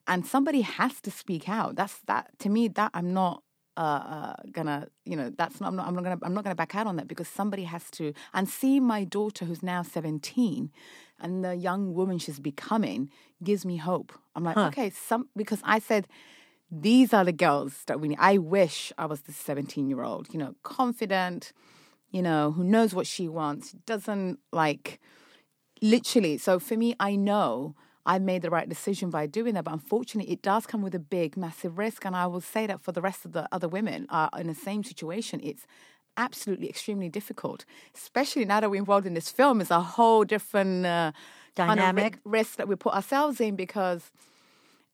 and 0.09 0.27
somebody 0.27 0.62
has 0.62 1.01
to 1.01 1.11
speak 1.11 1.49
out 1.49 1.77
that's 1.77 1.99
that 2.07 2.31
to 2.38 2.49
me 2.49 2.68
that 2.68 2.90
i'm 2.94 3.14
not 3.14 3.42
uh, 3.79 3.81
uh, 3.81 4.35
gonna, 4.51 4.88
you 5.05 5.14
know, 5.14 5.31
that's 5.38 5.61
not. 5.61 5.68
I'm 5.68 5.77
not. 5.77 5.87
I'm 5.87 5.94
not 5.94 6.03
gonna. 6.03 6.18
I'm 6.23 6.35
not 6.35 6.42
gonna 6.42 6.57
back 6.57 6.75
out 6.75 6.88
on 6.88 6.97
that 6.97 7.07
because 7.07 7.29
somebody 7.29 7.62
has 7.62 7.88
to. 7.92 8.12
And 8.35 8.49
see 8.49 8.81
my 8.81 9.05
daughter, 9.05 9.44
who's 9.44 9.62
now 9.62 9.85
17, 9.85 10.73
and 11.21 11.44
the 11.44 11.55
young 11.55 11.94
woman 11.94 12.18
she's 12.18 12.40
becoming, 12.40 13.09
gives 13.40 13.64
me 13.64 13.77
hope. 13.77 14.12
I'm 14.35 14.42
like, 14.42 14.57
okay, 14.57 14.90
some 14.90 15.29
because 15.37 15.61
I 15.62 15.79
said 15.79 16.09
these 16.73 17.14
are 17.14 17.25
the 17.25 17.33
girls 17.33 17.85
that 17.87 18.01
we 18.01 18.09
need. 18.09 18.18
I 18.21 18.38
wish 18.38 18.92
I 18.99 19.07
was 19.07 19.23
the 19.23 19.33
17 19.33 19.88
year 19.88 20.03
old, 20.03 20.33
you 20.33 20.38
know, 20.38 20.55
confident, 20.64 21.53
you 22.11 22.21
know, 22.21 22.51
who 22.51 22.64
knows 22.64 22.94
what 22.94 23.07
she 23.07 23.29
wants, 23.29 23.73
doesn't 23.87 24.40
like 24.53 25.01
literally. 25.81 26.37
So 26.37 26.59
for 26.59 26.77
me, 26.77 26.94
I 27.01 27.16
know 27.16 27.75
I 28.09 28.18
made 28.18 28.40
the 28.40 28.51
right 28.51 28.68
decision 28.68 29.11
by 29.11 29.27
doing 29.27 29.53
that. 29.55 29.64
But 29.64 29.75
unfortunately, 29.75 30.33
it 30.33 30.40
does 30.40 30.66
come 30.66 30.81
with 30.81 30.94
a 30.94 30.99
big, 30.99 31.37
massive 31.37 31.77
risk. 31.77 32.07
And 32.07 32.16
I 32.16 32.27
will 32.27 32.40
say 32.40 32.66
that 32.66 32.81
for 32.81 32.90
the 32.90 33.03
rest 33.03 33.27
of 33.27 33.33
the 33.33 33.47
other 33.53 33.68
women 33.68 34.07
are 34.09 34.31
in 34.38 34.47
the 34.47 34.55
same 34.55 34.83
situation. 34.83 35.40
It's 35.44 35.66
absolutely 36.16 36.68
extremely 36.68 37.11
difficult, 37.11 37.66
especially 37.94 38.47
now 38.47 38.61
that 38.61 38.71
we're 38.71 38.79
involved 38.79 39.07
in 39.07 39.12
this 39.12 39.31
film. 39.31 39.61
It's 39.61 39.71
a 39.71 39.81
whole 39.81 40.25
different 40.25 40.87
uh, 40.87 41.12
kind 41.55 41.79
of 41.79 41.85
Dynamic. 41.85 42.18
risk 42.25 42.57
that 42.57 42.66
we 42.66 42.77
put 42.77 42.94
ourselves 42.94 43.40
in 43.40 43.57
because 43.57 44.11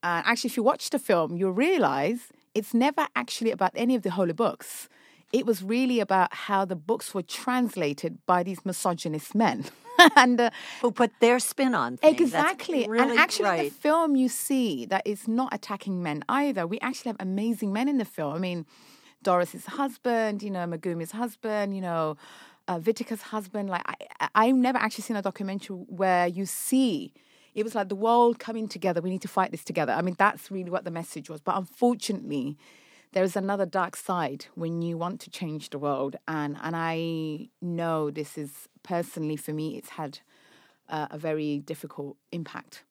uh, 0.02 0.22
actually, 0.26 0.48
if 0.48 0.56
you 0.56 0.64
watch 0.64 0.90
the 0.90 0.98
film, 0.98 1.36
you'll 1.36 1.52
realize 1.52 2.32
it's 2.52 2.74
never 2.74 3.06
actually 3.14 3.52
about 3.52 3.70
any 3.74 3.94
of 3.94 4.02
the 4.02 4.10
holy 4.10 4.34
books. 4.34 4.88
It 5.34 5.46
was 5.46 5.64
really 5.64 5.98
about 5.98 6.32
how 6.32 6.64
the 6.64 6.76
books 6.76 7.12
were 7.12 7.22
translated 7.22 8.18
by 8.24 8.44
these 8.44 8.64
misogynist 8.64 9.34
men. 9.34 9.64
and 10.16 10.40
uh, 10.40 10.50
Who 10.80 10.92
put 10.92 11.10
their 11.18 11.40
spin 11.40 11.74
on 11.74 11.96
things. 11.96 12.20
Exactly. 12.20 12.86
really 12.88 13.10
and 13.10 13.18
actually, 13.18 13.44
right. 13.44 13.72
the 13.72 13.74
film 13.76 14.14
you 14.14 14.28
see 14.28 14.86
that 14.86 15.02
is 15.04 15.26
not 15.26 15.52
attacking 15.52 16.04
men 16.04 16.22
either. 16.28 16.68
We 16.68 16.78
actually 16.78 17.08
have 17.08 17.16
amazing 17.18 17.72
men 17.72 17.88
in 17.88 17.98
the 17.98 18.04
film. 18.04 18.32
I 18.32 18.38
mean, 18.38 18.64
Doris's 19.24 19.66
husband, 19.66 20.40
you 20.40 20.50
know, 20.50 20.66
Megumi's 20.66 21.10
husband, 21.10 21.74
you 21.74 21.80
know, 21.80 22.16
uh, 22.68 22.78
Vithika's 22.78 23.22
husband. 23.22 23.68
Like, 23.68 23.82
I- 23.86 24.28
I've 24.36 24.54
never 24.54 24.78
actually 24.78 25.02
seen 25.02 25.16
a 25.16 25.22
documentary 25.22 25.76
where 25.88 26.28
you 26.28 26.46
see 26.46 27.12
it 27.56 27.64
was 27.64 27.74
like 27.74 27.88
the 27.88 27.96
world 27.96 28.38
coming 28.38 28.68
together. 28.68 29.00
We 29.00 29.10
need 29.10 29.22
to 29.22 29.28
fight 29.28 29.50
this 29.50 29.64
together. 29.64 29.92
I 29.92 30.02
mean, 30.02 30.14
that's 30.16 30.50
really 30.50 30.70
what 30.70 30.84
the 30.84 30.90
message 30.92 31.28
was. 31.28 31.40
But 31.40 31.56
unfortunately, 31.56 32.56
there 33.14 33.24
is 33.24 33.36
another 33.36 33.64
dark 33.66 33.96
side 33.96 34.46
when 34.54 34.82
you 34.82 34.98
want 34.98 35.20
to 35.20 35.30
change 35.30 35.70
the 35.70 35.78
world, 35.78 36.16
and 36.28 36.56
and 36.62 36.74
I 36.76 37.48
know 37.62 38.10
this 38.10 38.36
is 38.36 38.50
personally 38.82 39.36
for 39.36 39.52
me, 39.52 39.76
it's 39.78 39.90
had 39.90 40.18
uh, 40.88 41.06
a 41.10 41.18
very 41.18 41.58
difficult 41.60 42.16
impact. 42.30 42.84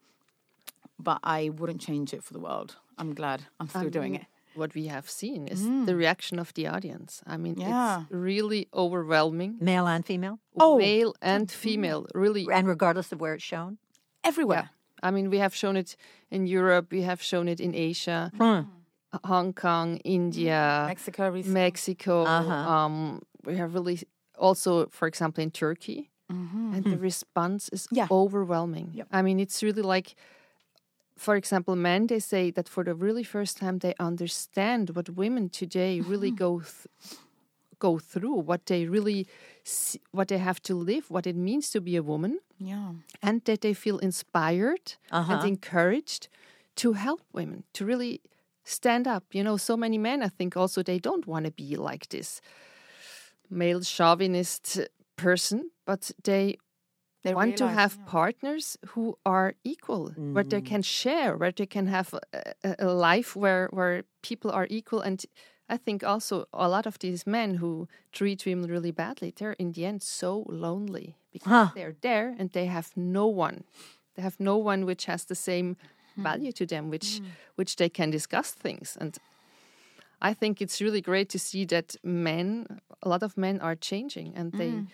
But 0.98 1.20
I 1.24 1.50
wouldn't 1.50 1.82
change 1.82 2.14
it 2.14 2.24
for 2.24 2.34
the 2.34 2.40
world. 2.40 2.78
I'm 2.98 3.14
glad 3.14 3.40
I'm 3.60 3.68
still 3.68 3.90
doing 3.90 4.16
it. 4.16 4.26
What 4.56 4.74
we 4.76 4.88
have 4.88 5.10
seen 5.10 5.48
is 5.48 5.62
the 5.88 5.96
reaction 5.96 6.40
of 6.40 6.54
the 6.54 6.68
audience. 6.68 7.22
I 7.26 7.38
mean, 7.38 7.56
Yeah. 7.60 8.02
it's 8.02 8.12
really 8.12 8.68
overwhelming. 8.74 9.58
Male 9.60 9.88
and 9.88 10.06
female, 10.06 10.38
Oh. 10.60 10.78
Male 10.78 11.14
and 11.22 11.52
female, 11.52 12.06
really. 12.14 12.48
and 12.52 12.68
regardless 12.68 13.12
of 13.12 13.20
where 13.20 13.34
it's 13.34 13.44
shown. 13.44 13.78
Everywhere. 14.24 14.70
I 15.02 15.12
mean, 15.12 15.30
we 15.30 15.40
have 15.40 15.54
shown 15.56 15.76
it 15.76 15.98
in 16.30 16.46
Europe, 16.48 16.86
we 16.92 17.02
have 17.02 17.22
shown 17.22 17.48
it 17.48 17.60
in 17.60 17.74
Asia, 17.76 18.32
Hong 19.24 19.54
Kong, 19.54 19.98
India, 20.04 20.86
Mexico 20.88 21.30
recently. 21.30 21.62
Mexico. 21.62 22.24
Uh-huh. 22.24 22.52
Um, 22.74 23.22
we 23.46 23.56
have 23.58 23.74
really 23.74 24.00
also, 24.38 24.88
for 24.88 25.08
example, 25.08 25.44
in 25.44 25.52
Turkey, 25.52 26.10
and 26.30 26.84
the 26.84 26.98
response 26.98 27.70
is 27.70 27.88
Yeah. 27.92 28.08
overwhelming. 28.10 28.90
Yep. 28.94 29.08
I 29.12 29.22
mean, 29.22 29.40
it's 29.40 29.62
really 29.62 29.84
like, 29.84 30.16
for 31.16 31.36
example, 31.36 31.76
men 31.76 32.08
they 32.08 32.20
say 32.20 32.50
that 32.52 32.68
for 32.68 32.84
the 32.84 32.96
really 32.96 33.24
first 33.24 33.58
time 33.58 33.78
they 33.80 33.94
understand 34.00 34.90
what 34.96 35.10
women 35.10 35.50
today 35.50 36.02
really 36.02 36.32
go 36.32 36.62
th- 36.62 37.18
go 37.80 38.00
through, 38.00 38.36
what 38.48 38.66
they 38.66 38.86
really, 38.88 39.28
see, 39.64 40.00
what 40.12 40.28
they 40.30 40.38
have 40.40 40.60
to 40.64 40.74
live, 40.74 41.12
what 41.12 41.28
it 41.28 41.36
means 41.36 41.70
to 41.70 41.82
be 41.82 41.96
a 41.98 42.02
woman 42.02 42.40
yeah. 42.58 42.94
and 43.22 43.44
that 43.46 43.60
they 43.62 43.74
feel 43.74 43.98
inspired 44.00 44.96
Uh-huh. 45.12 45.34
and 45.34 45.44
encouraged 45.48 46.30
to 46.76 46.94
help 46.94 47.22
women 47.34 47.64
to 47.74 47.86
really 47.86 48.22
stand 48.64 49.08
up 49.08 49.24
you 49.34 49.44
know 49.44 49.58
so 49.58 49.76
many 49.78 49.98
men 49.98 50.24
i 50.24 50.28
think 50.30 50.56
also 50.58 50.82
they 50.84 51.00
don't 51.00 51.26
want 51.28 51.46
to 51.46 51.52
be 51.52 51.76
like 51.76 52.08
this 52.10 52.42
male 53.50 53.82
chauvinist 53.82 54.80
person 55.16 55.70
but 55.86 56.12
they, 56.24 56.58
They 57.24 57.34
want 57.34 57.58
to 57.58 57.68
have 57.68 57.96
yeah. 58.00 58.06
partners 58.12 58.78
who 58.96 59.18
are 59.26 59.54
equal 59.64 60.12
where 60.34 60.44
they 60.48 60.62
mm. 60.62 60.66
can 60.66 60.82
share 60.82 61.38
where 61.38 61.52
they 61.52 61.66
can 61.68 61.88
have 61.88 62.14
a, 62.14 62.20
a- 62.64 62.76
a 62.80 62.92
life 62.94 63.36
where 63.36 63.68
where 63.72 64.04
people 64.22 64.52
are 64.52 64.68
equal 64.70 65.02
and 65.02 65.26
i 65.70 65.78
think 65.78 66.04
also 66.04 66.46
a 66.54 66.68
lot 66.68 66.86
of 66.86 66.98
these 67.00 67.26
men 67.26 67.56
who 67.56 67.88
treat 68.12 68.46
women 68.46 68.70
really 68.72 68.92
badly 68.92 69.32
they're 69.36 69.56
in 69.60 69.72
the 69.74 69.86
end 69.86 70.02
so 70.04 70.44
lonely 70.50 71.16
because 71.32 71.52
Huh. 71.52 71.70
they're 71.76 71.96
there 72.02 72.36
and 72.40 72.50
they 72.52 72.66
have 72.68 72.88
no 72.96 73.28
one 73.28 73.64
they 74.16 74.22
have 74.24 74.40
no 74.40 74.58
one 74.58 74.86
which 74.86 75.06
has 75.06 75.26
the 75.26 75.36
same 75.36 75.76
Hmm. 76.16 76.24
value 76.24 76.52
to 76.52 76.66
them 76.66 76.90
which 76.90 77.20
hmm. 77.20 77.26
which 77.56 77.76
they 77.78 77.90
can 77.90 78.12
discuss 78.12 78.52
things 78.52 78.98
and 79.02 79.18
i 80.22 80.34
think 80.34 80.62
it's 80.62 80.80
really 80.82 81.02
great 81.02 81.30
to 81.30 81.40
see 81.40 81.66
that 81.66 81.96
men 82.04 82.80
a 83.02 83.10
lot 83.10 83.24
of 83.24 83.38
men 83.38 83.60
are 83.62 83.76
changing 83.76 84.34
and 84.36 84.52
hmm. 84.52 84.58
they 84.58 84.86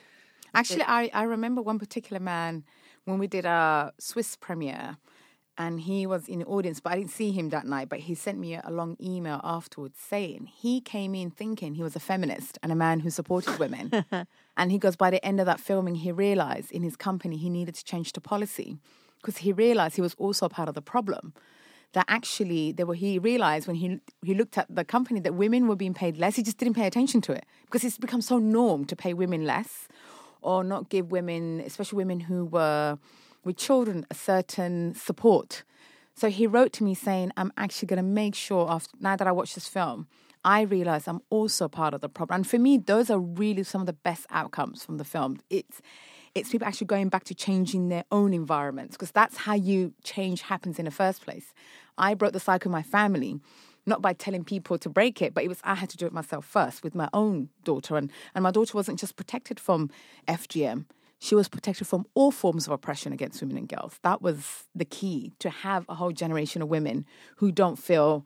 Actually, 0.53 0.83
I, 0.83 1.09
I 1.13 1.23
remember 1.23 1.61
one 1.61 1.79
particular 1.79 2.19
man 2.19 2.63
when 3.05 3.19
we 3.19 3.27
did 3.27 3.45
a 3.45 3.93
Swiss 3.99 4.35
premiere, 4.35 4.97
and 5.57 5.81
he 5.81 6.07
was 6.07 6.29
in 6.29 6.39
the 6.39 6.45
audience, 6.45 6.79
but 6.79 6.93
I 6.93 6.95
didn't 6.95 7.11
see 7.11 7.31
him 7.31 7.49
that 7.49 7.65
night. 7.65 7.89
But 7.89 7.99
he 7.99 8.15
sent 8.15 8.39
me 8.39 8.53
a, 8.53 8.61
a 8.63 8.71
long 8.71 8.95
email 9.01 9.41
afterwards 9.43 9.99
saying 9.99 10.49
he 10.55 10.79
came 10.79 11.13
in 11.13 11.31
thinking 11.31 11.75
he 11.75 11.83
was 11.83 11.95
a 11.97 11.99
feminist 11.99 12.57
and 12.63 12.71
a 12.71 12.75
man 12.75 13.01
who 13.01 13.09
supported 13.09 13.59
women. 13.59 14.05
and 14.57 14.71
he 14.71 14.77
goes, 14.77 14.95
by 14.95 15.09
the 15.09 15.23
end 15.23 15.41
of 15.41 15.45
that 15.47 15.59
filming, 15.59 15.95
he 15.95 16.13
realized 16.13 16.71
in 16.71 16.81
his 16.81 16.95
company 16.95 17.35
he 17.35 17.49
needed 17.49 17.75
to 17.75 17.83
change 17.83 18.13
the 18.13 18.21
policy 18.21 18.77
because 19.21 19.37
he 19.37 19.51
realized 19.51 19.95
he 19.95 20.01
was 20.01 20.15
also 20.15 20.49
part 20.49 20.69
of 20.69 20.75
the 20.75 20.81
problem 20.81 21.33
that 21.93 22.05
actually 22.07 22.71
there 22.71 22.85
were 22.85 22.95
he 22.95 23.17
realized 23.17 23.67
when 23.67 23.75
he 23.75 23.99
he 24.23 24.33
looked 24.33 24.57
at 24.57 24.67
the 24.73 24.83
company 24.83 25.19
that 25.19 25.33
women 25.33 25.67
were 25.67 25.75
being 25.75 25.93
paid 25.93 26.17
less 26.17 26.35
he 26.35 26.43
just 26.43 26.57
didn't 26.57 26.75
pay 26.75 26.85
attention 26.85 27.21
to 27.21 27.31
it 27.31 27.45
because 27.65 27.83
it's 27.83 27.97
become 27.97 28.21
so 28.21 28.37
norm 28.37 28.85
to 28.85 28.95
pay 28.95 29.13
women 29.13 29.45
less 29.45 29.87
or 30.41 30.63
not 30.63 30.89
give 30.89 31.11
women 31.11 31.61
especially 31.65 31.97
women 31.97 32.21
who 32.21 32.45
were 32.45 32.97
with 33.43 33.57
children 33.57 34.05
a 34.11 34.13
certain 34.13 34.93
support 34.93 35.63
so 36.15 36.29
he 36.29 36.45
wrote 36.45 36.71
to 36.73 36.83
me 36.83 36.93
saying 36.93 37.31
i'm 37.37 37.51
actually 37.57 37.87
going 37.87 37.97
to 37.97 38.03
make 38.03 38.35
sure 38.35 38.69
after 38.69 38.91
now 38.99 39.15
that 39.15 39.27
i 39.27 39.31
watch 39.31 39.55
this 39.55 39.67
film 39.67 40.07
I 40.43 40.61
realize 40.61 41.07
I'm 41.07 41.21
also 41.29 41.67
part 41.67 41.93
of 41.93 42.01
the 42.01 42.09
problem. 42.09 42.37
And 42.37 42.47
for 42.47 42.57
me, 42.57 42.77
those 42.77 43.09
are 43.09 43.19
really 43.19 43.63
some 43.63 43.81
of 43.81 43.87
the 43.87 43.93
best 43.93 44.25
outcomes 44.31 44.85
from 44.85 44.97
the 44.97 45.03
film. 45.03 45.39
It's 45.49 45.81
it's 46.35 46.49
people 46.49 46.67
actually 46.67 46.87
going 46.87 47.09
back 47.09 47.23
to 47.25 47.35
changing 47.35 47.89
their 47.89 48.05
own 48.11 48.33
environments 48.33 48.95
because 48.95 49.11
that's 49.11 49.37
how 49.37 49.53
you 49.53 49.93
change 50.03 50.41
happens 50.41 50.79
in 50.79 50.85
the 50.85 50.91
first 50.91 51.21
place. 51.21 51.53
I 51.97 52.13
broke 52.13 52.33
the 52.33 52.39
cycle 52.39 52.69
in 52.69 52.73
my 52.73 52.83
family 52.83 53.39
not 53.85 54.01
by 54.01 54.13
telling 54.13 54.43
people 54.43 54.77
to 54.77 54.89
break 54.89 55.21
it, 55.21 55.33
but 55.33 55.43
it 55.43 55.47
was 55.47 55.59
I 55.63 55.75
had 55.75 55.89
to 55.89 55.97
do 55.97 56.05
it 56.05 56.13
myself 56.13 56.45
first 56.45 56.83
with 56.83 56.95
my 56.95 57.09
own 57.11 57.49
daughter. 57.63 57.97
And, 57.97 58.11
and 58.35 58.43
my 58.43 58.51
daughter 58.51 58.77
wasn't 58.77 58.99
just 58.99 59.15
protected 59.15 59.59
from 59.59 59.89
FGM, 60.27 60.85
she 61.19 61.35
was 61.35 61.49
protected 61.49 61.85
from 61.85 62.05
all 62.13 62.31
forms 62.31 62.65
of 62.65 62.71
oppression 62.71 63.11
against 63.11 63.41
women 63.41 63.57
and 63.57 63.67
girls. 63.67 63.99
That 64.03 64.21
was 64.21 64.67
the 64.73 64.85
key 64.85 65.33
to 65.39 65.49
have 65.49 65.85
a 65.89 65.95
whole 65.95 66.13
generation 66.13 66.61
of 66.61 66.69
women 66.69 67.05
who 67.37 67.51
don't 67.51 67.75
feel 67.75 68.25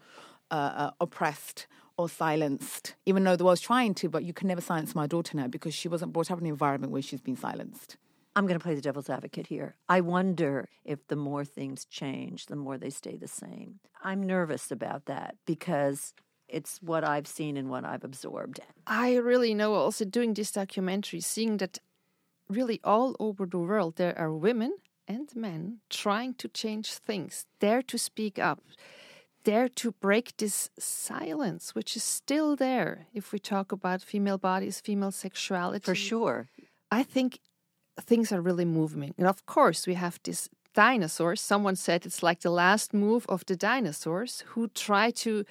uh, 0.52 0.54
uh, 0.76 0.92
oppressed 1.02 1.66
or 1.98 2.10
silenced, 2.10 2.96
even 3.06 3.24
though 3.24 3.36
the 3.36 3.44
world's 3.44 3.62
trying 3.62 3.94
to, 3.96 4.10
but 4.10 4.24
you 4.24 4.34
can 4.34 4.48
never 4.48 4.62
silence 4.62 4.96
my 4.96 5.08
daughter 5.08 5.38
now 5.38 5.48
because 5.48 5.74
she 5.74 5.88
wasn't 5.88 6.14
brought 6.14 6.32
up 6.32 6.40
in 6.40 6.46
an 6.46 6.50
environment 6.52 6.92
where 6.92 7.02
she's 7.02 7.22
been 7.22 7.36
silenced. 7.36 7.98
I'm 8.36 8.48
going 8.48 8.60
to 8.60 8.64
play 8.64 8.74
the 8.74 8.82
devil's 8.82 9.10
advocate 9.10 9.48
here. 9.48 9.76
I 9.88 10.02
wonder 10.02 10.70
if 10.84 11.08
the 11.08 11.16
more 11.16 11.46
things 11.46 11.86
change, 11.86 12.48
the 12.48 12.56
more 12.56 12.78
they 12.78 12.90
stay 12.90 13.16
the 13.16 13.28
same. 13.28 13.80
I'm 14.04 14.24
nervous 14.24 14.72
about 14.72 15.06
that 15.06 15.36
because 15.46 16.14
it's 16.48 16.80
what 16.82 17.04
I've 17.04 17.28
seen 17.28 17.58
and 17.58 17.70
what 17.70 17.86
I've 17.86 18.04
absorbed. 18.04 18.60
I 18.88 19.16
really 19.16 19.54
know 19.54 19.76
also 19.76 20.04
doing 20.04 20.34
this 20.34 20.52
documentary, 20.52 21.20
seeing 21.20 21.58
that 21.58 21.80
really 22.50 22.80
all 22.84 23.16
over 23.20 23.46
the 23.46 23.60
world 23.60 23.98
there 23.98 24.18
are 24.18 24.34
women 24.34 24.78
and 25.08 25.30
men 25.36 25.80
trying 25.90 26.34
to 26.36 26.48
change 26.48 26.94
things, 26.94 27.46
dare 27.60 27.82
to 27.84 27.98
speak 27.98 28.40
up, 28.40 28.62
dare 29.44 29.70
to 29.70 29.92
break 29.92 30.38
this 30.38 30.70
silence, 30.80 31.76
which 31.76 31.96
is 31.96 32.04
still 32.04 32.56
there 32.56 33.08
if 33.14 33.32
we 33.32 33.40
talk 33.40 33.72
about 33.72 34.02
female 34.02 34.38
bodies, 34.38 34.80
female 34.80 35.12
sexuality. 35.12 35.84
For 35.86 35.96
sure. 35.96 36.50
I 36.92 37.04
think 37.04 37.40
things 38.00 38.32
are 38.32 38.42
really 38.42 38.66
moving. 38.66 39.14
And 39.18 39.28
of 39.28 39.46
course, 39.46 39.88
we 39.88 39.96
have 39.96 40.20
this 40.24 40.50
dinosaurs. 40.74 41.42
Someone 41.42 41.76
said 41.76 42.06
it's 42.06 42.24
like 42.24 42.42
the 42.42 42.50
last 42.50 42.94
move 42.94 43.26
of 43.30 43.46
the 43.46 43.56
dinosaurs 43.56 44.44
who 44.48 44.68
try 44.70 45.12
to 45.12 45.46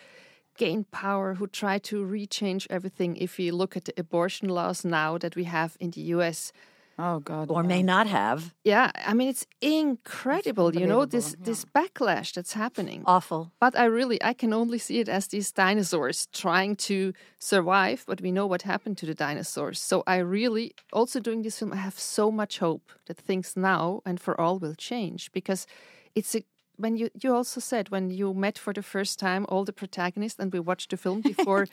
gain 0.56 0.84
power, 0.84 1.34
who 1.34 1.46
try 1.46 1.78
to 1.78 2.04
rechange 2.04 2.66
everything. 2.68 3.16
If 3.16 3.38
you 3.38 3.54
look 3.54 3.76
at 3.76 3.84
the 3.84 3.94
abortion 3.96 4.48
laws 4.48 4.84
now 4.84 5.18
that 5.18 5.36
we 5.36 5.44
have 5.44 5.76
in 5.80 5.90
the 5.90 6.02
US, 6.16 6.52
Oh 6.98 7.20
God. 7.20 7.50
Or 7.50 7.62
yeah. 7.62 7.68
may 7.68 7.82
not 7.82 8.06
have. 8.06 8.54
yeah, 8.64 8.90
I 8.94 9.14
mean 9.14 9.28
it's 9.28 9.46
incredible, 9.60 10.74
you 10.74 10.86
know, 10.86 11.04
this 11.04 11.34
this 11.40 11.64
backlash 11.64 12.34
that's 12.34 12.52
happening. 12.52 13.02
Awful. 13.06 13.52
But 13.60 13.78
I 13.78 13.84
really, 13.84 14.22
I 14.22 14.34
can 14.34 14.52
only 14.52 14.78
see 14.78 15.00
it 15.00 15.08
as 15.08 15.26
these 15.28 15.52
dinosaurs 15.52 16.28
trying 16.32 16.76
to 16.76 17.12
survive, 17.38 18.04
but 18.06 18.20
we 18.20 18.30
know 18.30 18.46
what 18.46 18.62
happened 18.62 18.98
to 18.98 19.06
the 19.06 19.14
dinosaurs. 19.14 19.80
So 19.80 20.02
I 20.06 20.16
really, 20.18 20.74
also 20.92 21.20
doing 21.20 21.42
this 21.42 21.58
film, 21.58 21.72
I 21.72 21.76
have 21.76 21.98
so 21.98 22.30
much 22.30 22.58
hope 22.58 22.92
that 23.06 23.16
things 23.16 23.56
now 23.56 24.02
and 24.04 24.20
for 24.20 24.40
all 24.40 24.58
will 24.58 24.74
change 24.74 25.32
because 25.32 25.66
it's 26.14 26.34
a 26.34 26.44
when 26.76 26.96
you 26.96 27.08
you 27.22 27.34
also 27.34 27.60
said 27.60 27.90
when 27.90 28.10
you 28.10 28.34
met 28.34 28.58
for 28.58 28.72
the 28.72 28.82
first 28.82 29.18
time 29.18 29.44
all 29.48 29.64
the 29.64 29.72
protagonists 29.72 30.40
and 30.40 30.52
we 30.52 30.60
watched 30.60 30.90
the 30.90 30.96
film 30.96 31.20
before 31.36 31.66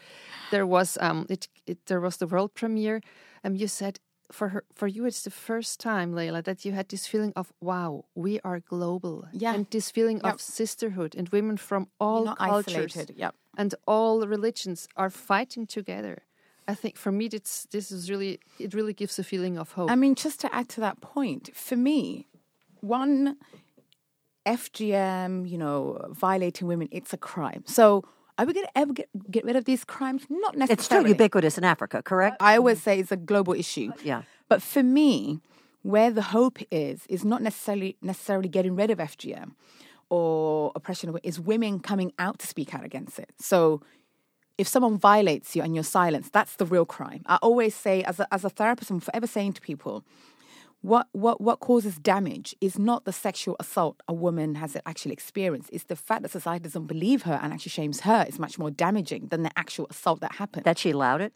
there 0.52 0.66
was 0.66 0.98
um 1.02 1.26
it, 1.30 1.48
it 1.66 1.86
there 1.86 2.02
was 2.02 2.18
the 2.18 2.28
world 2.28 2.54
premiere 2.54 3.02
um 3.44 3.56
you 3.56 3.68
said 3.68 4.00
for 4.32 4.50
her 4.50 4.64
for 4.76 4.88
you 4.88 5.06
it's 5.06 5.24
the 5.24 5.32
first 5.32 5.80
time 5.80 6.14
Leyla 6.14 6.44
that 6.44 6.64
you 6.66 6.72
had 6.74 6.88
this 6.90 7.08
feeling 7.08 7.34
of 7.36 7.52
wow 7.62 8.06
we 8.16 8.40
are 8.44 8.60
global 8.60 9.28
Yeah. 9.34 9.54
and 9.56 9.66
this 9.72 9.90
feeling 9.92 10.22
Yep. 10.24 10.34
of 10.34 10.42
sisterhood 10.42 11.16
and 11.16 11.30
women 11.30 11.58
from 11.58 11.88
all 12.00 12.36
cultures 12.36 12.76
isolated. 12.96 13.16
Yep. 13.18 13.34
and 13.58 13.74
all 13.88 14.28
religions 14.28 14.88
are 14.96 15.10
fighting 15.10 15.66
together. 15.68 16.18
I 16.68 16.76
think 16.76 16.98
for 16.98 17.12
me, 17.12 17.26
it's, 17.34 17.66
this 17.72 17.92
is 17.92 18.10
really 18.12 18.40
it 18.60 18.74
really 18.76 18.94
gives 18.94 19.18
a 19.18 19.24
feeling 19.24 19.58
of 19.58 19.72
hope. 19.72 19.90
I 19.90 19.96
mean, 19.96 20.14
just 20.14 20.40
to 20.42 20.54
add 20.54 20.70
to 20.70 20.82
that 20.82 21.02
point, 21.02 21.50
for 21.56 21.76
me, 21.76 22.28
one 22.82 23.38
FGM, 24.46 25.50
you 25.50 25.58
know, 25.58 26.06
violating 26.10 26.68
women, 26.68 26.88
it's 26.92 27.14
a 27.14 27.18
crime. 27.18 27.64
So 27.66 28.04
are 28.40 28.46
we 28.46 28.54
going 28.54 28.66
to 28.66 28.78
ever 28.78 28.94
get, 28.94 29.10
get 29.30 29.44
rid 29.44 29.56
of 29.56 29.66
these 29.66 29.84
crimes? 29.84 30.24
Not 30.30 30.56
necessarily. 30.56 30.74
It's 30.74 30.86
still 30.86 31.08
ubiquitous 31.08 31.58
in 31.58 31.64
Africa, 31.64 32.02
correct? 32.02 32.38
I 32.40 32.58
always 32.58 32.82
say 32.82 33.00
it's 33.00 33.12
a 33.12 33.18
global 33.18 33.54
issue. 33.54 33.92
Uh, 33.92 34.02
yeah. 34.04 34.22
But 34.48 34.62
for 34.62 34.82
me, 34.82 35.42
where 35.82 36.12
the 36.12 36.22
hope 36.22 36.60
is, 36.72 37.06
is 37.08 37.26
not 37.26 37.42
necessarily 37.42 37.98
necessarily 38.02 38.50
getting 38.50 38.76
rid 38.76 38.92
of 38.92 38.98
FGM 38.98 39.52
or 40.10 40.72
oppression, 40.76 41.16
is 41.24 41.40
women 41.40 41.80
coming 41.80 42.14
out 42.18 42.40
to 42.40 42.48
speak 42.48 42.74
out 42.74 42.84
against 42.84 43.20
it. 43.20 43.30
So 43.38 43.82
if 44.58 44.68
someone 44.68 44.98
violates 44.98 45.56
you 45.56 45.62
and 45.62 45.76
you're 45.76 45.84
silenced, 45.84 46.34
that's 46.34 46.56
the 46.56 46.66
real 46.66 46.86
crime. 46.86 47.22
I 47.28 47.38
always 47.38 47.76
say, 47.76 48.04
as 48.04 48.20
a, 48.20 48.34
as 48.34 48.44
a 48.44 48.50
therapist, 48.50 48.90
I'm 48.90 49.00
forever 49.00 49.28
saying 49.28 49.54
to 49.54 49.62
people, 49.62 50.04
what, 50.82 51.08
what, 51.12 51.42
what 51.42 51.60
causes 51.60 51.98
damage 51.98 52.56
is 52.62 52.80
not 52.80 53.06
the 53.06 53.12
sexual 53.12 53.56
assault 53.60 54.02
a 54.08 54.14
woman 54.14 54.56
has 54.56 54.78
actually 54.86 55.14
experienced. 55.14 55.70
It's 55.74 55.84
the 55.84 55.96
fact 55.96 56.22
that 56.22 56.32
society 56.32 56.64
doesn't 56.64 56.88
believe 56.88 57.24
her 57.24 57.40
and 57.42 57.52
actually 57.52 57.72
shames 57.72 58.02
her 58.02 58.26
is 58.28 58.40
much 58.40 58.58
more 58.58 58.72
damaging 58.72 59.28
than 59.28 59.44
the 59.44 59.52
actual 59.58 59.88
assault 59.90 60.22
that 60.22 60.36
happened 60.36 60.64
That 60.64 60.78
she 60.78 60.92
allowed 60.92 61.22
it? 61.22 61.34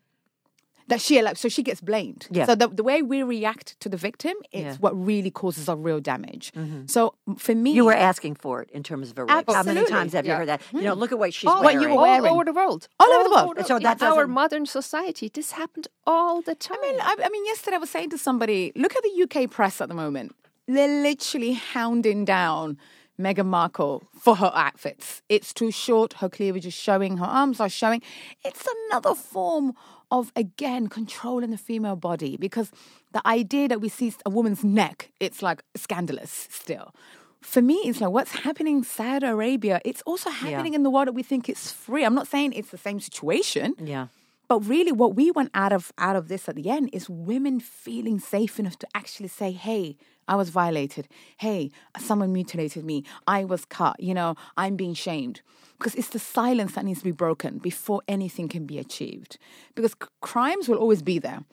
That 0.87 1.01
she 1.01 1.17
allowed, 1.19 1.37
so 1.37 1.49
she 1.49 1.63
gets 1.63 1.81
blamed. 1.81 2.27
Yeah. 2.31 2.45
So 2.45 2.55
the, 2.55 2.67
the 2.67 2.83
way 2.83 3.01
we 3.01 3.23
react 3.23 3.79
to 3.79 3.89
the 3.89 3.97
victim 3.97 4.33
is 4.51 4.63
Yeah. 4.63 4.75
what 4.79 4.93
really 4.93 5.31
causes 5.31 5.67
a 5.69 5.75
real 5.75 5.99
damage. 5.99 6.51
Mm-hmm. 6.53 6.87
So 6.87 7.15
for 7.37 7.55
me, 7.55 7.71
You 7.71 7.85
were 7.85 7.93
asking 7.93 8.35
for 8.35 8.61
it 8.61 8.69
in 8.71 8.83
terms 8.83 9.11
of 9.11 9.17
a 9.17 9.25
rape. 9.25 9.49
How 9.49 9.63
many 9.63 9.85
times 9.85 10.13
have 10.13 10.25
you 10.25 10.33
heard 10.33 10.47
that? 10.47 10.61
You 10.71 10.79
mm. 10.79 10.83
know, 10.83 10.93
look 10.93 11.11
at 11.11 11.19
what 11.19 11.33
she's 11.33 11.49
all, 11.49 11.61
wearing. 11.63 11.81
you 11.81 11.89
were 11.89 12.01
wearing. 12.01 12.25
all 12.25 12.35
over 12.35 12.45
the 12.45 12.53
world, 12.53 12.87
All 12.99 13.11
over 13.11 13.23
the 13.29 13.35
world. 13.35 13.65
So 13.65 13.79
that 13.79 14.01
in 14.01 14.07
our 14.07 14.27
modern 14.27 14.65
society, 14.65 15.29
this 15.33 15.51
happened 15.51 15.87
all 16.05 16.41
the 16.41 16.55
time. 16.55 16.77
I 16.81 16.91
mean, 16.91 16.99
I, 17.01 17.15
I 17.25 17.29
mean, 17.29 17.45
yesterday 17.45 17.75
I 17.75 17.79
was 17.79 17.89
saying 17.89 18.09
to 18.11 18.17
somebody, 18.17 18.71
look 18.75 18.95
at 18.95 19.03
the 19.03 19.23
UK 19.23 19.49
press 19.49 19.81
at 19.81 19.89
the 19.89 19.95
moment. 19.95 20.35
They're 20.67 21.03
literally 21.03 21.53
hounding 21.53 22.23
down 22.25 22.77
Meghan 23.19 23.45
Markle 23.45 24.03
for 24.19 24.35
her 24.37 24.51
outfits. 24.55 25.21
It's 25.29 25.53
too 25.53 25.71
short. 25.71 26.13
Her 26.13 26.29
cleavage 26.29 26.65
is 26.65 26.73
showing. 26.73 27.17
Her 27.17 27.25
arms 27.25 27.59
are 27.59 27.69
showing. 27.69 28.01
It's 28.43 28.67
another 28.87 29.13
form 29.13 29.73
of 30.13 30.31
again 30.35 30.87
controlling 30.87 31.49
the 31.49 31.57
female 31.57 31.95
body 31.95 32.37
because 32.37 32.71
the 33.13 33.27
idea 33.27 33.67
that 33.67 33.81
we 33.81 33.89
see 33.89 34.13
a 34.25 34.29
woman's 34.29 34.63
neck, 34.63 35.11
it's 35.19 35.41
like 35.41 35.63
scandalous 35.75 36.47
still. 36.51 36.93
For 37.41 37.61
me, 37.61 37.75
it's 37.85 37.99
like 37.99 38.11
what's 38.11 38.31
happening 38.31 38.77
in 38.77 38.83
Saudi 38.83 39.25
Arabia. 39.25 39.81
It's 39.83 40.01
also 40.03 40.29
happening 40.29 40.75
in 40.75 40.83
the 40.83 40.89
world 40.89 41.07
that 41.07 41.13
we 41.13 41.23
think 41.23 41.49
it's 41.49 41.71
free. 41.71 42.05
I'm 42.05 42.15
not 42.15 42.27
saying 42.27 42.53
it's 42.53 42.69
the 42.69 42.77
same 42.77 42.99
situation. 43.01 43.75
Yeah. 43.83 44.07
But 44.53 44.67
really, 44.67 44.91
what 44.91 45.15
we 45.15 45.31
want 45.31 45.49
out 45.55 45.73
of 45.73 45.91
out 45.97 46.15
of 46.15 46.27
this 46.27 46.47
at 46.47 46.55
the 46.55 46.69
end 46.69 46.91
is 46.93 47.09
women 47.09 47.59
feeling 47.59 48.19
safe 48.19 48.59
enough 48.59 48.77
to 48.77 48.87
actually 48.93 49.29
say, 49.29 49.51
"Hey, 49.51 49.97
I 50.27 50.35
was 50.35 50.49
violated. 50.51 51.07
Hey, 51.37 51.71
someone 51.97 52.31
mutilated 52.31 52.85
me. 52.85 53.03
I 53.25 53.45
was 53.45 53.65
cut. 53.65 53.99
You 53.99 54.13
know, 54.13 54.35
I'm 54.55 54.75
being 54.75 54.93
shamed." 54.93 55.41
Because 55.79 55.95
it's 55.95 56.09
the 56.09 56.19
silence 56.19 56.73
that 56.73 56.85
needs 56.85 56.99
to 56.99 57.05
be 57.05 57.11
broken 57.25 57.57
before 57.57 58.03
anything 58.07 58.47
can 58.47 58.67
be 58.67 58.77
achieved. 58.77 59.39
Because 59.73 59.93
c- 59.93 60.07
crimes 60.21 60.69
will 60.69 60.77
always 60.77 61.01
be 61.01 61.17
there, 61.17 61.45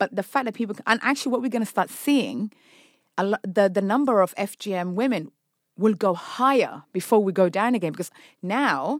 but 0.00 0.16
the 0.16 0.24
fact 0.24 0.46
that 0.46 0.54
people 0.54 0.74
and 0.84 0.98
actually 1.04 1.30
what 1.30 1.42
we're 1.42 1.56
going 1.56 1.62
to 1.62 1.74
start 1.76 1.90
seeing, 1.90 2.50
lo- 3.16 3.44
the 3.44 3.68
the 3.68 3.82
number 3.92 4.20
of 4.20 4.34
FGM 4.34 4.94
women 4.94 5.30
will 5.76 5.94
go 5.94 6.12
higher 6.12 6.82
before 6.92 7.22
we 7.22 7.32
go 7.32 7.48
down 7.48 7.76
again. 7.76 7.92
Because 7.92 8.10
now 8.42 8.98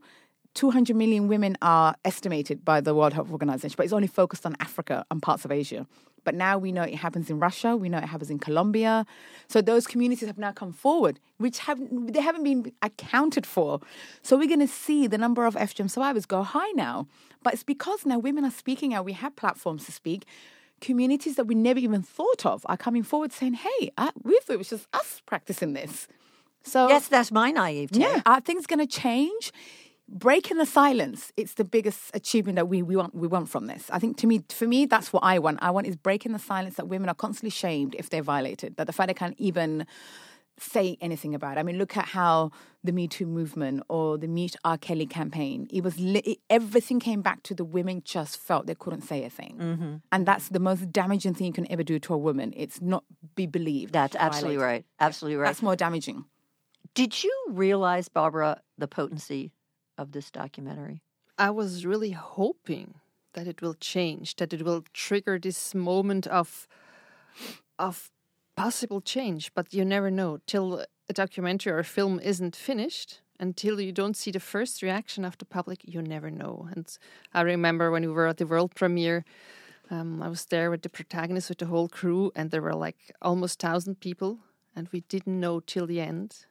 200 0.58 0.96
million 0.96 1.28
women 1.28 1.56
are 1.62 1.94
estimated 2.04 2.64
by 2.64 2.80
the 2.80 2.92
World 2.92 3.12
Health 3.12 3.30
Organization, 3.30 3.76
but 3.76 3.84
it's 3.84 3.92
only 3.92 4.08
focused 4.08 4.44
on 4.44 4.56
Africa 4.58 5.04
and 5.08 5.22
parts 5.22 5.44
of 5.44 5.52
Asia. 5.52 5.86
But 6.24 6.34
now 6.34 6.58
we 6.58 6.72
know 6.72 6.82
it 6.82 6.96
happens 6.96 7.30
in 7.30 7.38
Russia, 7.38 7.76
we 7.76 7.88
know 7.88 7.98
it 7.98 8.06
happens 8.06 8.28
in 8.28 8.40
Colombia. 8.40 9.06
So 9.46 9.62
those 9.62 9.86
communities 9.86 10.26
have 10.26 10.36
now 10.36 10.50
come 10.50 10.72
forward, 10.72 11.20
which 11.36 11.60
haven't 11.60 12.12
they 12.12 12.20
haven't 12.20 12.42
been 12.42 12.72
accounted 12.82 13.46
for. 13.46 13.78
So 14.22 14.36
we're 14.36 14.48
going 14.48 14.66
to 14.68 14.74
see 14.86 15.06
the 15.06 15.16
number 15.16 15.46
of 15.46 15.54
FGM 15.54 15.88
survivors 15.88 16.26
go 16.26 16.42
high 16.42 16.72
now. 16.72 17.06
But 17.44 17.54
it's 17.54 17.62
because 17.62 18.04
now 18.04 18.18
women 18.18 18.44
are 18.44 18.50
speaking 18.50 18.92
out. 18.92 19.04
We 19.04 19.12
have 19.12 19.36
platforms 19.36 19.86
to 19.86 19.92
speak. 19.92 20.26
communities 20.80 21.34
that 21.36 21.46
we 21.50 21.54
never 21.54 21.80
even 21.80 22.02
thought 22.02 22.42
of 22.52 22.58
are 22.70 22.76
coming 22.76 23.04
forward 23.04 23.32
saying, 23.32 23.54
"Hey, 23.66 23.80
I, 23.96 24.10
we 24.24 24.34
thought 24.42 24.54
it 24.54 24.64
was 24.64 24.70
just 24.70 24.86
us 24.92 25.22
practicing 25.24 25.72
this." 25.80 26.08
So 26.62 26.88
Yes, 26.88 27.06
that's 27.08 27.30
my 27.30 27.48
naivety. 27.52 28.00
yeah, 28.00 28.22
are 28.26 28.40
things 28.40 28.66
going 28.66 28.80
to 28.86 28.92
change? 29.04 29.52
Breaking 30.10 30.56
the 30.56 30.66
silence. 30.66 31.32
It's 31.36 31.54
the 31.54 31.64
biggest 31.64 32.10
achievement 32.14 32.56
that 32.56 32.66
we, 32.66 32.82
we 32.82 32.96
want 32.96 33.14
we 33.14 33.28
want 33.28 33.48
from 33.50 33.66
this. 33.66 33.90
I 33.90 33.98
think 33.98 34.16
to 34.18 34.26
me, 34.26 34.42
for 34.48 34.66
me, 34.66 34.86
that's 34.86 35.12
what 35.12 35.22
I 35.22 35.38
want. 35.38 35.58
I 35.60 35.70
want 35.70 35.86
is 35.86 35.96
breaking 35.96 36.32
the 36.32 36.38
silence 36.38 36.76
that 36.76 36.88
women 36.88 37.10
are 37.10 37.14
constantly 37.14 37.50
shamed 37.50 37.94
if 37.98 38.08
they're 38.08 38.22
violated. 38.22 38.76
That 38.76 38.86
the 38.86 38.92
fact 38.94 39.08
they 39.08 39.14
can't 39.14 39.36
even 39.38 39.86
say 40.60 40.96
anything 41.00 41.34
about. 41.34 41.56
it. 41.56 41.60
I 41.60 41.62
mean, 41.62 41.78
look 41.78 41.96
at 41.96 42.06
how 42.06 42.50
the 42.82 42.92
Me 42.92 43.08
Too 43.08 43.26
movement 43.26 43.82
or 43.88 44.18
the 44.18 44.28
Mute 44.28 44.56
R. 44.64 44.78
Kelly 44.78 45.06
campaign. 45.06 45.68
It 45.70 45.82
was 45.82 45.98
li- 45.98 46.22
it, 46.24 46.38
everything 46.50 47.00
came 47.00 47.22
back 47.22 47.42
to 47.44 47.54
the 47.54 47.64
women 47.64 48.02
just 48.04 48.38
felt 48.38 48.66
they 48.66 48.74
couldn't 48.74 49.02
say 49.02 49.24
a 49.24 49.30
thing, 49.30 49.56
mm-hmm. 49.60 49.94
and 50.10 50.26
that's 50.26 50.48
the 50.48 50.60
most 50.60 50.90
damaging 50.92 51.34
thing 51.34 51.48
you 51.48 51.52
can 51.52 51.70
ever 51.70 51.82
do 51.82 51.98
to 51.98 52.14
a 52.14 52.18
woman. 52.18 52.52
It's 52.56 52.80
not 52.80 53.04
be 53.34 53.46
believed. 53.46 53.92
That's 53.92 54.16
absolutely 54.16 54.56
violated. 54.56 54.84
right. 54.84 54.84
Absolutely 55.00 55.36
right. 55.36 55.48
That's 55.48 55.62
more 55.62 55.76
damaging. 55.76 56.24
Did 56.94 57.22
you 57.22 57.32
realize, 57.50 58.08
Barbara, 58.08 58.60
the 58.76 58.88
potency 58.88 59.52
of 59.98 60.12
this 60.12 60.30
documentary? 60.30 61.02
I 61.36 61.50
was 61.50 61.84
really 61.84 62.12
hoping 62.12 62.94
that 63.34 63.46
it 63.46 63.62
will 63.62 63.74
change, 63.74 64.36
that 64.36 64.52
it 64.52 64.62
will 64.62 64.84
trigger 64.92 65.38
this 65.38 65.74
moment 65.74 66.26
of 66.26 66.66
of 67.78 68.10
possible 68.56 69.00
change, 69.00 69.52
but 69.54 69.72
you 69.72 69.84
never 69.84 70.10
know 70.10 70.38
till 70.46 70.84
a 71.08 71.12
documentary 71.12 71.72
or 71.72 71.78
a 71.78 71.84
film 71.84 72.18
isn't 72.20 72.56
finished. 72.56 73.20
Until 73.40 73.80
you 73.80 73.92
don't 73.92 74.16
see 74.16 74.32
the 74.32 74.40
first 74.40 74.82
reaction 74.82 75.24
of 75.24 75.38
the 75.38 75.44
public, 75.44 75.82
you 75.84 76.02
never 76.02 76.28
know. 76.28 76.68
And 76.74 76.86
I 77.32 77.42
remember 77.42 77.92
when 77.92 78.02
we 78.02 78.08
were 78.08 78.26
at 78.26 78.38
the 78.38 78.46
world 78.48 78.74
premiere, 78.74 79.24
um, 79.90 80.20
I 80.20 80.28
was 80.28 80.46
there 80.46 80.70
with 80.72 80.82
the 80.82 80.88
protagonist, 80.88 81.48
with 81.48 81.58
the 81.58 81.66
whole 81.66 81.88
crew, 81.88 82.32
and 82.34 82.50
there 82.50 82.62
were 82.62 82.74
like 82.74 83.14
almost 83.22 83.60
thousand 83.60 84.00
people, 84.00 84.40
and 84.74 84.88
we 84.90 85.02
didn't 85.02 85.38
know 85.38 85.60
till 85.60 85.86
the 85.86 86.00
end. 86.00 86.46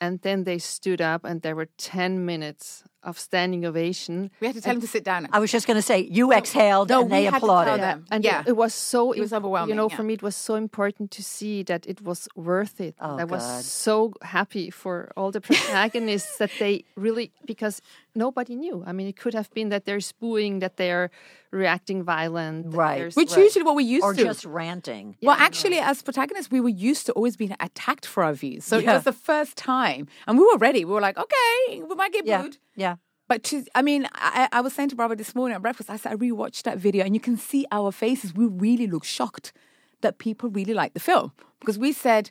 And 0.00 0.20
then 0.22 0.44
they 0.44 0.58
stood 0.58 1.00
up, 1.00 1.24
and 1.24 1.42
there 1.42 1.56
were 1.56 1.68
ten 1.78 2.24
minutes 2.24 2.84
of 3.06 3.18
standing 3.18 3.64
ovation. 3.64 4.30
We 4.40 4.46
had 4.48 4.56
to 4.56 4.62
tell 4.62 4.74
him 4.74 4.80
to 4.82 4.86
sit 4.96 5.04
down. 5.04 5.28
I 5.32 5.38
was 5.38 5.50
just 5.56 5.66
going 5.68 5.76
to 5.82 5.82
say, 5.92 5.98
you 6.18 6.32
exhaled 6.32 6.88
no, 6.90 7.02
and 7.02 7.10
they 7.12 7.20
we 7.20 7.24
had 7.26 7.34
to 7.34 7.40
tell 7.40 7.50
applauded. 7.60 7.80
them. 7.82 8.04
And 8.10 8.24
yeah. 8.24 8.40
it, 8.40 8.48
it 8.48 8.56
was 8.56 8.74
so 8.74 9.12
It 9.12 9.20
was 9.20 9.32
overwhelming, 9.32 9.70
You 9.70 9.76
know, 9.76 9.88
yeah. 9.88 9.96
for 9.96 10.02
me, 10.02 10.14
it 10.14 10.22
was 10.22 10.36
so 10.36 10.54
important 10.56 11.10
to 11.12 11.22
see 11.22 11.62
that 11.70 11.86
it 11.86 12.02
was 12.02 12.28
worth 12.34 12.80
it. 12.80 12.94
Oh, 13.00 13.16
I 13.16 13.24
was 13.24 13.44
so 13.64 14.12
happy 14.22 14.70
for 14.70 15.10
all 15.16 15.30
the 15.30 15.40
protagonists 15.40 16.36
that 16.38 16.50
they 16.58 16.84
really 16.96 17.32
because 17.46 17.80
nobody 18.14 18.54
knew. 18.56 18.82
I 18.86 18.92
mean, 18.92 19.06
it 19.06 19.16
could 19.16 19.34
have 19.34 19.50
been 19.54 19.68
that 19.70 19.84
they're 19.86 20.00
spooing, 20.00 20.58
that 20.60 20.76
they're 20.76 21.10
reacting 21.52 22.02
violent, 22.02 22.74
Right. 22.74 23.14
Which 23.14 23.30
Right. 23.32 23.44
usually 23.44 23.62
what 23.64 23.76
we 23.76 23.84
used 23.84 24.04
Or 24.04 24.12
to. 24.14 24.22
just 24.22 24.44
ranting. 24.44 25.16
well, 25.22 25.36
actually, 25.38 25.78
as 25.78 26.02
protagonists, 26.02 26.50
we 26.50 26.60
were 26.60 26.68
used 26.90 27.06
to 27.06 27.12
always 27.12 27.36
being 27.36 27.54
attacked 27.60 28.04
for 28.04 28.24
our 28.24 28.32
views. 28.34 28.64
So 28.64 28.78
it 28.78 28.86
was 28.86 29.04
the 29.04 29.12
first 29.12 29.56
time, 29.56 30.08
and 30.26 30.38
we 30.38 30.44
were 30.44 30.58
ready. 30.58 30.84
We 30.84 30.92
were 30.92 31.00
like, 31.00 31.16
okay, 31.16 31.82
we 31.88 31.94
might 31.94 32.12
get 32.12 32.26
Yeah. 32.26 32.42
booed. 32.42 32.58
Yeah. 32.74 32.95
But 33.28 33.42
to, 33.44 33.64
I 33.74 33.82
mean, 33.82 34.08
I, 34.14 34.48
I 34.52 34.60
was 34.60 34.72
saying 34.72 34.90
to 34.90 34.96
Barbara 34.96 35.16
this 35.16 35.34
morning 35.34 35.56
at 35.56 35.62
breakfast, 35.62 35.90
I 35.90 35.96
said, 35.96 36.12
I 36.12 36.16
rewatched 36.16 36.62
that 36.62 36.78
video 36.78 37.04
and 37.04 37.14
you 37.14 37.20
can 37.20 37.36
see 37.36 37.66
our 37.72 37.90
faces. 37.90 38.34
We 38.34 38.46
really 38.46 38.86
look 38.86 39.04
shocked 39.04 39.52
that 40.02 40.18
people 40.18 40.48
really 40.50 40.74
like 40.74 40.94
the 40.94 41.00
film 41.00 41.32
because 41.60 41.78
we 41.78 41.92
said, 41.92 42.30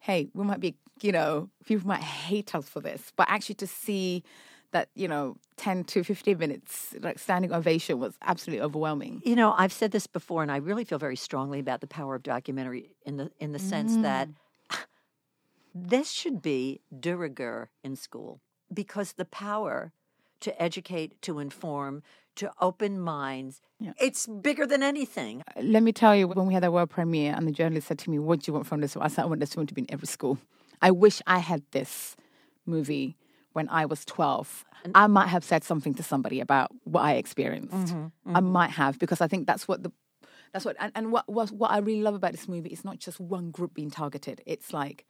hey, 0.00 0.28
we 0.34 0.44
might 0.44 0.60
be, 0.60 0.74
you 1.00 1.12
know, 1.12 1.48
people 1.64 1.88
might 1.88 2.02
hate 2.02 2.54
us 2.54 2.68
for 2.68 2.80
this. 2.80 3.12
But 3.16 3.28
actually 3.30 3.54
to 3.56 3.66
see 3.66 4.22
that, 4.72 4.90
you 4.94 5.08
know, 5.08 5.36
10 5.56 5.84
to 5.84 6.04
15 6.04 6.36
minutes, 6.36 6.94
like 7.00 7.18
standing 7.18 7.52
ovation 7.52 7.98
was 7.98 8.14
absolutely 8.22 8.62
overwhelming. 8.62 9.22
You 9.24 9.36
know, 9.36 9.54
I've 9.56 9.72
said 9.72 9.92
this 9.92 10.06
before, 10.06 10.42
and 10.42 10.50
I 10.50 10.56
really 10.56 10.84
feel 10.84 10.98
very 10.98 11.16
strongly 11.16 11.60
about 11.60 11.80
the 11.80 11.86
power 11.86 12.16
of 12.16 12.22
documentary 12.24 12.90
in 13.06 13.16
the 13.16 13.30
in 13.38 13.52
the 13.52 13.60
sense 13.60 13.96
that 13.98 14.28
mm. 14.28 14.78
this 15.74 16.10
should 16.10 16.42
be 16.42 16.80
de 16.98 17.16
rigueur 17.16 17.70
in 17.84 17.94
school 17.94 18.40
because 18.72 19.12
the 19.12 19.24
power 19.24 19.92
to 20.44 20.62
educate, 20.62 21.20
to 21.22 21.38
inform, 21.38 22.02
to 22.36 22.50
open 22.60 23.00
minds, 23.00 23.60
it's 23.98 24.26
bigger 24.26 24.66
than 24.66 24.82
anything. 24.82 25.42
Uh, 25.56 25.60
let 25.62 25.82
me 25.82 25.92
tell 25.92 26.14
you, 26.14 26.28
when 26.28 26.46
we 26.46 26.54
had 26.54 26.62
the 26.62 26.70
world 26.70 26.90
premiere 26.90 27.34
and 27.36 27.46
the 27.46 27.52
journalist 27.52 27.88
said 27.88 27.98
to 28.00 28.10
me, 28.10 28.18
What 28.18 28.40
do 28.40 28.50
you 28.50 28.54
want 28.54 28.66
from 28.66 28.80
this? 28.80 28.96
I 28.96 29.08
said, 29.08 29.22
I 29.22 29.26
want 29.26 29.40
this 29.40 29.54
film 29.54 29.66
to 29.66 29.74
be 29.74 29.82
in 29.82 29.92
every 29.92 30.06
school. 30.06 30.38
I 30.82 30.90
wish 30.90 31.22
I 31.26 31.38
had 31.38 31.62
this 31.70 32.16
movie 32.66 33.16
when 33.52 33.68
I 33.68 33.86
was 33.86 34.04
12. 34.04 34.64
I 34.94 35.06
might 35.06 35.28
have 35.28 35.44
said 35.44 35.64
something 35.64 35.94
to 35.94 36.02
somebody 36.02 36.40
about 36.40 36.70
what 36.84 37.02
I 37.02 37.14
experienced. 37.14 37.72
Mm-hmm, 37.72 38.34
I 38.36 38.40
mm-hmm. 38.40 38.52
might 38.52 38.70
have, 38.70 38.98
because 38.98 39.20
I 39.20 39.28
think 39.28 39.46
that's 39.46 39.66
what 39.66 39.82
the 39.82 39.92
that's 40.52 40.64
what 40.64 40.76
and, 40.78 40.92
and 40.94 41.10
what, 41.10 41.28
what 41.28 41.50
what 41.50 41.70
I 41.70 41.78
really 41.78 42.02
love 42.02 42.14
about 42.14 42.32
this 42.32 42.46
movie 42.46 42.68
is 42.68 42.84
not 42.84 42.98
just 42.98 43.18
one 43.18 43.50
group 43.50 43.74
being 43.74 43.90
targeted. 43.90 44.42
It's 44.46 44.72
like 44.72 45.06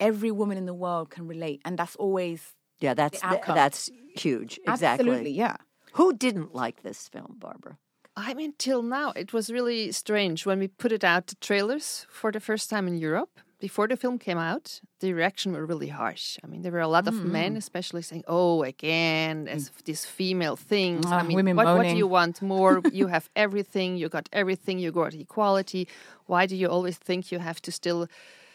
every 0.00 0.30
woman 0.30 0.58
in 0.58 0.66
the 0.66 0.74
world 0.74 1.10
can 1.10 1.28
relate, 1.28 1.62
and 1.64 1.78
that's 1.78 1.96
always 1.96 2.54
Yeah, 2.84 2.94
that's 2.94 3.20
The 3.20 3.28
th- 3.44 3.54
that's 3.60 3.90
huge. 4.24 4.52
Exactly. 4.66 4.86
absolutely 4.86 5.32
yeah. 5.44 5.56
Who 5.98 6.06
didn't 6.24 6.54
like 6.54 6.76
this 6.82 7.08
film, 7.08 7.36
Barbara? 7.38 7.74
I 8.16 8.34
mean, 8.34 8.52
till 8.58 8.82
now, 8.82 9.08
it 9.22 9.32
was 9.32 9.50
really 9.50 9.90
strange 9.92 10.46
when 10.46 10.58
we 10.62 10.68
put 10.68 10.92
it 10.92 11.04
out 11.12 11.26
to 11.28 11.34
trailers 11.48 12.06
for 12.10 12.30
the 12.32 12.40
first 12.40 12.70
time 12.70 12.86
in 12.90 12.96
Europe. 12.96 13.30
Before 13.60 13.88
the 13.88 13.96
film 13.96 14.18
came 14.18 14.38
out, 14.52 14.80
the 15.00 15.12
reaction 15.14 15.52
were 15.52 15.66
really 15.72 15.88
harsh. 15.88 16.38
I 16.44 16.46
mean, 16.50 16.62
there 16.62 16.72
were 16.76 16.86
a 16.90 16.92
lot 16.96 17.08
of 17.08 17.14
Mm-hmm. 17.14 17.32
men, 17.38 17.56
especially, 17.56 18.02
saying, 18.02 18.24
"Oh, 18.28 18.62
again, 18.74 19.48
as 19.48 19.62
this 19.84 20.04
female 20.18 20.56
thing." 20.70 20.92
Ah, 21.06 21.20
I 21.20 21.22
mean, 21.26 21.36
women 21.36 21.56
what, 21.56 21.66
what 21.76 21.86
do 21.92 21.96
you 21.96 22.10
want 22.18 22.36
more? 22.54 22.72
you 23.00 23.06
have 23.08 23.26
everything. 23.34 23.88
You 24.00 24.08
got 24.16 24.28
everything. 24.32 24.76
You 24.84 24.90
got 24.92 25.14
equality. 25.14 25.82
Why 26.30 26.42
do 26.50 26.54
you 26.62 26.68
always 26.76 26.96
think 27.06 27.20
you 27.32 27.38
have 27.48 27.60
to 27.66 27.70
still 27.72 28.00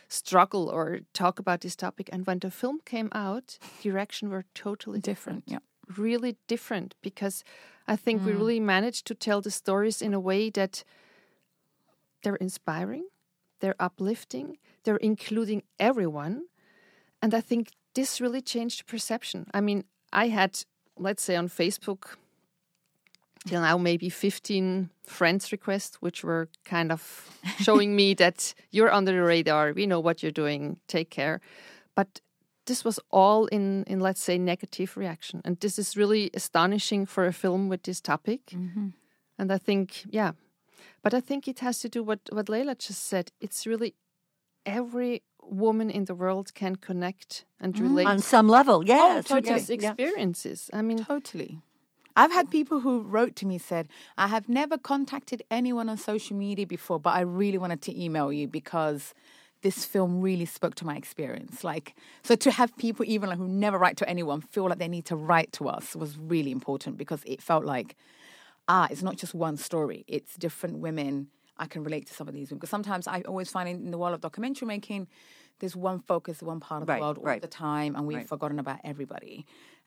struggle 0.09 0.67
or 0.69 0.99
talk 1.13 1.39
about 1.39 1.61
this 1.61 1.75
topic? 1.75 2.09
And 2.11 2.25
when 2.27 2.39
the 2.39 2.51
film 2.51 2.79
came 2.85 3.09
out, 3.13 3.57
the 3.81 3.91
reaction 3.91 4.29
were 4.29 4.43
totally 4.53 4.99
Different, 4.99 5.43
yeah. 5.47 5.59
really 5.97 6.35
different 6.47 6.95
because 7.01 7.43
I 7.87 7.95
think 7.95 8.21
Mm. 8.21 8.25
we 8.25 8.31
really 8.33 8.59
managed 8.59 9.05
to 9.07 9.15
tell 9.15 9.41
the 9.41 9.51
stories 9.51 10.01
in 10.01 10.13
a 10.13 10.19
way 10.19 10.49
that 10.51 10.83
they're 12.23 12.35
inspiring, 12.41 13.07
they're 13.59 13.75
uplifting, 13.79 14.57
they're 14.83 14.97
including 15.01 15.63
everyone. 15.79 16.43
And 17.21 17.33
I 17.33 17.41
think 17.41 17.71
this 17.93 18.21
really 18.21 18.41
changed 18.41 18.85
perception. 18.87 19.45
I 19.53 19.61
mean, 19.61 19.83
I 20.13 20.27
had, 20.29 20.63
let's 20.97 21.23
say 21.23 21.35
on 21.35 21.47
Facebook, 21.49 22.17
till 23.47 23.61
now 23.61 23.77
maybe 23.77 24.09
15 24.09 24.89
friends 25.05 25.51
requests, 25.51 25.97
which 26.01 26.23
were 26.23 26.49
kind 26.65 26.91
of 26.91 27.29
showing 27.59 27.95
me 27.95 28.13
that 28.15 28.53
you're 28.71 28.91
under 28.91 29.11
the 29.11 29.23
radar, 29.23 29.73
we 29.73 29.85
know 29.85 29.99
what 29.99 30.21
you're 30.21 30.31
doing, 30.31 30.79
take 30.87 31.09
care. 31.09 31.41
But 31.95 32.21
this 32.65 32.85
was 32.85 32.99
all 33.09 33.47
in, 33.47 33.83
in 33.85 33.99
let's 33.99 34.21
say, 34.21 34.37
negative 34.37 34.95
reaction. 34.95 35.41
And 35.43 35.59
this 35.59 35.79
is 35.79 35.97
really 35.97 36.29
astonishing 36.33 37.05
for 37.05 37.25
a 37.25 37.33
film 37.33 37.69
with 37.69 37.83
this 37.83 38.01
topic. 38.01 38.47
Mm-hmm. 38.47 38.89
And 39.37 39.51
I 39.51 39.57
think, 39.57 40.03
yeah. 40.09 40.33
But 41.01 41.13
I 41.13 41.21
think 41.21 41.47
it 41.47 41.59
has 41.59 41.79
to 41.79 41.89
do 41.89 42.03
what, 42.03 42.19
what 42.31 42.45
Leyla 42.47 42.77
just 42.77 43.05
said. 43.05 43.31
It's 43.41 43.65
really 43.65 43.95
every 44.65 45.23
woman 45.41 45.89
in 45.89 46.05
the 46.05 46.13
world 46.13 46.53
can 46.53 46.75
connect 46.75 47.45
and 47.59 47.73
mm. 47.73 47.81
relate 47.81 48.05
On 48.05 48.19
some 48.19 48.47
level, 48.47 48.85
yes. 48.85 49.25
Oh, 49.31 49.35
to 49.35 49.41
totally. 49.41 49.59
these 49.59 49.69
experiences. 49.69 50.69
I 50.73 50.81
mean, 50.81 51.03
Totally. 51.03 51.61
I've 52.15 52.31
had 52.31 52.49
people 52.49 52.81
who 52.81 53.01
wrote 53.01 53.35
to 53.37 53.45
me 53.45 53.57
said, 53.57 53.87
"I 54.17 54.27
have 54.27 54.49
never 54.49 54.77
contacted 54.77 55.43
anyone 55.49 55.89
on 55.89 55.97
social 55.97 56.35
media 56.35 56.65
before, 56.67 56.99
but 56.99 57.13
I 57.13 57.21
really 57.21 57.57
wanted 57.57 57.81
to 57.83 58.03
email 58.03 58.31
you 58.33 58.47
because 58.47 59.13
this 59.61 59.85
film 59.85 60.21
really 60.21 60.45
spoke 60.45 60.75
to 60.75 60.85
my 60.85 60.95
experience." 60.95 61.63
Like, 61.63 61.95
so 62.23 62.35
to 62.35 62.51
have 62.51 62.75
people 62.77 63.05
even 63.07 63.29
like 63.29 63.37
who 63.37 63.47
never 63.47 63.77
write 63.77 63.97
to 63.97 64.09
anyone 64.09 64.41
feel 64.41 64.67
like 64.67 64.79
they 64.79 64.87
need 64.87 65.05
to 65.05 65.15
write 65.15 65.51
to 65.53 65.67
us 65.69 65.95
was 65.95 66.17
really 66.17 66.51
important 66.51 66.97
because 66.97 67.23
it 67.25 67.41
felt 67.41 67.63
like, 67.65 67.95
ah, 68.67 68.87
it's 68.91 69.03
not 69.03 69.15
just 69.17 69.33
one 69.33 69.57
story; 69.57 70.03
it's 70.07 70.35
different 70.35 70.79
women. 70.79 71.27
I 71.57 71.65
can 71.67 71.83
relate 71.83 72.07
to 72.07 72.13
some 72.13 72.27
of 72.29 72.33
these 72.33 72.49
women 72.49 72.59
because 72.59 72.69
sometimes 72.69 73.05
I 73.05 73.21
always 73.21 73.49
find 73.49 73.67
in 73.67 73.91
the 73.91 73.97
world 73.97 74.13
of 74.13 74.21
documentary 74.21 74.65
making, 74.65 75.07
there's 75.59 75.75
one 75.75 75.99
focus, 75.99 76.41
one 76.41 76.61
part 76.61 76.81
of 76.83 76.87
Right, 76.87 76.95
the 76.95 77.01
world 77.01 77.17
all 77.17 77.25
right. 77.25 77.41
the 77.41 77.49
time, 77.49 77.95
and 77.97 78.07
we've 78.07 78.17
Right. 78.19 78.27
forgotten 78.29 78.59
about 78.59 78.79
everybody. 78.85 79.45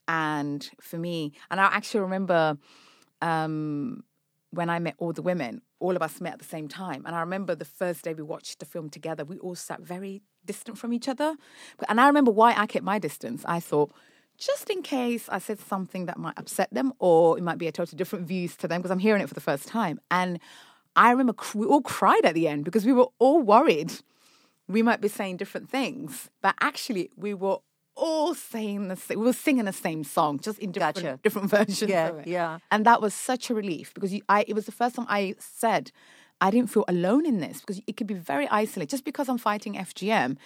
And 0.09 0.69
for 0.81 0.99
me, 0.99 1.33
and 1.51 1.61
I 1.61 1.65
actually 1.65 2.01
remember 2.01 2.59
um, 3.21 4.03
when 4.51 4.69
I 4.69 4.79
met 4.79 4.95
all 4.99 5.13
the 5.13 5.23
women, 5.23 5.63
all 5.81 5.97
of 5.97 6.03
us 6.03 6.21
met 6.21 6.35
at 6.35 6.39
the 6.39 6.45
same 6.45 6.69
time. 6.69 7.05
And 7.07 7.15
I 7.15 7.21
remember 7.21 7.55
the 7.55 7.65
first 7.65 8.03
day 8.03 8.15
we 8.15 8.23
watched 8.23 8.59
the 8.59 8.67
film 8.67 8.91
together, 8.91 9.25
we 9.25 9.39
all 9.39 9.55
sat 9.55 9.81
very 9.81 10.23
distant 10.45 10.79
from 10.79 10.93
each 10.93 11.09
other. 11.09 11.37
And 11.89 12.01
I 12.01 12.07
remember 12.07 12.31
why 12.31 12.55
I 12.57 12.67
kept 12.67 12.85
my 12.85 12.99
distance. 12.99 13.45
I 13.47 13.61
thought, 13.61 13.93
just 14.39 14.71
in 14.71 14.83
case 14.83 15.29
I 15.29 15.39
said 15.39 15.61
something 15.61 16.07
that 16.07 16.19
might 16.19 16.39
upset 16.39 16.73
them 16.73 16.93
or 16.99 17.39
it 17.39 17.43
might 17.43 17.59
be 17.59 17.69
a 17.69 17.73
totally 17.73 17.97
different 17.97 18.27
views 18.27 18.57
to 18.57 18.69
them 18.69 18.81
because 18.81 18.91
I'm 18.91 18.99
hearing 18.99 19.23
it 19.23 19.29
for 19.29 19.35
the 19.35 19.41
first 19.41 19.69
time. 19.69 20.01
And 20.11 20.41
I 20.97 21.11
remember 21.11 21.35
we 21.55 21.67
all 21.67 21.83
cried 21.83 22.25
at 22.25 22.35
the 22.35 22.49
end 22.49 22.65
because 22.65 22.85
we 22.85 22.93
were 22.93 23.09
all 23.19 23.41
worried 23.41 23.93
we 24.69 24.83
might 24.83 25.01
be 25.01 25.09
saying 25.09 25.37
different 25.37 25.71
things, 25.71 26.31
but 26.41 26.55
actually 26.61 27.11
we 27.17 27.35
were 27.35 27.59
all 27.95 28.35
saying 28.35 28.89
the 28.89 28.97
same, 28.97 29.19
we 29.21 29.27
were 29.27 29.33
singing 29.33 29.65
the 29.67 29.73
same 29.73 30.05
song, 30.05 30.39
just 30.39 30.59
in 30.59 30.73
different 30.73 30.97
Gotcha. 30.97 31.19
different 31.23 31.51
versions. 31.59 31.83
Yeah, 31.91 32.13
yeah. 32.25 32.59
And 32.71 32.85
that 32.87 33.01
was 33.03 33.15
such 33.15 33.51
a 33.51 33.55
relief 33.55 33.93
because 33.95 34.13
you, 34.13 34.23
I, 34.29 34.45
it 34.49 34.55
was 34.55 34.67
the 34.67 34.73
first 34.73 34.97
time 34.97 35.07
I 35.09 35.35
said, 35.39 35.91
I 36.41 36.51
didn't 36.51 36.71
feel 36.71 36.85
alone 36.89 37.25
in 37.27 37.39
this 37.39 37.61
because 37.61 37.81
it 37.87 37.97
could 37.97 38.07
be 38.09 38.15
very 38.15 38.49
isolated. 38.49 38.91
Just 38.91 39.05
because 39.05 39.29
I'm 39.29 39.39
fighting 39.39 39.75
FGM, 39.75 40.37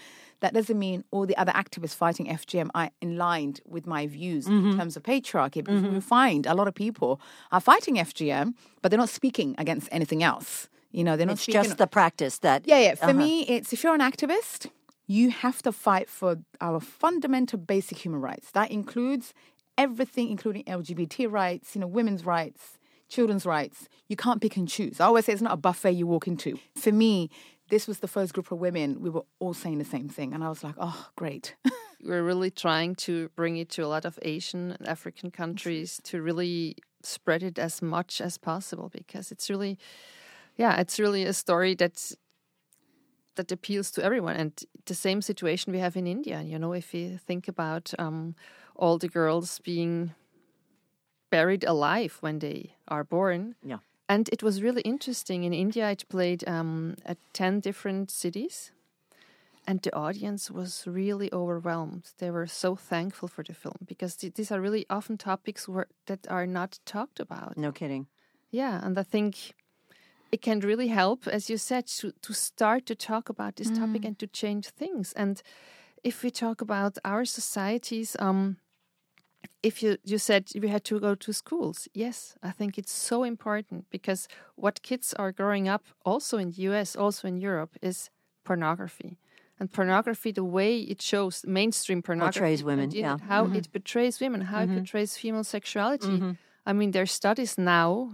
that 0.40 0.52
doesn't 0.52 0.78
mean 0.78 1.04
all 1.10 1.24
the 1.24 1.36
other 1.38 1.52
activists 1.52 1.94
fighting 1.94 2.26
FGM 2.26 2.68
are 2.74 2.90
in 3.00 3.16
line 3.16 3.54
with 3.66 3.86
my 3.86 4.06
views 4.06 4.46
Mm-hmm. 4.46 4.70
in 4.72 4.76
terms 4.76 4.96
of 4.98 5.02
patriarchy. 5.04 5.64
Because 5.64 5.82
we 5.82 6.00
find 6.00 6.44
a 6.46 6.54
lot 6.54 6.68
of 6.68 6.74
people 6.74 7.18
are 7.50 7.60
fighting 7.62 7.94
FGM, 7.96 8.52
but 8.82 8.90
they're 8.90 8.98
not 8.98 9.08
speaking 9.08 9.54
against 9.56 9.88
anything 9.90 10.22
else. 10.22 10.68
You 10.92 11.04
know, 11.04 11.16
they're 11.16 11.26
not 11.26 11.34
It's 11.34 11.42
speaking. 11.42 11.62
just 11.62 11.78
the 11.78 11.86
practice 11.86 12.38
that. 12.40 12.66
Yeah, 12.66 12.78
yeah. 12.78 12.94
For 12.96 13.06
Uh-huh. 13.06 13.12
me, 13.14 13.42
it's 13.44 13.72
if 13.72 13.82
you're 13.82 13.94
an 13.94 14.00
activist, 14.02 14.68
you 15.06 15.30
have 15.30 15.62
to 15.62 15.72
fight 15.72 16.08
for 16.08 16.38
our 16.60 16.80
fundamental 16.80 17.58
basic 17.58 17.98
human 17.98 18.20
rights. 18.20 18.50
That 18.52 18.70
includes 18.70 19.32
everything, 19.78 20.30
including 20.30 20.64
LGBT 20.64 21.30
rights, 21.30 21.74
you 21.74 21.80
know, 21.80 21.86
women's 21.86 22.24
rights, 22.24 22.78
children's 23.08 23.46
rights. 23.46 23.88
You 24.08 24.16
can't 24.16 24.40
pick 24.40 24.56
and 24.56 24.68
choose. 24.68 25.00
I 25.00 25.06
always 25.06 25.26
say 25.26 25.32
it's 25.32 25.42
not 25.42 25.52
a 25.52 25.58
buffet 25.58 25.92
you 25.92 26.06
walk 26.06 26.26
into. 26.26 26.58
For 26.76 26.92
me, 26.92 27.30
this 27.68 27.86
was 27.86 27.98
the 27.98 28.08
first 28.08 28.32
group 28.32 28.50
of 28.50 28.58
women. 28.58 29.00
We 29.00 29.10
were 29.10 29.24
all 29.38 29.54
saying 29.54 29.78
the 29.78 29.84
same 29.84 30.08
thing, 30.08 30.32
and 30.32 30.42
I 30.42 30.48
was 30.48 30.62
like, 30.62 30.74
oh, 30.78 31.08
great. 31.16 31.56
We're 32.04 32.22
really 32.22 32.50
trying 32.50 32.94
to 32.96 33.30
bring 33.36 33.56
it 33.56 33.68
to 33.70 33.82
a 33.82 33.88
lot 33.88 34.04
of 34.04 34.18
Asian 34.22 34.72
and 34.72 34.88
African 34.88 35.30
countries 35.30 36.00
to 36.04 36.22
really 36.22 36.76
spread 37.02 37.42
it 37.42 37.58
as 37.58 37.82
much 37.82 38.20
as 38.20 38.38
possible 38.38 38.90
because 38.92 39.32
it's 39.32 39.48
really, 39.50 39.78
yeah, 40.56 40.78
it's 40.80 40.98
really 40.98 41.24
a 41.24 41.32
story 41.32 41.74
that's 41.74 42.16
that 43.36 43.52
appeals 43.52 43.90
to 43.92 44.02
everyone. 44.02 44.36
And 44.36 44.52
the 44.86 44.94
same 44.94 45.22
situation 45.22 45.72
we 45.72 45.78
have 45.78 45.96
in 45.96 46.06
India. 46.06 46.42
You 46.42 46.58
know, 46.58 46.72
if 46.72 46.92
you 46.94 47.18
think 47.18 47.48
about 47.48 47.94
um, 47.98 48.34
all 48.74 48.98
the 48.98 49.08
girls 49.08 49.58
being 49.60 50.14
buried 51.30 51.64
alive 51.64 52.18
when 52.20 52.38
they 52.38 52.74
are 52.88 53.04
born. 53.04 53.54
Yeah. 53.62 53.78
And 54.08 54.28
it 54.32 54.42
was 54.42 54.62
really 54.62 54.82
interesting. 54.82 55.44
In 55.44 55.52
India, 55.52 55.90
it 55.90 56.04
played 56.08 56.48
um, 56.48 56.96
at 57.04 57.18
10 57.32 57.60
different 57.60 58.10
cities. 58.10 58.72
And 59.68 59.82
the 59.82 59.94
audience 59.96 60.48
was 60.48 60.84
really 60.86 61.28
overwhelmed. 61.32 62.12
They 62.18 62.30
were 62.30 62.46
so 62.46 62.76
thankful 62.76 63.26
for 63.26 63.42
the 63.42 63.52
film 63.52 63.78
because 63.84 64.14
th- 64.14 64.34
these 64.34 64.52
are 64.52 64.60
really 64.60 64.86
often 64.88 65.18
topics 65.18 65.68
where, 65.68 65.88
that 66.06 66.26
are 66.30 66.46
not 66.46 66.78
talked 66.86 67.18
about. 67.18 67.56
No 67.56 67.72
kidding. 67.72 68.06
Yeah, 68.50 68.80
and 68.84 68.96
I 68.96 69.02
think 69.02 69.54
it 70.32 70.42
can 70.42 70.60
really 70.60 70.88
help, 70.88 71.26
as 71.26 71.48
you 71.48 71.56
said, 71.56 71.86
to, 71.86 72.12
to 72.22 72.32
start 72.32 72.86
to 72.86 72.94
talk 72.94 73.28
about 73.28 73.56
this 73.56 73.70
topic 73.70 74.04
and 74.04 74.18
to 74.18 74.26
change 74.26 74.68
things. 74.68 75.12
And 75.12 75.40
if 76.02 76.22
we 76.22 76.30
talk 76.30 76.60
about 76.60 76.98
our 77.04 77.24
societies, 77.24 78.16
um, 78.18 78.56
if 79.62 79.82
you, 79.82 79.96
you 80.04 80.18
said 80.18 80.50
we 80.60 80.68
had 80.68 80.84
to 80.84 81.00
go 81.00 81.14
to 81.14 81.32
schools, 81.32 81.88
yes, 81.94 82.36
I 82.42 82.50
think 82.50 82.78
it's 82.78 82.92
so 82.92 83.24
important 83.24 83.86
because 83.90 84.28
what 84.56 84.82
kids 84.82 85.14
are 85.14 85.32
growing 85.32 85.68
up, 85.68 85.84
also 86.04 86.38
in 86.38 86.50
the 86.50 86.62
US, 86.70 86.96
also 86.96 87.28
in 87.28 87.36
Europe, 87.38 87.76
is 87.82 88.10
pornography. 88.44 89.18
And 89.58 89.72
pornography, 89.72 90.32
the 90.32 90.44
way 90.44 90.80
it 90.80 91.00
shows 91.00 91.42
mainstream 91.46 92.02
pornography, 92.02 92.40
Portrays 92.40 92.62
women, 92.62 92.84
and, 92.84 92.94
you 92.94 93.02
know, 93.02 93.08
yeah. 93.08 93.14
Mm-hmm. 93.14 93.28
how 93.28 93.46
it 93.52 93.72
betrays 93.72 94.20
women, 94.20 94.42
how 94.42 94.62
it 94.62 94.74
betrays 94.74 95.16
female 95.16 95.44
sexuality. 95.44 96.36
I 96.66 96.72
mean, 96.72 96.90
there 96.90 97.02
are 97.02 97.06
studies 97.06 97.56
now, 97.56 98.12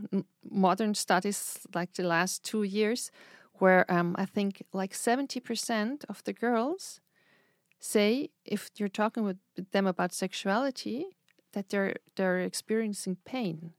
modern 0.48 0.94
studies 0.94 1.66
like 1.74 1.94
the 1.94 2.02
last 2.02 2.44
two 2.44 2.62
years, 2.62 3.10
where 3.54 3.90
um, 3.90 4.14
I 4.18 4.26
think 4.26 4.62
like 4.72 4.92
70% 4.92 6.04
of 6.08 6.22
the 6.24 6.32
girls 6.32 7.00
say 7.80 8.30
if 8.44 8.70
you're 8.76 8.88
talking 8.88 9.24
with 9.24 9.38
with 9.56 9.70
them 9.72 9.86
about 9.86 10.12
sexuality, 10.12 11.06
that 11.52 11.68
they're 11.70 11.96
they're 12.16 12.40
experiencing 12.40 13.16
pain, 13.24 13.72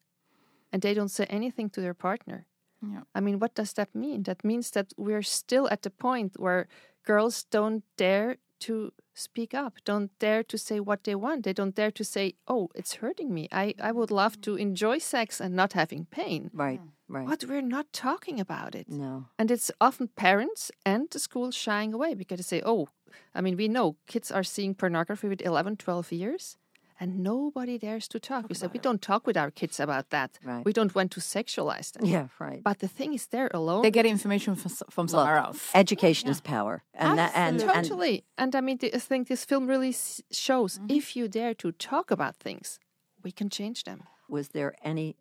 and 0.72 0.82
they 0.82 0.94
don't 0.94 1.12
say 1.12 1.26
anything 1.30 1.70
to 1.72 1.82
their 1.82 1.94
partner. 1.94 2.46
Yeah. 2.82 3.04
I 3.16 3.22
mean, 3.22 3.40
what 3.40 3.56
does 3.56 3.74
that 3.74 3.96
mean? 3.96 4.24
That 4.24 4.44
means 4.44 4.72
that 4.72 4.94
we're 4.98 5.24
still 5.24 5.70
at 5.70 5.84
the 5.84 5.90
point 5.90 6.34
where 6.38 6.68
girls 7.06 7.46
don't 7.50 7.84
dare 7.98 8.38
to 8.68 8.92
speak 9.14 9.54
up, 9.54 9.74
don't 9.86 10.12
dare 10.20 10.44
to 10.44 10.58
say 10.58 10.80
what 10.80 11.04
they 11.04 11.16
want. 11.16 11.44
They 11.44 11.54
don't 11.54 11.76
dare 11.76 11.92
to 11.92 12.04
say, 12.04 12.26
"Oh, 12.48 12.70
it's 12.76 12.96
hurting 13.02 13.34
me. 13.34 13.48
I 13.52 13.66
I 13.90 13.92
would 13.92 14.12
love 14.12 14.36
to 14.42 14.52
mm. 14.56 14.60
enjoy 14.60 14.98
sex 15.00 15.42
and 15.42 15.56
not 15.56 15.74
having 15.74 16.06
pain." 16.06 16.50
Right. 16.54 16.82
Right. 17.14 17.28
But 17.28 17.46
we're 17.48 17.62
not 17.62 17.94
talking 17.94 18.40
about 18.40 18.74
it. 18.76 18.90
No. 18.90 19.26
And 19.38 19.52
it's 19.52 19.70
often 19.80 20.08
parents 20.08 20.72
and 20.84 21.10
the 21.12 21.20
school 21.20 21.52
shying 21.52 21.94
away 21.94 22.16
because 22.16 22.38
they 22.40 22.44
say, 22.44 22.62
oh, 22.66 22.88
I 23.36 23.42
mean, 23.42 23.56
we 23.56 23.68
know 23.68 23.98
kids 24.08 24.32
are 24.32 24.44
seeing 24.44 24.74
pornography 24.74 25.28
with 25.28 25.42
11, 25.42 25.78
12 25.78 26.12
years, 26.12 26.58
and 27.00 27.20
nobody 27.24 27.78
dares 27.78 28.08
to 28.10 28.20
talk. 28.20 28.48
we 28.50 28.56
said 28.56 28.72
we 28.74 28.80
don't 28.80 29.02
talk 29.02 29.26
with 29.28 29.38
our 29.38 29.52
kids 29.52 29.80
about 29.80 30.10
that. 30.10 30.40
Right. 30.44 30.64
We 30.66 30.74
don't 30.74 30.94
want 30.96 31.12
to 31.12 31.20
sexualize 31.20 31.92
them. 31.94 32.06
Yeah. 32.06 32.28
Right. 32.40 32.64
But 32.64 32.80
the 32.80 32.88
thing 32.88 33.14
is, 33.14 33.28
they're 33.28 33.52
alone. 33.54 33.82
they 33.84 33.92
get 33.92 34.06
information 34.06 34.56
from, 34.56 34.72
s- 34.72 34.84
from 34.90 35.08
somewhere 35.08 35.38
else. 35.38 35.70
Education 35.74 36.30
is 36.30 36.42
power, 36.42 36.84
and 36.94 37.18
that 37.18 37.32
and, 37.36 37.62
and 37.62 37.86
totally. 37.86 38.24
And, 38.38 38.56
I 38.56 38.62
mean, 38.62 38.78
I 38.82 39.00
think 39.00 39.28
this 39.28 39.46
film 39.46 39.68
really 39.68 39.90
s- 39.90 40.22
shows 40.32 40.80
if 40.90 41.16
you 41.16 41.28
dare 41.28 41.54
to 41.56 41.72
talk 41.72 42.12
about 42.12 42.36
things, 42.38 42.80
we 43.24 43.32
can 43.32 43.50
change 43.50 43.84
them. 43.84 44.04
was 44.30 44.50
there 44.50 44.74
any 44.84 45.16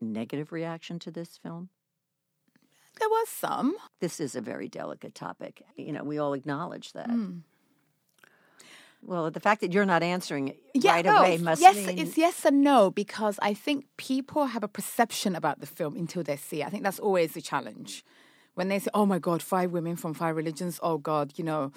negative 0.00 0.52
reaction 0.52 0.98
to 0.98 1.10
this 1.10 1.38
film? 1.42 1.68
There 2.98 3.08
was 3.08 3.28
some. 3.28 3.74
This 4.00 4.20
is 4.20 4.34
a 4.36 4.40
very 4.40 4.68
delicate 4.68 5.14
topic. 5.14 5.62
You 5.76 5.92
know, 5.92 6.04
we 6.04 6.18
all 6.18 6.34
acknowledge 6.34 6.92
that. 6.92 7.08
Hmm. 7.08 7.38
Well, 9.04 9.30
the 9.30 9.40
fact 9.40 9.60
that 9.62 9.72
you're 9.72 9.84
not 9.84 10.02
answering 10.02 10.48
it 10.48 10.58
Yeah, 10.74 10.92
right 10.92 11.04
no, 11.04 11.16
away 11.18 11.38
must 11.38 11.60
yes, 11.60 11.74
mean 11.76 11.98
it's 11.98 12.16
yes 12.16 12.44
and 12.44 12.62
no 12.62 12.90
because 12.90 13.38
I 13.42 13.52
think 13.52 13.84
people 13.96 14.46
have 14.46 14.62
a 14.62 14.68
perception 14.68 15.34
about 15.34 15.60
the 15.60 15.66
film 15.66 15.96
until 15.96 16.22
they 16.22 16.36
see. 16.36 16.62
it. 16.62 16.66
I 16.66 16.70
think 16.70 16.84
that's 16.84 17.00
always 17.00 17.32
the 17.32 17.40
challenge. 17.42 18.04
When 18.54 18.68
they 18.68 18.78
say, 18.78 18.90
"Oh 18.94 19.06
my 19.06 19.18
God, 19.18 19.42
five 19.42 19.72
women 19.72 19.96
from 19.96 20.14
five 20.14 20.36
religions," 20.36 20.78
oh 20.82 20.98
God, 20.98 21.32
you 21.36 21.44
know, 21.44 21.72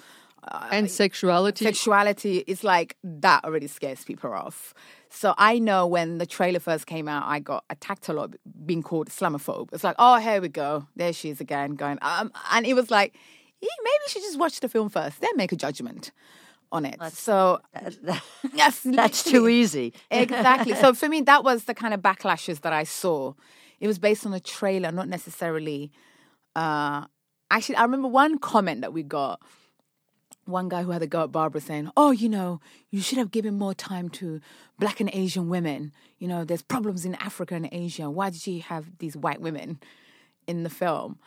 and 0.70 0.90
sexuality. 0.90 1.64
sexuality 1.64 2.44
is 2.46 2.62
like 2.62 2.96
that 3.02 3.44
already 3.44 3.66
scares 3.66 4.04
people 4.04 4.32
off. 4.32 4.74
So 5.08 5.34
I 5.38 5.58
know 5.58 5.86
when 5.86 6.18
the 6.18 6.26
trailer 6.26 6.60
first 6.60 6.86
came 6.86 7.08
out, 7.08 7.24
I 7.26 7.40
got 7.40 7.64
attacked 7.70 8.08
a 8.08 8.12
lot 8.12 8.34
being 8.64 8.82
called 8.82 9.08
Islamophobe. 9.08 9.70
It's 9.72 9.82
like, 9.84 9.96
oh, 9.98 10.18
here 10.18 10.40
we 10.40 10.48
go, 10.48 10.86
there 10.96 11.12
she 11.12 11.30
is 11.30 11.40
again, 11.40 11.74
going, 11.74 11.98
um, 12.02 12.30
and 12.52 12.66
it 12.66 12.74
was 12.74 12.90
like, 12.90 13.14
"Eh, 13.62 13.66
maybe 13.82 13.98
you 14.04 14.08
should 14.08 14.22
just 14.22 14.38
watch 14.38 14.60
the 14.60 14.68
film 14.68 14.88
first, 14.90 15.20
then 15.20 15.30
make 15.36 15.52
a 15.52 15.56
judgment 15.56 16.12
on 16.72 16.84
it. 16.84 17.00
so 17.12 17.60
yes, 18.54 18.80
that's 18.84 19.24
too 19.24 19.48
easy. 19.48 19.92
exactly. 20.10 20.74
So 20.74 20.94
for 20.94 21.08
me, 21.08 21.20
that 21.22 21.44
was 21.44 21.64
the 21.64 21.74
kind 21.74 21.94
of 21.94 22.00
backlashes 22.00 22.60
that 22.62 22.72
I 22.72 22.84
saw. 22.84 23.34
It 23.80 23.86
was 23.86 23.98
based 23.98 24.24
on 24.26 24.32
a 24.32 24.40
trailer, 24.40 24.90
not 24.90 25.08
necessarily. 25.08 25.92
Uh, 26.54 27.06
actually, 27.50 27.76
I 27.76 27.82
remember 27.82 28.08
one 28.08 28.38
comment 28.38 28.80
that 28.80 28.92
we 28.92 29.02
got. 29.02 29.40
One 30.46 30.68
guy 30.68 30.84
who 30.84 30.92
had 30.92 31.02
a 31.02 31.08
go 31.08 31.24
at 31.24 31.32
Barbara 31.32 31.60
saying, 31.60 31.90
"Oh, 31.96 32.12
you 32.12 32.28
know, 32.28 32.60
you 32.90 33.00
should 33.00 33.18
have 33.18 33.32
given 33.32 33.58
more 33.58 33.74
time 33.74 34.08
to 34.10 34.40
Black 34.78 35.00
and 35.00 35.10
Asian 35.12 35.48
women. 35.48 35.92
You 36.18 36.28
know, 36.28 36.44
there's 36.44 36.62
problems 36.62 37.04
in 37.04 37.16
Africa 37.16 37.56
and 37.56 37.68
Asia. 37.72 38.08
Why 38.08 38.30
did 38.30 38.46
you 38.46 38.62
have 38.62 38.98
these 38.98 39.16
white 39.16 39.40
women 39.40 39.80
in 40.46 40.62
the 40.62 40.70
film?" 40.70 41.18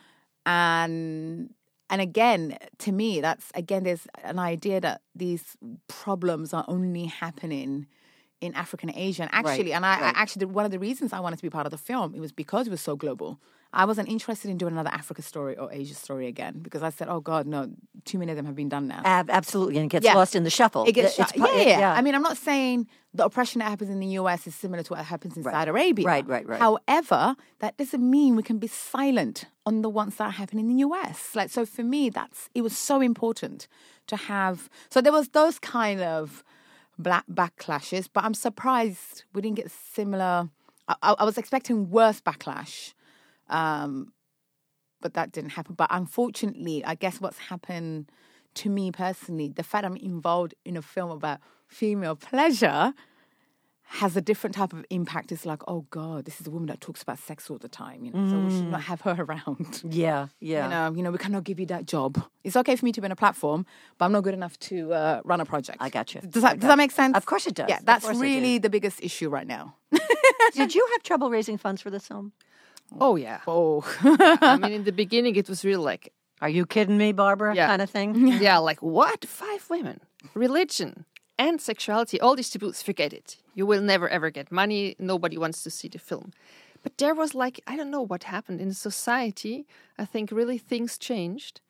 And 0.46 1.50
and 1.90 2.00
again, 2.00 2.56
to 2.78 2.92
me, 2.92 3.20
that's 3.20 3.50
again, 3.54 3.82
there's 3.82 4.06
an 4.22 4.38
idea 4.38 4.80
that 4.80 5.02
these 5.14 5.56
problems 5.88 6.54
are 6.54 6.64
only 6.68 7.06
happening 7.06 7.86
in 8.40 8.54
Africa 8.54 8.86
and 8.86 8.96
Asia. 8.96 9.22
And 9.22 9.30
actually, 9.32 9.72
and 9.72 9.84
I, 9.84 9.96
I 9.96 10.12
actually, 10.14 10.46
one 10.46 10.64
of 10.64 10.70
the 10.70 10.78
reasons 10.78 11.12
I 11.12 11.20
wanted 11.20 11.36
to 11.36 11.42
be 11.42 11.50
part 11.50 11.66
of 11.66 11.72
the 11.72 11.78
film, 11.78 12.14
it 12.14 12.20
was 12.20 12.32
because 12.32 12.68
it 12.68 12.70
was 12.70 12.80
so 12.80 12.96
global. 12.96 13.40
I 13.72 13.84
wasn't 13.84 14.08
interested 14.08 14.50
in 14.50 14.58
doing 14.58 14.72
another 14.72 14.90
Africa 14.92 15.22
story 15.22 15.56
or 15.56 15.72
Asia 15.72 15.94
story 15.94 16.26
again 16.26 16.58
because 16.60 16.82
I 16.82 16.90
said, 16.90 17.08
oh 17.08 17.20
God, 17.20 17.46
no, 17.46 17.70
too 18.04 18.18
many 18.18 18.32
of 18.32 18.36
them 18.36 18.44
have 18.46 18.56
been 18.56 18.68
done 18.68 18.88
now. 18.88 19.02
Ab- 19.04 19.30
absolutely, 19.30 19.76
and 19.76 19.86
it 19.86 19.90
gets 19.90 20.04
Yeah. 20.04 20.14
lost 20.14 20.34
in 20.34 20.42
the 20.42 20.50
shuffle. 20.50 20.84
It 20.86 20.92
gets 20.92 21.16
It's 21.18 21.32
pa- 21.32 21.46
yeah, 21.46 21.60
it- 21.60 21.68
yeah, 21.68 21.92
I 21.92 22.02
mean, 22.02 22.14
I'm 22.16 22.22
not 22.22 22.36
saying 22.36 22.88
the 23.14 23.24
oppression 23.24 23.60
that 23.60 23.68
happens 23.68 23.88
in 23.90 24.00
the 24.00 24.08
US 24.20 24.46
is 24.48 24.54
similar 24.56 24.82
to 24.82 24.92
what 24.94 25.04
happens 25.04 25.36
in 25.36 25.44
Saudi 25.44 25.70
Arabia. 25.70 26.04
Right, 26.06 26.26
right, 26.26 26.46
right. 26.48 26.58
However, 26.60 27.36
that 27.60 27.76
doesn't 27.76 28.02
mean 28.08 28.34
we 28.34 28.42
can 28.42 28.58
be 28.58 28.66
silent 28.66 29.44
on 29.64 29.82
the 29.82 29.88
ones 29.88 30.16
that 30.16 30.32
happen 30.34 30.58
in 30.58 30.66
the 30.68 30.78
US. 30.86 31.34
Like, 31.36 31.50
so 31.50 31.64
for 31.64 31.84
me, 31.84 32.10
that's 32.10 32.48
it 32.54 32.62
was 32.62 32.76
so 32.76 33.00
important 33.00 33.68
to 34.08 34.16
have. 34.16 34.68
So 34.90 35.00
there 35.00 35.12
was 35.12 35.28
those 35.28 35.58
kind 35.60 36.00
of 36.00 36.42
black 36.98 37.24
backlashes, 37.32 38.08
but 38.12 38.24
I'm 38.24 38.34
surprised 38.34 39.22
we 39.32 39.40
didn't 39.42 39.56
get 39.56 39.70
similar. 39.70 40.48
I 40.88 41.14
I 41.20 41.24
was 41.24 41.38
expecting 41.38 41.88
worse 41.90 42.20
backlash. 42.20 42.94
Um, 43.50 44.12
but 45.02 45.14
that 45.14 45.32
didn't 45.32 45.50
happen. 45.50 45.74
But 45.74 45.88
unfortunately, 45.90 46.84
I 46.84 46.94
guess 46.94 47.20
what's 47.20 47.38
happened 47.38 48.10
to 48.54 48.68
me 48.68 48.90
personally, 48.92 49.48
the 49.48 49.62
fact 49.62 49.84
I'm 49.84 49.96
involved 49.96 50.54
in 50.64 50.76
a 50.76 50.82
film 50.82 51.10
about 51.10 51.40
female 51.68 52.16
pleasure 52.16 52.92
has 53.92 54.16
a 54.16 54.20
different 54.20 54.54
type 54.54 54.72
of 54.72 54.84
impact. 54.90 55.32
It's 55.32 55.44
like, 55.44 55.62
oh 55.66 55.84
God, 55.90 56.24
this 56.24 56.40
is 56.40 56.46
a 56.46 56.50
woman 56.50 56.68
that 56.68 56.80
talks 56.80 57.02
about 57.02 57.18
sex 57.18 57.50
all 57.50 57.58
the 57.58 57.68
time, 57.68 58.04
you 58.04 58.12
know, 58.12 58.28
so 58.30 58.38
we 58.38 58.50
should 58.56 58.70
not 58.70 58.82
have 58.82 59.00
her 59.00 59.16
around. 59.18 59.82
yeah, 59.88 60.28
yeah. 60.38 60.64
You 60.64 60.70
know, 60.70 60.96
you 60.98 61.02
know, 61.02 61.10
we 61.10 61.18
cannot 61.18 61.42
give 61.42 61.58
you 61.58 61.66
that 61.66 61.86
job. 61.86 62.22
It's 62.44 62.54
okay 62.56 62.76
for 62.76 62.84
me 62.84 62.92
to 62.92 63.00
be 63.00 63.06
on 63.06 63.10
a 63.10 63.16
platform, 63.16 63.66
but 63.98 64.04
I'm 64.04 64.12
not 64.12 64.22
good 64.22 64.34
enough 64.34 64.56
to 64.60 64.92
uh, 64.92 65.20
run 65.24 65.40
a 65.40 65.44
project. 65.44 65.78
I 65.80 65.90
got 65.90 66.14
you. 66.14 66.20
Does 66.20 66.42
that, 66.42 66.60
does 66.60 66.68
that 66.68 66.78
make 66.78 66.92
sense? 66.92 67.16
Of 67.16 67.26
course 67.26 67.48
it 67.48 67.54
does. 67.54 67.68
Yeah, 67.68 67.80
that's 67.82 68.06
really 68.06 68.58
the 68.58 68.70
biggest 68.70 69.02
issue 69.02 69.28
right 69.28 69.46
now. 69.46 69.74
Did 70.54 70.72
you 70.74 70.86
have 70.92 71.02
trouble 71.02 71.28
raising 71.28 71.58
funds 71.58 71.82
for 71.82 71.90
this 71.90 72.06
film? 72.06 72.32
Oh 72.98 73.16
yeah. 73.16 73.40
Oh, 73.46 73.84
I 74.02 74.56
mean, 74.56 74.72
in 74.72 74.84
the 74.84 74.92
beginning, 74.92 75.36
it 75.36 75.48
was 75.48 75.64
really 75.64 75.84
like, 75.84 76.12
Are 76.40 76.48
you 76.48 76.66
kidding 76.66 76.98
me, 76.98 77.12
Barbara? 77.12 77.54
Yeah. 77.54 77.66
Kind 77.66 77.82
of 77.82 77.90
thing. 77.90 78.26
yeah, 78.40 78.58
like 78.58 78.80
what? 78.82 79.24
Five 79.24 79.68
women, 79.70 80.00
religion, 80.34 81.04
and 81.38 81.60
sexuality. 81.60 82.20
All 82.20 82.34
these 82.36 82.50
taboos. 82.50 82.82
Forget 82.82 83.12
it. 83.12 83.36
You 83.54 83.66
will 83.66 83.82
never 83.82 84.08
ever 84.08 84.30
get 84.30 84.50
money. 84.50 84.96
Nobody 84.98 85.36
wants 85.38 85.62
to 85.64 85.70
see 85.70 85.88
the 85.88 85.98
film. 85.98 86.32
But 86.82 86.96
there 86.98 87.14
was 87.14 87.34
like 87.34 87.60
I 87.66 87.76
don't 87.76 87.90
know 87.90 88.02
what 88.06 88.24
happened 88.24 88.60
in 88.60 88.72
society. 88.72 89.66
I 89.98 90.04
think 90.04 90.30
really 90.32 90.58
things 90.58 90.98
changed, 90.98 91.60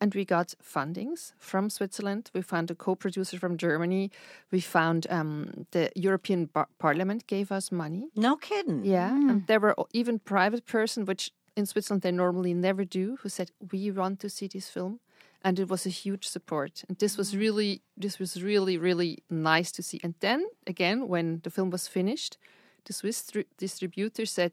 and 0.00 0.14
we 0.14 0.24
got 0.24 0.54
fundings 0.62 1.32
from 1.38 1.70
Switzerland. 1.70 2.30
We 2.34 2.42
found 2.42 2.70
a 2.70 2.74
co-producer 2.74 3.38
from 3.38 3.56
Germany. 3.56 4.10
We 4.50 4.60
found 4.60 5.06
um, 5.10 5.66
the 5.70 5.90
European 5.94 6.46
Bar- 6.46 6.68
Parliament 6.78 7.26
gave 7.26 7.50
us 7.50 7.72
money. 7.72 8.08
No 8.14 8.36
kidding. 8.36 8.84
Yeah, 8.84 9.14
and 9.14 9.46
there 9.46 9.60
were 9.60 9.74
even 9.92 10.18
private 10.18 10.66
person, 10.66 11.04
which 11.04 11.32
in 11.56 11.66
Switzerland 11.66 12.02
they 12.02 12.12
normally 12.12 12.54
never 12.54 12.84
do, 12.84 13.16
who 13.22 13.28
said 13.28 13.50
we 13.72 13.90
want 13.90 14.20
to 14.20 14.28
see 14.28 14.46
this 14.46 14.68
film, 14.68 15.00
and 15.42 15.58
it 15.58 15.68
was 15.68 15.86
a 15.86 15.90
huge 15.90 16.26
support. 16.26 16.84
And 16.88 16.98
this 16.98 17.16
was 17.16 17.36
really, 17.36 17.82
this 17.96 18.18
was 18.18 18.42
really, 18.42 18.76
really 18.78 19.18
nice 19.30 19.72
to 19.72 19.82
see. 19.82 20.00
And 20.02 20.14
then 20.20 20.46
again, 20.66 21.08
when 21.08 21.40
the 21.42 21.50
film 21.50 21.70
was 21.70 21.88
finished, 21.88 22.36
the 22.86 22.92
Swiss 22.92 23.26
dri- 23.32 23.46
distributor 23.58 24.26
said, 24.26 24.52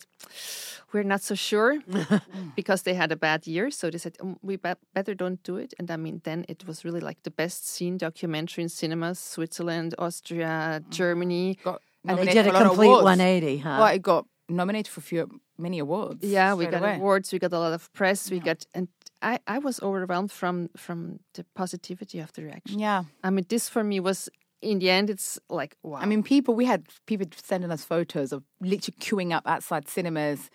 "We're 0.92 1.04
not 1.04 1.22
so 1.22 1.36
sure," 1.36 1.80
because 2.56 2.82
they 2.84 2.94
had 2.94 3.12
a 3.12 3.16
bad 3.16 3.48
year. 3.48 3.72
So 3.72 3.90
they 3.90 3.98
said, 4.00 4.16
"Um, 4.22 4.38
"We 4.42 4.58
be- 4.58 4.82
better 4.94 5.14
don't 5.16 5.42
do 5.44 5.58
it." 5.58 5.74
And 5.80 5.90
I 5.92 5.98
mean, 5.98 6.22
then 6.24 6.46
it 6.48 6.66
was 6.68 6.84
really 6.86 7.00
like 7.00 7.20
the 7.24 7.32
best 7.32 7.68
seen 7.68 7.98
documentary 7.98 8.64
in 8.64 8.70
cinemas: 8.70 9.20
Switzerland, 9.20 9.96
Austria, 9.98 10.82
Germany. 10.90 11.58
got 11.64 11.82
And 12.06 12.18
they 12.20 12.26
did 12.34 12.46
for 12.46 12.56
a 12.56 12.62
complete 12.68 12.88
awards. 12.88 13.04
180, 13.04 13.58
huh? 13.60 13.78
Well, 13.80 13.96
it 13.96 14.02
got 14.02 14.26
nominated 14.50 14.92
for 14.92 15.02
few, 15.02 15.40
many 15.58 15.80
awards. 15.80 16.24
Yeah, 16.24 16.54
we 16.54 16.66
got 16.66 16.82
away. 16.82 16.96
awards. 16.98 17.32
We 17.32 17.40
got 17.40 17.54
a 17.54 17.60
lot 17.60 17.74
of 17.74 17.92
press. 17.94 18.30
We 18.30 18.40
got, 18.40 18.66
and 18.74 18.88
I, 19.22 19.40
I 19.48 19.60
was 19.60 19.80
overwhelmed 19.82 20.32
from 20.32 20.70
from 20.76 21.20
the 21.34 21.46
positivity 21.56 22.20
of 22.20 22.32
the 22.34 22.44
reaction. 22.44 22.80
Yeah. 22.80 23.04
I 23.24 23.30
mean, 23.30 23.46
this 23.48 23.70
for 23.70 23.84
me 23.84 24.00
was 24.02 24.30
in 24.64 24.80
the 24.80 24.90
end. 24.90 25.10
It's 25.10 25.40
like 25.50 25.76
wow. 25.84 26.00
I 26.02 26.06
mean, 26.06 26.24
people, 26.24 26.56
we 26.56 26.66
had 26.66 26.86
people 27.06 27.28
sending 27.36 27.72
us 27.72 27.84
photos 27.86 28.32
of 28.32 28.44
literally 28.62 28.98
queuing 29.00 29.34
up 29.36 29.46
outside 29.48 29.88
cinemas, 29.88 30.50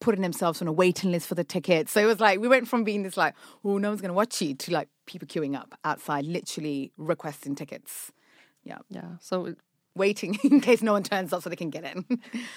putting 0.00 0.22
themselves 0.22 0.62
on 0.62 0.68
a 0.68 0.72
waiting 0.72 1.10
list 1.10 1.26
for 1.28 1.34
the 1.34 1.44
tickets. 1.44 1.92
So 1.92 2.00
it 2.00 2.06
was 2.06 2.20
like, 2.20 2.40
we 2.40 2.48
went 2.48 2.68
from 2.68 2.84
being 2.84 3.02
this 3.02 3.16
like, 3.16 3.34
oh, 3.64 3.78
no 3.78 3.88
one's 3.90 4.00
going 4.00 4.10
to 4.10 4.14
watch 4.14 4.40
you 4.40 4.54
to 4.54 4.72
like 4.72 4.88
people 5.06 5.28
queuing 5.28 5.54
up 5.56 5.74
outside, 5.84 6.24
literally 6.24 6.92
requesting 6.96 7.54
tickets. 7.54 8.10
Yeah. 8.64 8.78
yeah. 8.88 9.16
So 9.20 9.46
it- 9.46 9.58
Waiting 9.96 10.38
in 10.44 10.60
case 10.60 10.82
no 10.82 10.92
one 10.92 11.02
turns 11.02 11.32
up 11.32 11.42
so 11.42 11.50
they 11.50 11.56
can 11.56 11.68
get 11.68 11.82
in. 11.82 12.04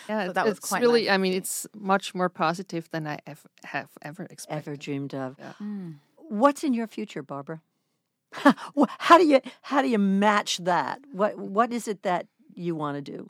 yeah, 0.08 0.28
so 0.28 0.34
that 0.34 0.46
was 0.46 0.60
quite 0.60 0.84
really. 0.84 1.06
nice. 1.06 1.14
I 1.14 1.18
mean, 1.18 1.34
it's 1.34 1.66
much 1.76 2.14
more 2.14 2.30
positive 2.30 2.88
than 2.91 3.08
I 3.08 3.18
ev- 3.26 3.48
have 3.64 3.89
ever 4.04 4.24
expected. 4.30 4.70
Ever 4.70 4.76
dreamed 4.78 5.16
of. 5.16 5.36
Hmm. 5.58 5.94
What's 6.30 6.64
in 6.64 6.76
your 6.76 6.86
future, 6.86 7.24
Barbara? 7.24 7.62
How 8.99 9.17
do 9.17 9.25
you 9.25 9.41
how 9.61 9.81
do 9.81 9.89
you 9.89 9.99
match 9.99 10.57
that? 10.63 10.99
What 11.11 11.38
what 11.38 11.71
is 11.71 11.88
it 11.88 12.03
that 12.03 12.27
you 12.55 12.75
want 12.75 12.97
to 12.97 13.11
do? 13.11 13.29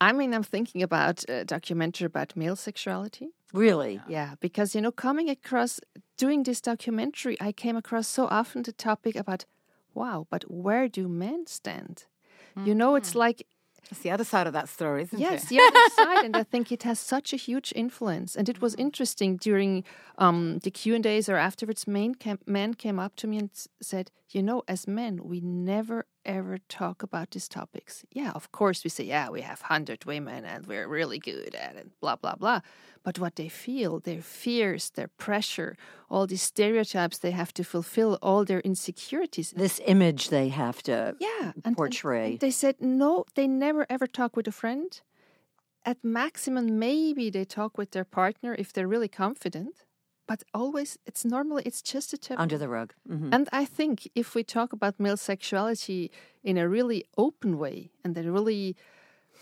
I 0.00 0.12
mean, 0.12 0.34
I'm 0.34 0.42
thinking 0.42 0.82
about 0.82 1.24
a 1.28 1.44
documentary 1.44 2.06
about 2.06 2.36
male 2.36 2.56
sexuality. 2.56 3.28
Really? 3.52 4.00
Yeah, 4.08 4.34
because 4.40 4.74
you 4.74 4.80
know, 4.80 4.92
coming 4.92 5.30
across 5.30 5.80
doing 6.18 6.42
this 6.42 6.60
documentary, 6.60 7.36
I 7.40 7.52
came 7.52 7.76
across 7.76 8.08
so 8.08 8.26
often 8.26 8.62
the 8.62 8.72
topic 8.72 9.14
about, 9.16 9.46
wow, 9.94 10.26
but 10.28 10.50
where 10.50 10.88
do 10.88 11.08
men 11.08 11.46
stand? 11.46 12.06
You 12.64 12.74
know, 12.74 12.94
it's 12.94 13.14
mm. 13.14 13.16
like 13.16 13.46
That's 13.90 14.02
the 14.02 14.10
other 14.10 14.24
side 14.24 14.46
of 14.46 14.52
that 14.52 14.68
story, 14.68 15.02
isn't 15.02 15.18
yes, 15.18 15.44
it? 15.44 15.48
the 15.50 15.60
other 15.60 15.88
side, 15.94 16.24
and 16.24 16.36
I 16.36 16.42
think 16.42 16.72
it 16.72 16.82
has 16.84 16.98
such 16.98 17.32
a 17.32 17.36
huge 17.36 17.72
influence. 17.76 18.34
And 18.36 18.48
it 18.48 18.60
was 18.60 18.74
interesting 18.76 19.36
during 19.36 19.84
um, 20.18 20.58
the 20.60 20.70
Q 20.70 20.94
and 20.94 21.06
A's 21.06 21.28
or 21.28 21.36
afterwards. 21.36 21.86
Men 21.86 22.14
came, 22.14 22.38
men 22.46 22.74
came 22.74 22.98
up 22.98 23.16
to 23.16 23.26
me 23.26 23.38
and 23.38 23.50
said, 23.80 24.10
"You 24.34 24.42
know, 24.42 24.62
as 24.66 24.86
men, 24.86 25.14
we 25.30 25.40
never 25.40 26.04
ever 26.24 26.58
talk 26.68 27.02
about 27.02 27.30
these 27.30 27.48
topics. 27.48 28.04
Yeah, 28.10 28.32
of 28.34 28.50
course, 28.50 28.82
we 28.84 28.90
say, 28.90 29.04
yeah, 29.04 29.28
we 29.30 29.42
have 29.42 29.60
hundred 29.62 30.04
women 30.06 30.44
and 30.44 30.66
we're 30.66 30.88
really 30.88 31.18
good 31.18 31.54
at 31.54 31.76
it, 31.76 31.86
blah 32.00 32.16
blah 32.16 32.34
blah. 32.36 32.60
But 33.04 33.18
what 33.18 33.34
they 33.36 33.48
feel, 33.50 34.00
their 34.00 34.22
fears, 34.22 34.90
their 34.90 35.08
pressure, 35.26 35.76
all 36.08 36.26
these 36.26 36.42
stereotypes 36.42 37.18
they 37.18 37.32
have 37.32 37.52
to 37.54 37.62
fulfill, 37.64 38.18
all 38.22 38.44
their 38.44 38.60
insecurities, 38.60 39.52
This 39.56 39.80
image 39.86 40.28
they 40.30 40.48
have 40.48 40.82
to 40.82 41.14
yeah, 41.20 41.52
and- 41.64 41.76
portray. 41.76 42.30
and 42.32 42.40
they 42.40 42.50
said 42.50 42.74
no, 42.80 43.24
they 43.34 43.46
never 43.46 43.86
ever 43.88 44.06
talk 44.08 44.36
with 44.36 44.48
a 44.48 44.52
friend. 44.62 45.00
At 45.86 45.98
maximum, 46.02 46.78
maybe 46.78 47.30
they 47.30 47.44
talk 47.44 47.76
with 47.78 47.90
their 47.90 48.06
partner 48.06 48.54
if 48.58 48.72
they're 48.72 48.88
really 48.94 49.08
confident. 49.24 49.74
But 50.26 50.42
always, 50.54 50.98
it's 51.06 51.24
normally 51.24 51.62
it's 51.66 51.82
just 51.82 52.12
a 52.12 52.18
taboo. 52.18 52.42
under 52.42 52.58
the 52.58 52.68
rug. 52.68 52.94
Mhm. 53.08 53.28
And 53.34 53.48
I 53.52 53.64
think 53.66 54.08
if 54.14 54.34
we 54.34 54.42
talk 54.44 54.72
about 54.72 54.98
male 54.98 55.16
sexuality 55.16 56.10
in 56.42 56.56
a 56.58 56.68
really 56.68 57.04
open 57.16 57.58
way 57.58 57.90
and 58.02 58.16
a 58.16 58.32
really 58.32 58.74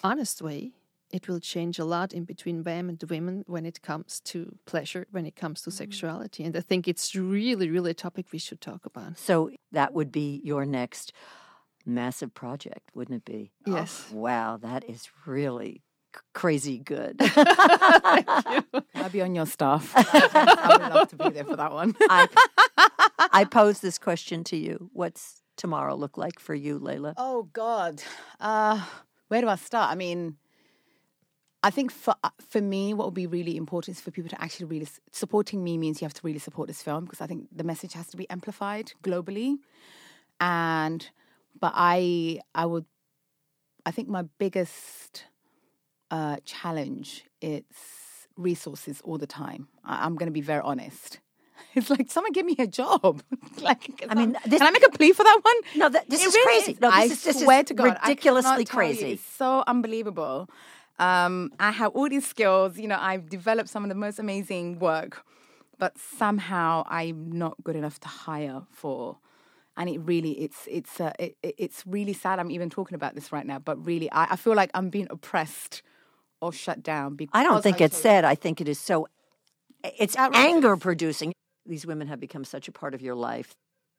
honest 0.02 0.42
way, 0.42 0.72
it 1.10 1.28
will 1.28 1.40
change 1.40 1.78
a 1.78 1.84
lot 1.84 2.12
in 2.12 2.24
between 2.24 2.62
them 2.62 2.88
and 2.88 3.02
women 3.08 3.44
when 3.46 3.64
it 3.66 3.82
comes 3.82 4.20
to 4.20 4.58
pleasure, 4.64 5.06
when 5.10 5.26
it 5.26 5.36
comes 5.36 5.62
to 5.62 5.70
sexuality. 5.70 6.42
And 6.42 6.56
I 6.56 6.60
think 6.62 6.88
it's 6.88 7.14
really, 7.14 7.70
really 7.70 7.90
a 7.90 7.94
topic 7.94 8.26
we 8.32 8.38
should 8.38 8.60
talk 8.60 8.84
about. 8.86 9.18
So 9.18 9.50
that 9.72 9.92
would 9.92 10.10
be 10.10 10.40
your 10.42 10.64
next 10.64 11.12
massive 11.84 12.32
project, 12.34 12.90
wouldn't 12.94 13.18
it 13.18 13.24
be? 13.24 13.52
Oh, 13.66 13.72
Yes. 13.76 14.10
wow, 14.10 14.56
that 14.56 14.88
is 14.88 15.08
really 15.26 15.82
crazy 16.32 16.78
good. 16.78 17.16
I'll 18.94 19.10
be 19.10 19.22
on 19.22 19.34
your 19.34 19.46
staff. 19.46 19.92
I 19.96 20.78
would 20.80 20.94
love 20.94 21.08
to 21.10 21.16
be 21.16 21.28
there 21.30 21.44
for 21.44 21.56
that 21.56 21.72
one. 21.72 21.94
I, 22.08 22.28
I 23.32 23.44
pose 23.44 23.80
this 23.80 23.98
question 23.98 24.44
to 24.44 24.56
you. 24.56 24.90
What's 24.92 25.42
tomorrow 25.56 25.94
look 25.94 26.16
like 26.16 26.38
for 26.38 26.54
you, 26.54 26.78
Leyla? 26.78 27.14
Oh 27.16 27.44
God, 27.52 28.02
uh, 28.40 28.84
where 29.28 29.40
do 29.40 29.48
I 29.48 29.56
start? 29.56 29.90
I 29.90 29.94
mean, 29.94 30.36
I 31.62 31.70
think 31.70 31.92
for 31.92 32.14
uh, 32.24 32.30
for 32.48 32.60
me, 32.60 32.94
what 32.94 33.06
would 33.06 33.14
be 33.14 33.26
really 33.26 33.56
important 33.56 33.96
is 33.96 34.02
for 34.02 34.10
people 34.10 34.30
to 34.30 34.42
actually 34.42 34.66
really 34.66 34.88
supporting 35.10 35.62
me 35.62 35.78
means 35.78 36.00
you 36.00 36.06
have 36.06 36.14
to 36.14 36.26
really 36.26 36.38
support 36.38 36.68
this 36.68 36.82
film 36.82 37.04
because 37.04 37.20
I 37.20 37.26
think 37.26 37.48
the 37.52 37.64
message 37.64 37.92
has 37.94 38.08
to 38.08 38.16
be 38.16 38.28
amplified 38.30 38.92
globally, 39.02 39.58
and 40.40 41.08
but 41.58 41.72
I 41.74 42.40
I 42.54 42.66
would 42.66 42.86
I 43.84 43.90
think 43.90 44.08
my 44.08 44.22
biggest 44.38 45.24
uh, 46.16 46.36
challenge 46.44 47.24
its 47.40 47.76
resources 48.36 49.00
all 49.06 49.18
the 49.18 49.26
time. 49.26 49.62
I, 49.84 50.04
I'm 50.04 50.14
going 50.16 50.28
to 50.32 50.38
be 50.40 50.46
very 50.52 50.62
honest. 50.72 51.18
It's 51.74 51.88
like 51.88 52.10
someone 52.10 52.32
give 52.32 52.44
me 52.44 52.56
a 52.58 52.66
job. 52.66 53.22
like, 53.68 54.04
I 54.10 54.14
mean, 54.14 54.32
this- 54.50 54.58
can 54.60 54.66
I 54.66 54.72
make 54.76 54.86
a 54.86 54.90
plea 54.98 55.12
for 55.18 55.24
that 55.24 55.38
one? 55.50 55.58
No, 55.80 55.88
that- 55.88 56.06
this 56.10 56.20
It 56.22 56.26
is 56.28 56.34
really 56.34 56.46
crazy. 56.64 56.78
No, 56.82 56.88
this 56.90 57.00
I 57.00 57.04
is- 57.04 57.24
this 57.24 57.36
is 57.42 57.64
to 57.68 57.74
God, 57.74 57.98
ridiculously 58.02 58.64
you, 58.64 58.66
crazy. 58.66 59.12
It's 59.12 59.24
so 59.24 59.64
unbelievable. 59.66 60.38
Um, 60.98 61.34
I 61.58 61.70
have 61.80 61.92
all 61.96 62.08
these 62.10 62.26
skills. 62.34 62.70
You 62.82 62.88
know, 62.88 62.98
I've 63.00 63.26
developed 63.30 63.70
some 63.70 63.82
of 63.86 63.88
the 63.88 63.94
most 64.06 64.18
amazing 64.18 64.66
work, 64.80 65.24
but 65.78 65.92
somehow 65.98 66.84
I'm 66.98 67.20
not 67.32 67.54
good 67.64 67.76
enough 67.76 67.98
to 68.00 68.08
hire 68.08 68.62
for. 68.70 69.16
And 69.78 69.88
it 69.88 70.00
really, 70.12 70.32
it's 70.44 70.60
it's 70.78 71.00
uh, 71.00 71.12
it- 71.18 71.36
it's 71.42 71.78
really 71.86 72.12
sad. 72.12 72.38
I'm 72.40 72.50
even 72.50 72.68
talking 72.68 72.96
about 73.00 73.14
this 73.14 73.32
right 73.32 73.46
now, 73.52 73.58
but 73.68 73.76
really, 73.86 74.08
I, 74.12 74.24
I 74.34 74.36
feel 74.36 74.54
like 74.62 74.70
I'm 74.74 74.90
being 74.90 75.08
oppressed 75.16 75.82
or 76.42 76.52
shut 76.52 76.82
down. 76.82 77.14
Because 77.14 77.30
I 77.32 77.44
don't 77.44 77.62
think 77.62 77.80
I 77.80 77.84
it's 77.84 77.96
sad. 77.96 78.24
I 78.26 78.34
think 78.34 78.60
it 78.60 78.68
is 78.68 78.78
so, 78.78 79.06
it's 79.82 80.16
anger 80.18 80.76
producing. 80.76 81.32
These 81.64 81.86
women 81.86 82.08
have 82.08 82.20
become 82.20 82.44
such 82.44 82.68
a 82.68 82.72
part 82.72 82.92
of 82.92 83.00
your 83.00 83.14
life. 83.14 83.54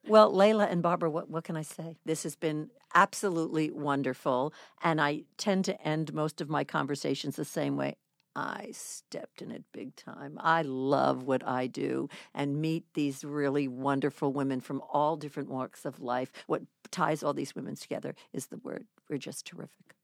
Well, 0.06 0.32
Leyla 0.32 0.70
and 0.70 0.84
Barbara, 0.84 1.10
what, 1.10 1.30
what 1.30 1.46
can 1.46 1.56
I 1.56 1.62
say? 1.62 1.96
This 2.06 2.24
has 2.24 2.36
been 2.36 2.70
absolutely 2.94 3.72
wonderful. 3.72 4.54
And 4.84 5.00
I 5.00 5.24
tend 5.38 5.64
to 5.66 5.82
end 5.82 6.14
most 6.14 6.42
of 6.42 6.50
my 6.50 6.66
conversations 6.66 7.38
the 7.38 7.46
same 7.46 7.78
way. 7.78 7.96
I 8.36 8.72
stepped 8.74 9.42
in 9.42 9.52
it 9.52 9.64
big 9.72 9.96
time. 9.96 10.38
I 10.42 10.64
love 10.64 11.24
what 11.24 11.48
I 11.48 11.68
do 11.68 12.10
and 12.34 12.60
meet 12.60 12.84
these 12.96 13.24
really 13.24 13.68
wonderful 13.68 14.34
women 14.34 14.60
from 14.60 14.82
all 14.92 15.16
different 15.16 15.50
walks 15.50 15.86
of 15.86 16.02
life. 16.02 16.32
What 16.48 16.64
ties 16.92 17.24
all 17.24 17.34
these 17.34 17.56
women 17.56 17.76
together 17.76 18.16
is 18.34 18.48
the 18.48 18.58
word. 18.58 18.86
We're 19.10 19.20
just 19.20 19.46
terrific. 19.46 19.96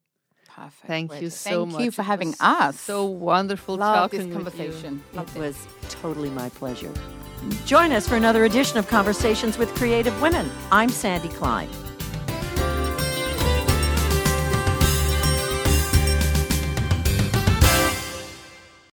Perfect. 0.55 0.87
Thank 0.87 1.11
Well, 1.11 1.21
you 1.21 1.29
so 1.29 1.61
Thank 1.61 1.71
much. 1.73 1.81
you 1.83 1.91
for 1.91 2.03
having 2.03 2.35
us. 2.39 2.79
So 2.79 3.05
wonderful 3.05 3.77
Love 3.77 4.11
this 4.11 4.31
conversation. 4.33 5.01
It 5.13 5.35
was 5.35 5.67
totally 5.89 6.29
my 6.29 6.49
pleasure. 6.49 6.91
Join 7.65 7.91
us 7.91 8.07
for 8.07 8.15
another 8.15 8.45
edition 8.45 8.77
of 8.77 8.87
Conversations 8.87 9.57
with 9.57 9.73
Creative 9.75 10.19
Women. 10.21 10.49
I'm 10.71 10.89
Sandy 10.89 11.29
Klein. 11.29 11.69